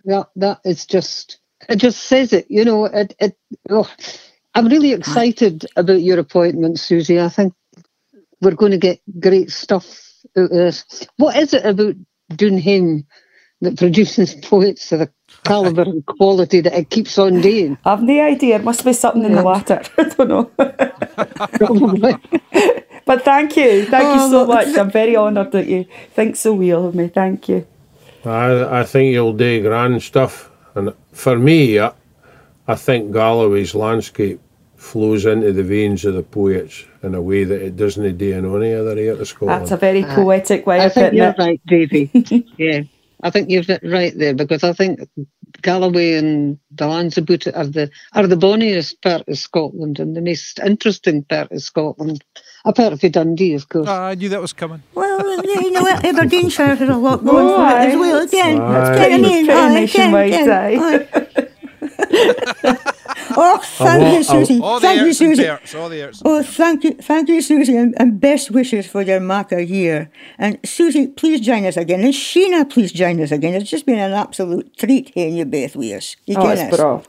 that 0.06 0.30
that 0.38 0.62
is 0.64 0.86
just 0.86 1.40
it 1.68 1.76
just 1.78 2.04
says 2.04 2.34
it, 2.34 2.46
you 2.50 2.64
know, 2.64 2.86
it 2.86 3.14
it 3.20 3.38
oh, 3.70 3.90
I'm 4.56 4.68
really 4.68 4.94
excited 4.94 5.66
about 5.76 6.02
your 6.02 6.20
appointment, 6.20 6.80
Susi. 6.80 7.20
I 7.20 7.30
think 7.30 7.54
we're 8.42 8.56
going 8.56 8.72
to 8.72 8.78
get 8.78 9.02
great 9.20 9.52
stuff 9.52 9.86
out 10.38 10.46
of 10.46 10.50
this. 10.50 11.06
What 11.18 11.36
is 11.36 11.54
it 11.54 11.66
about 11.66 11.96
Dunham 12.30 13.06
that 13.62 13.78
produces 13.78 14.36
poets 14.42 14.92
of 14.94 15.00
the 15.00 15.12
calibre 15.44 15.86
and 15.86 16.06
quality 16.06 16.62
that 16.62 16.74
it 16.74 16.90
keeps 16.90 17.18
on 17.18 17.42
doing? 17.42 17.78
I've 17.84 18.04
no 18.04 18.24
idea. 18.24 18.56
It 18.56 18.64
must 18.64 18.86
be 18.86 18.94
something 18.94 19.26
in 19.26 19.34
the 19.34 19.44
latter. 19.44 19.82
I 19.98 20.04
don't 20.04 20.30
know. 20.30 20.46
Probably. 21.58 22.16
But 23.06 23.24
thank 23.26 23.58
you. 23.58 23.86
Thank 23.86 24.14
you 24.16 24.22
Oh, 24.22 24.30
so 24.32 24.46
much. 24.46 24.78
I'm 24.78 24.92
very 24.92 25.18
honoured 25.18 25.52
that 25.54 25.68
you 25.68 25.86
think 26.16 26.36
so 26.38 26.54
well 26.56 26.88
of 26.88 26.96
me. 26.96 27.10
Thank 27.10 27.50
you. 27.50 27.68
I, 28.26 28.82
I 28.82 28.84
think 28.86 29.14
you'll 29.14 29.34
do 29.34 29.62
grand 29.62 30.02
stuff. 30.04 30.52
And 30.76 30.94
for 31.14 31.38
me, 31.38 31.80
I, 31.80 31.94
I 32.68 32.76
think 32.76 33.14
Galloway's 33.14 33.76
landscape 33.76 34.42
flows 34.78 35.26
into 35.26 35.54
the 35.54 35.64
veins 35.64 36.06
of 36.06 36.16
the 36.16 36.24
poets 36.24 36.86
in 37.04 37.16
a 37.16 37.22
way 37.22 37.44
that 37.44 37.62
it 37.62 37.76
doesn't 37.78 38.18
do 38.18 38.34
in 38.34 38.46
any 38.46 38.74
other 38.74 38.92
area 38.92 39.14
of 39.14 39.28
Scotland. 39.28 39.62
That's 39.62 39.72
a 39.72 39.78
very 39.78 40.04
poetic 40.04 40.66
way 40.68 40.82
I 40.82 40.86
of 40.86 40.94
think 40.94 41.12
putting 41.12 41.18
you're 41.18 41.28
it. 41.30 41.38
right, 41.40 41.62
Davy. 41.68 42.12
yeah, 42.58 42.82
I 43.24 43.30
think 43.32 43.50
you're 43.50 43.64
right 43.84 44.18
there 44.18 44.36
because 44.36 44.64
I 44.64 44.74
think 44.74 45.02
Galloway 45.62 46.14
and 46.14 46.60
the 46.72 46.88
lands 46.88 47.18
about 47.18 47.48
it 47.48 47.56
are 47.56 47.66
the 47.68 47.90
are 48.14 48.28
the 48.28 48.38
bonniest 48.38 49.02
part 49.02 49.28
of 49.28 49.38
Scotland 49.38 50.00
and 50.00 50.16
the 50.16 50.22
most 50.22 50.60
interesting 50.60 51.24
part 51.24 51.52
of 51.52 51.62
Scotland. 51.62 52.24
Apart 52.66 53.00
from 53.00 53.12
Dundee, 53.12 53.54
of 53.54 53.70
course. 53.70 53.88
Ah, 53.88 54.08
I 54.08 54.16
knew 54.16 54.28
that 54.30 54.42
was 54.42 54.52
coming. 54.54 54.82
Well, 54.96 55.44
you 55.44 55.72
know 55.72 55.82
what? 55.84 56.04
Aberdeenshire 56.04 56.76
has 56.76 56.82
a 56.90 56.96
lot 56.98 57.24
going 57.24 57.46
Oh, 57.48 57.58
for 57.58 57.78
it 57.78 57.90
as 57.90 57.96
well. 57.98 58.22
Again, 58.24 58.60
Aye. 58.60 58.98
Can 58.98 59.12
I 59.14 59.18
mean, 59.18 59.46
Pretty 59.46 59.60
aye, 59.60 59.74
nationwide, 59.74 60.32
can, 60.32 60.50
aye. 60.50 60.76
can, 60.76 61.28
aye. 61.38 61.48
oh, 63.38 63.60
thank 63.64 64.02
wa- 64.02 64.10
you, 64.18 64.24
Susi. 64.24 64.60
All 64.60 64.80
the 64.80 64.88
Thank 64.88 65.00
you, 65.02 65.06
airs 65.08 65.22
and 65.22 65.36
Susi. 65.38 65.48
parts, 65.48 65.76
all 65.76 65.90
the. 65.90 66.22
Oh, 66.26 66.42
thank 66.44 66.84
you, 66.84 66.94
thank 66.96 67.30
you, 67.30 67.42
Susi, 67.42 67.78
and, 67.78 67.94
and 68.00 68.20
best 68.20 68.50
wishes 68.52 68.88
for 68.88 69.02
your 69.04 69.20
Maca 69.20 69.68
year. 69.68 70.10
And 70.40 70.58
Susi, 70.66 71.08
please 71.08 71.42
join 71.42 71.66
us 71.66 71.78
again, 71.78 72.02
and 72.02 72.14
Sheena, 72.14 72.68
please 72.70 72.92
join 72.92 73.22
us 73.22 73.32
again. 73.32 73.54
It's 73.54 73.70
just 73.70 73.86
been 73.86 74.00
an 74.00 74.14
absolute 74.14 74.76
treat 74.78 75.10
hearing 75.14 75.36
you 75.38 75.46
both 75.46 75.76
with 75.76 75.94
us. 75.94 76.16
You 76.26 76.36
Oh, 76.38 76.50
it's 76.50 76.80
us. 76.80 77.06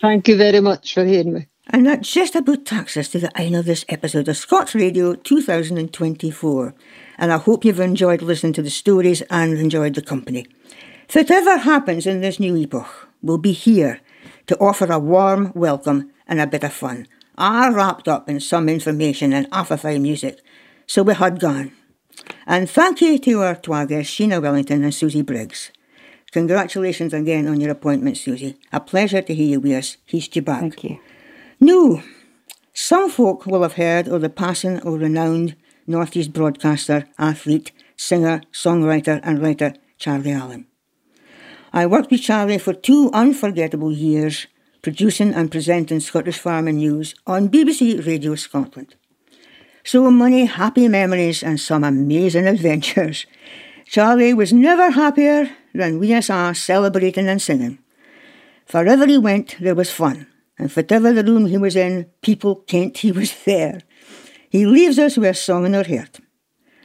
Thank 0.00 0.28
you 0.28 0.36
very 0.36 0.60
much 0.60 0.94
for 0.94 1.04
hearing 1.04 1.34
me. 1.34 1.46
And 1.68 1.86
that 1.86 2.00
just 2.00 2.34
about 2.34 2.64
takes 2.64 2.96
us 2.96 3.08
to 3.10 3.20
the 3.20 3.38
end 3.38 3.54
of 3.54 3.66
this 3.66 3.84
episode 3.88 4.26
of 4.26 4.36
Scots 4.36 4.74
Radio 4.74 5.14
2024. 5.14 6.74
And 7.18 7.32
I 7.32 7.38
hope 7.38 7.64
you've 7.64 7.78
enjoyed 7.78 8.20
listening 8.20 8.52
to 8.54 8.62
the 8.62 8.70
stories 8.70 9.22
and 9.30 9.56
enjoyed 9.56 9.94
the 9.94 10.02
company. 10.02 10.46
Whatever 11.12 11.58
happens 11.58 12.06
in 12.06 12.20
this 12.20 12.40
new 12.40 12.56
epoch, 12.56 13.08
we'll 13.22 13.38
be 13.38 13.52
here 13.52 14.00
to 14.48 14.58
offer 14.58 14.90
a 14.90 14.98
warm 14.98 15.52
welcome 15.54 16.10
and 16.26 16.40
a 16.40 16.48
bit 16.48 16.64
of 16.64 16.72
fun, 16.72 17.06
all 17.38 17.70
wrapped 17.70 18.08
up 18.08 18.28
in 18.28 18.40
some 18.40 18.68
information 18.68 19.32
and 19.32 19.46
affify 19.52 19.98
music. 19.98 20.40
So 20.88 21.04
we 21.04 21.14
had 21.14 21.38
gone. 21.38 21.70
And 22.44 22.68
thank 22.68 23.00
you 23.00 23.18
to 23.20 23.42
our 23.42 23.54
twa 23.54 23.86
guests, 23.86 24.12
Sheena 24.12 24.42
Wellington 24.42 24.82
and 24.82 24.92
Susi 24.92 25.22
Briggs. 25.22 25.70
Congratulations 26.32 27.14
again 27.14 27.46
on 27.46 27.60
your 27.60 27.70
appointment, 27.70 28.16
Susi. 28.16 28.56
A 28.72 28.80
pleasure 28.80 29.22
to 29.22 29.34
hear 29.34 29.46
you 29.46 29.60
with 29.60 29.72
us. 29.72 29.96
He's 30.06 30.34
you 30.34 30.42
back. 30.42 30.60
Thank 30.60 30.82
you. 30.82 30.98
Now, 31.62 32.02
some 32.74 33.08
folk 33.08 33.46
will 33.46 33.62
have 33.62 33.74
heard 33.74 34.08
of 34.08 34.20
the 34.20 34.28
passing 34.28 34.80
of 34.80 35.00
renowned 35.00 35.54
Northeast 35.86 36.32
broadcaster, 36.32 37.06
athlete, 37.20 37.70
singer, 37.94 38.40
songwriter, 38.52 39.20
and 39.22 39.40
writer 39.40 39.74
Charlie 39.96 40.32
Allan. 40.32 40.66
I 41.72 41.86
worked 41.86 42.10
with 42.10 42.20
Charlie 42.20 42.58
for 42.58 42.72
two 42.72 43.10
unforgettable 43.12 43.92
years, 43.92 44.48
producing 44.82 45.34
and 45.34 45.52
presenting 45.52 46.00
Scottish 46.00 46.40
Farming 46.40 46.78
News 46.78 47.14
on 47.28 47.48
BBC 47.48 48.04
Radio 48.08 48.34
Scotland. 48.34 48.96
So 49.84 50.10
many 50.10 50.46
happy 50.46 50.88
memories 50.88 51.44
and 51.44 51.60
some 51.60 51.84
amazing 51.84 52.48
adventures. 52.48 53.24
Charlie 53.86 54.34
was 54.34 54.52
never 54.52 54.90
happier 54.90 55.48
than 55.72 56.00
we 56.00 56.12
as 56.12 56.28
are 56.28 56.54
celebrating 56.54 57.28
and 57.28 57.40
singing. 57.40 57.78
Wherever 58.72 59.06
he 59.06 59.16
went, 59.16 59.54
there 59.60 59.76
was 59.76 59.92
fun, 59.92 60.26
and 60.58 60.70
whatever 60.70 61.12
the 61.12 61.24
room 61.24 61.46
he 61.46 61.58
was 61.58 61.76
in, 61.76 62.10
people 62.20 62.56
kent 62.56 62.98
he 62.98 63.12
was 63.12 63.34
there. 63.44 63.80
He 64.50 64.66
leaves 64.66 64.98
us 64.98 65.16
with 65.16 65.30
a 65.30 65.34
song 65.34 65.66
in 65.66 65.74
our 65.74 65.84
heart. 65.84 66.20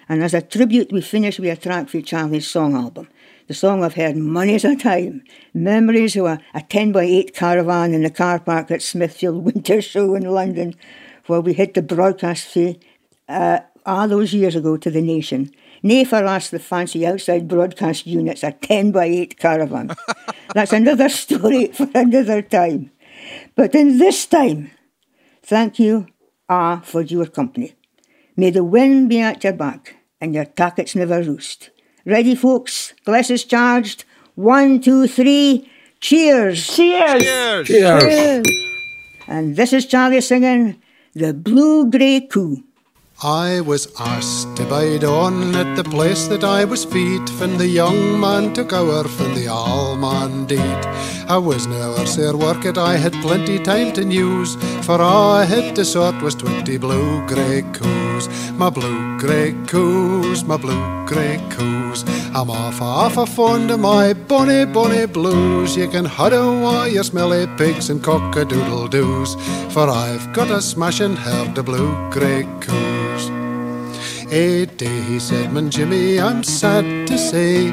And 0.09 0.23
as 0.23 0.33
a 0.33 0.41
tribute, 0.41 0.91
we 0.91 1.01
finish 1.01 1.39
with 1.39 1.57
a 1.57 1.61
track 1.61 1.89
for 1.89 2.01
Charlie's 2.01 2.47
song 2.47 2.75
album. 2.75 3.09
The 3.47 3.53
song 3.53 3.83
I've 3.83 3.95
heard 3.95 4.15
many's 4.15 4.65
a 4.65 4.75
time. 4.75 5.23
Memories 5.53 6.15
of 6.15 6.25
a, 6.25 6.39
a 6.53 6.61
10 6.61 6.91
by 6.91 7.03
8 7.03 7.35
caravan 7.35 7.93
in 7.93 8.03
the 8.03 8.09
car 8.09 8.39
park 8.39 8.71
at 8.71 8.81
Smithfield 8.81 9.43
Winter 9.43 9.81
Show 9.81 10.15
in 10.15 10.23
London, 10.23 10.75
where 11.27 11.41
we 11.41 11.53
hit 11.53 11.73
the 11.73 11.81
broadcast 11.81 12.45
fee 12.45 12.79
uh, 13.27 13.59
all 13.85 14.07
those 14.07 14.33
years 14.33 14.55
ago 14.55 14.77
to 14.77 14.89
the 14.89 15.01
nation. 15.01 15.51
Nay 15.83 16.03
for 16.03 16.25
us, 16.25 16.49
the 16.49 16.59
fancy 16.59 17.05
outside 17.05 17.47
broadcast 17.47 18.07
units, 18.07 18.43
a 18.43 18.51
10 18.51 18.91
by 18.91 19.05
8 19.05 19.37
caravan. 19.37 19.91
That's 20.53 20.73
another 20.73 21.09
story 21.09 21.67
for 21.67 21.89
another 21.93 22.41
time. 22.41 22.91
But 23.57 23.73
in 23.73 23.97
this 23.97 24.27
time, 24.27 24.69
thank 25.41 25.79
you, 25.79 26.05
ah, 26.47 26.79
for 26.85 27.01
your 27.01 27.25
company. 27.25 27.73
May 28.37 28.51
the 28.51 28.63
wind 28.63 29.09
be 29.09 29.19
at 29.19 29.43
your 29.43 29.53
back 29.53 29.95
and 30.21 30.35
your 30.35 30.45
tackets 30.45 30.93
never 30.95 31.23
roost. 31.23 31.71
Ready, 32.05 32.35
folks? 32.35 32.93
Glasses 33.03 33.43
charged. 33.43 34.05
One, 34.35 34.79
two, 34.79 35.07
three. 35.07 35.67
Cheers! 35.99 36.67
Cheers! 36.67 37.23
Cheers. 37.23 37.67
Cheers. 37.67 38.45
And 39.27 39.55
this 39.55 39.73
is 39.73 39.87
Charlie 39.87 40.21
singing 40.21 40.79
The 41.15 41.33
Blue 41.33 41.89
Grey 41.89 42.21
Coo. 42.21 42.63
I 43.23 43.61
was 43.61 43.91
asked 43.99 44.57
to 44.57 44.65
bide 44.65 45.03
on 45.03 45.55
at 45.55 45.75
the 45.75 45.83
place 45.83 46.27
that 46.27 46.43
I 46.43 46.65
was 46.65 46.85
feet 46.85 47.27
When 47.39 47.57
the 47.57 47.65
young 47.65 48.19
man 48.19 48.53
took 48.53 48.71
over 48.71 49.09
from 49.09 49.33
the 49.33 49.47
all 49.47 49.95
man 49.95 50.45
deed. 50.45 50.85
I 51.27 51.39
was 51.39 51.65
never 51.65 52.05
sair 52.05 52.37
work 52.37 52.63
it, 52.63 52.77
I 52.77 52.97
had 52.97 53.13
plenty 53.13 53.57
time 53.57 53.91
to 53.93 54.05
news 54.05 54.53
For 54.85 55.01
all 55.01 55.31
I 55.31 55.45
had 55.45 55.75
to 55.77 55.83
sort 55.83 56.21
was 56.21 56.35
twenty 56.35 56.77
blue 56.77 57.25
grey 57.25 57.63
coos. 57.73 58.29
My 58.51 58.69
blue 58.69 59.17
grey 59.17 59.55
coos, 59.65 60.43
my 60.43 60.57
blue 60.57 61.07
grey 61.07 61.41
coos. 61.49 62.03
I'm 62.35 62.51
off, 62.51 62.79
off 62.83 63.17
a 63.17 63.25
fond 63.25 63.71
of 63.71 63.79
my 63.79 64.13
bonny, 64.13 64.65
bonny 64.65 65.07
blues. 65.07 65.75
You 65.75 65.89
can 65.89 66.05
huddle 66.05 66.63
all 66.63 66.87
your 66.87 67.03
smelly 67.03 67.47
pigs 67.57 67.89
and 67.89 68.03
cock-a-doodle-doos 68.03 69.33
For 69.73 69.89
I've 69.89 70.31
got 70.33 70.51
a 70.51 70.61
smashing 70.61 71.15
herd 71.15 71.57
of 71.57 71.65
blue 71.65 72.11
grey 72.11 72.43
coos 72.61 73.06
a 74.31 74.65
day 74.65 75.01
he 75.03 75.19
said, 75.19 75.53
Man 75.53 75.69
Jimmy, 75.69 76.19
I'm 76.19 76.43
sad 76.43 77.07
to 77.07 77.17
say 77.17 77.65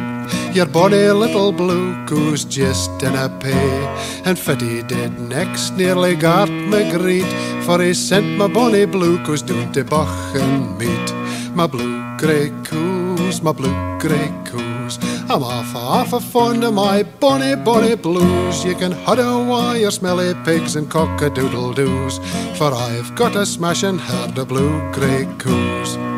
Your 0.52 0.66
bonny 0.66 1.08
little 1.08 1.52
blue 1.52 2.04
goose 2.06 2.44
just 2.44 3.02
in 3.02 3.14
a 3.14 3.28
pay. 3.40 4.22
And 4.24 4.38
Fitty 4.38 4.82
did 4.82 5.18
next 5.18 5.72
nearly 5.72 6.14
got 6.14 6.48
me 6.48 6.90
greet 6.90 7.30
For 7.64 7.82
he 7.82 7.94
sent 7.94 8.36
my 8.36 8.46
bonny 8.46 8.84
blue 8.84 9.18
goose 9.24 9.42
down 9.42 9.72
to 9.72 9.84
Bach 9.84 10.34
and 10.36 10.78
meet 10.78 11.12
My 11.54 11.66
blue 11.66 12.16
grey 12.18 12.50
coos, 12.64 13.42
my 13.42 13.52
blue 13.52 13.74
grey 13.98 14.32
coos 14.44 14.98
I'm 15.30 15.42
off, 15.42 15.74
off 15.74 16.12
a 16.12 16.20
fond 16.20 16.62
of 16.64 16.74
my 16.74 17.02
bonny, 17.02 17.56
bonny 17.56 17.96
blues. 17.96 18.62
You 18.62 18.74
can 18.74 18.92
huddle 18.92 19.46
while 19.46 19.74
your 19.74 19.90
smelly 19.90 20.34
pigs 20.44 20.76
and 20.76 20.90
cock-a-doodle-doos 20.90 22.18
For 22.58 22.72
I've 22.74 23.14
got 23.16 23.34
a 23.34 23.46
smashing 23.46 23.98
herd 23.98 24.36
of 24.36 24.48
blue 24.48 24.92
grey 24.92 25.26
coos 25.38 26.13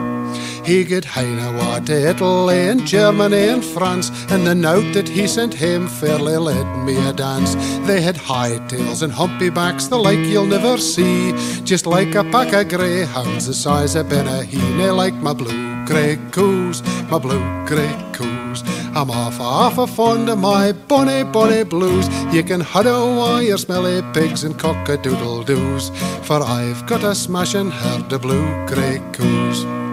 he 0.67 0.83
got 0.83 1.05
Heinawa 1.05 1.87
to 1.87 2.11
Italy 2.11 2.69
and 2.69 2.85
Germany 2.85 3.49
and 3.49 3.65
France, 3.65 4.11
and 4.31 4.45
the 4.45 4.55
note 4.55 4.93
that 4.95 5.09
he 5.09 5.29
sent 5.29 5.55
him 5.55 5.87
fairly 5.87 6.37
led 6.37 6.67
me 6.85 6.97
a 7.09 7.13
dance. 7.13 7.55
They 7.87 8.01
had 8.01 8.17
high 8.17 8.59
tails 8.67 9.03
and 9.03 9.13
humpy 9.13 9.49
backs, 9.49 9.87
the 9.87 9.97
like 9.97 10.19
you'll 10.19 10.47
never 10.47 10.77
see, 10.77 11.33
just 11.63 11.87
like 11.87 12.17
a 12.17 12.25
pack 12.25 12.53
of 12.53 12.69
greyhounds 12.69 13.47
the 13.47 13.55
size 13.55 13.95
of 13.95 14.07
Bennachie, 14.07 14.95
like 14.95 15.15
my 15.15 15.33
blue 15.33 15.87
grey 15.87 16.19
coos, 16.33 16.83
my 17.11 17.19
blue 17.19 17.45
grey 17.65 17.95
coos. 18.13 18.65
I'm 18.97 19.11
off, 19.11 19.39
off 19.39 19.79
a 19.79 19.87
fond 19.87 20.29
of 20.29 20.39
my 20.39 20.73
bonny, 20.73 21.23
bonny 21.23 21.63
blues. 21.63 22.09
You 22.35 22.43
can 22.43 22.61
huddle 22.61 23.21
all 23.21 23.41
your 23.41 23.59
smelly 23.59 24.03
pigs 24.13 24.43
and 24.43 24.59
cock-a-doodle-doos, 24.59 25.91
for 26.23 26.43
I've 26.43 26.87
got 26.87 27.05
a 27.05 27.15
smashing 27.15 27.71
herd 27.71 28.13
of 28.13 28.23
blue 28.23 28.67
grey 28.67 29.01
coos. 29.13 29.86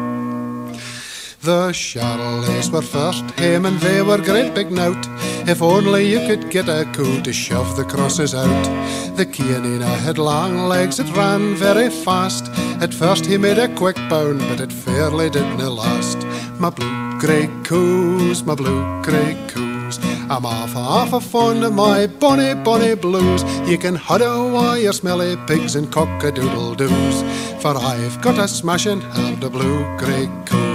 The 1.43 1.73
Charolais 1.73 2.71
were 2.71 2.81
first 2.81 3.29
him 3.31 3.65
and 3.65 3.77
they 3.81 4.01
were 4.01 4.17
great 4.17 4.53
big 4.53 4.71
nout. 4.71 5.05
If 5.45 5.61
only 5.61 6.09
you 6.09 6.19
could 6.19 6.49
get 6.49 6.69
a 6.69 6.89
coo 6.93 7.21
to 7.21 7.33
shove 7.33 7.75
the 7.75 7.83
crosses 7.83 8.33
out. 8.33 8.63
The 9.17 9.25
Chianina 9.25 9.93
had 10.05 10.17
long 10.17 10.69
legs, 10.69 11.01
it 11.01 11.13
ran 11.17 11.55
very 11.55 11.89
fast. 11.89 12.45
At 12.81 12.93
first 12.93 13.25
he 13.25 13.37
made 13.37 13.57
a 13.57 13.67
quick 13.75 13.97
bound, 14.09 14.39
but 14.39 14.61
it 14.61 14.71
fairly 14.71 15.29
didn't 15.29 15.57
last. 15.57 16.19
My 16.61 16.69
blue 16.69 17.19
grey 17.19 17.49
coos, 17.65 18.45
my 18.45 18.55
blue 18.55 19.03
grey 19.03 19.35
coos. 19.49 19.99
I'm 20.29 20.45
off, 20.45 20.77
off 20.77 21.11
a 21.11 21.19
fond 21.19 21.65
of 21.65 21.73
my 21.73 22.07
bonny, 22.07 22.53
bonny 22.53 22.95
blues. 22.95 23.43
You 23.69 23.77
can 23.77 23.95
huddle 23.95 24.55
all 24.55 24.77
your 24.77 24.93
smelly 24.93 25.35
pigs 25.45 25.75
and 25.75 25.91
cock-a-doodle-doos. 25.91 27.21
For 27.61 27.75
I've 27.77 28.21
got 28.21 28.39
a 28.39 28.47
smashing 28.47 29.01
herd 29.01 29.43
of 29.43 29.51
blue 29.51 29.83
grey 29.97 30.29
coos 30.45 30.72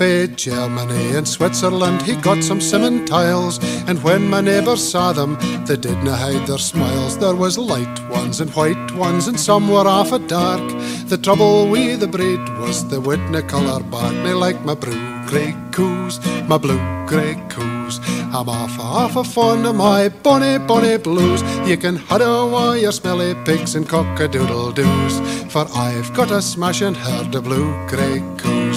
fae 0.00 0.26
Germany 0.34 1.14
and 1.18 1.28
Switzerland. 1.28 2.00
He 2.00 2.14
got 2.16 2.42
some 2.42 2.58
Simmentals 2.58 3.56
and 3.86 4.02
when 4.02 4.22
my 4.34 4.40
neighbours 4.40 4.82
saw 4.92 5.12
them 5.12 5.32
they 5.66 5.76
didna 5.76 6.14
hide 6.16 6.46
their 6.46 6.64
smiles. 6.70 7.18
There 7.18 7.36
was 7.44 7.58
light 7.58 7.98
ones 8.08 8.40
and 8.40 8.50
white 8.58 8.92
ones 9.06 9.28
and 9.28 9.38
some 9.38 9.68
were 9.68 9.88
off 9.96 10.12
a 10.12 10.18
dark. 10.18 10.66
The 11.12 11.18
trouble 11.18 11.68
with 11.72 12.00
the 12.00 12.06
breed 12.06 12.42
was 12.62 12.88
the 12.88 13.00
witna 13.08 13.42
colour 13.46 13.82
bark 13.94 14.14
me 14.24 14.32
like 14.44 14.64
my 14.64 14.74
blue 14.84 15.04
grey 15.28 15.52
coos 15.70 16.14
my 16.48 16.56
blue 16.56 16.82
grey 17.10 17.34
coos. 17.50 18.00
I'm 18.36 18.48
off 18.48 18.78
off 18.80 19.16
a 19.16 19.24
fond 19.24 19.66
of 19.66 19.74
my 19.74 20.08
bonny 20.24 20.56
bonny 20.70 20.96
blues. 20.96 21.42
You 21.68 21.76
can 21.76 21.96
huddle 21.96 22.54
all 22.54 22.76
your 22.84 22.92
smelly 22.92 23.34
pigs 23.44 23.74
and 23.74 23.86
cock-a-doodle-doos 23.86 25.14
for 25.52 25.66
I've 25.88 26.10
got 26.14 26.30
a 26.30 26.40
smashing 26.40 26.94
herd 26.94 27.34
of 27.34 27.44
blue 27.44 27.68
grey 27.92 28.18
coos 28.38 28.69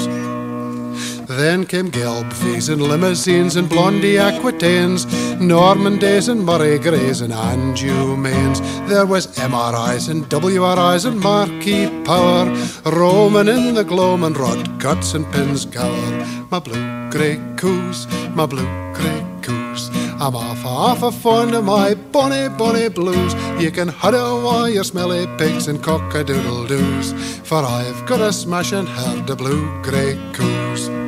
then 1.38 1.66
came 1.66 1.90
Gelbviehs 1.90 2.70
and 2.70 2.82
limousines 2.82 3.56
and 3.56 3.70
Blonde 3.70 4.02
d'Aquitaines, 4.02 5.06
Norman 5.40 5.98
Days 5.98 6.28
and 6.28 6.46
Murray 6.46 6.78
Greys 6.80 7.22
and 7.22 7.34
Anjou 7.34 8.16
Mains. 8.18 8.60
There 8.90 9.06
was 9.06 9.28
MRIs 9.38 10.10
and 10.10 10.26
WRIs 10.30 11.06
and 11.06 11.20
Marquis 11.20 11.88
Power, 12.04 12.46
Roman 12.86 13.48
in 13.48 13.74
the 13.74 13.84
gloam 13.84 14.24
and 14.24 14.38
Rod 14.38 14.80
Cuts 14.80 15.14
and 15.14 15.26
Pinzgauer. 15.28 16.50
My 16.52 16.60
blue 16.60 17.10
grey 17.10 17.40
coos, 17.58 18.08
my 18.36 18.46
blue 18.46 18.68
grey 18.94 19.26
coos. 19.42 19.90
I'm 20.20 20.36
off, 20.36 20.66
off 20.66 21.04
a 21.04 21.12
fond 21.12 21.54
of 21.54 21.66
my 21.66 21.96
bonny, 21.96 22.48
bonny 22.48 22.90
blues. 22.90 23.34
You 23.62 23.72
can 23.72 23.88
huddle 23.88 24.48
all 24.48 24.70
your 24.70 24.84
smelly 24.84 25.26
pigs 25.38 25.68
and 25.68 25.82
cock-a-doodle-doos, 25.84 27.14
for 27.44 27.58
I've 27.58 28.06
got 28.06 28.22
a 28.22 28.32
smashing 28.32 28.86
herd 28.86 29.30
of 29.30 29.38
blue 29.40 29.82
grey 29.82 30.18
coos. 30.34 31.03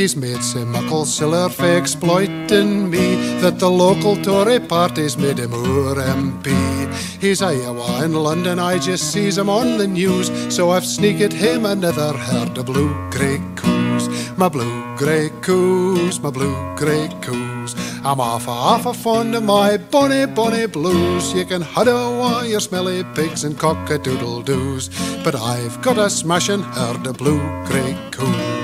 He's 0.00 0.16
made 0.16 0.42
so 0.42 0.64
muckle 0.64 1.04
siller 1.04 1.50
for 1.50 1.76
exploiting 1.76 2.88
me 2.88 3.16
that 3.42 3.58
the 3.58 3.68
local 3.68 4.16
Tory 4.16 4.58
party's 4.58 5.18
made 5.18 5.38
him 5.38 5.52
our 5.52 5.94
MP. 5.94 6.48
He's 7.20 7.42
Iowa 7.42 8.02
in 8.06 8.14
London, 8.14 8.58
I 8.58 8.78
just 8.78 9.12
sees 9.12 9.36
him 9.36 9.50
on 9.50 9.76
the 9.76 9.86
news, 9.86 10.30
so 10.48 10.70
I've 10.70 10.86
sneaked 10.86 11.34
him 11.34 11.66
another 11.66 12.14
herd 12.16 12.56
of 12.56 12.64
blue 12.64 12.94
grey 13.10 13.42
coos. 13.56 14.08
my 14.38 14.48
blue 14.48 14.96
grey 14.96 15.28
coos, 15.42 16.18
my 16.18 16.30
blue 16.30 16.56
grey 16.76 17.10
coos. 17.20 17.74
I'm 18.02 18.20
awful, 18.20 18.54
awful 18.54 18.94
fond 18.94 19.34
of 19.34 19.42
my 19.42 19.76
bonny, 19.76 20.24
bonny 20.24 20.66
blues. 20.66 21.34
You 21.34 21.44
can 21.44 21.60
huddle 21.60 22.22
all 22.22 22.46
your 22.46 22.60
smelly 22.60 23.04
pigs 23.14 23.44
and 23.44 23.58
cock-a-doodle 23.58 24.44
doos, 24.44 24.88
but 25.22 25.34
I've 25.34 25.82
got 25.82 25.98
a 25.98 26.08
smashing 26.08 26.62
herd 26.62 27.06
of 27.06 27.18
blue 27.18 27.42
grey 27.66 27.94
coos. 28.12 28.59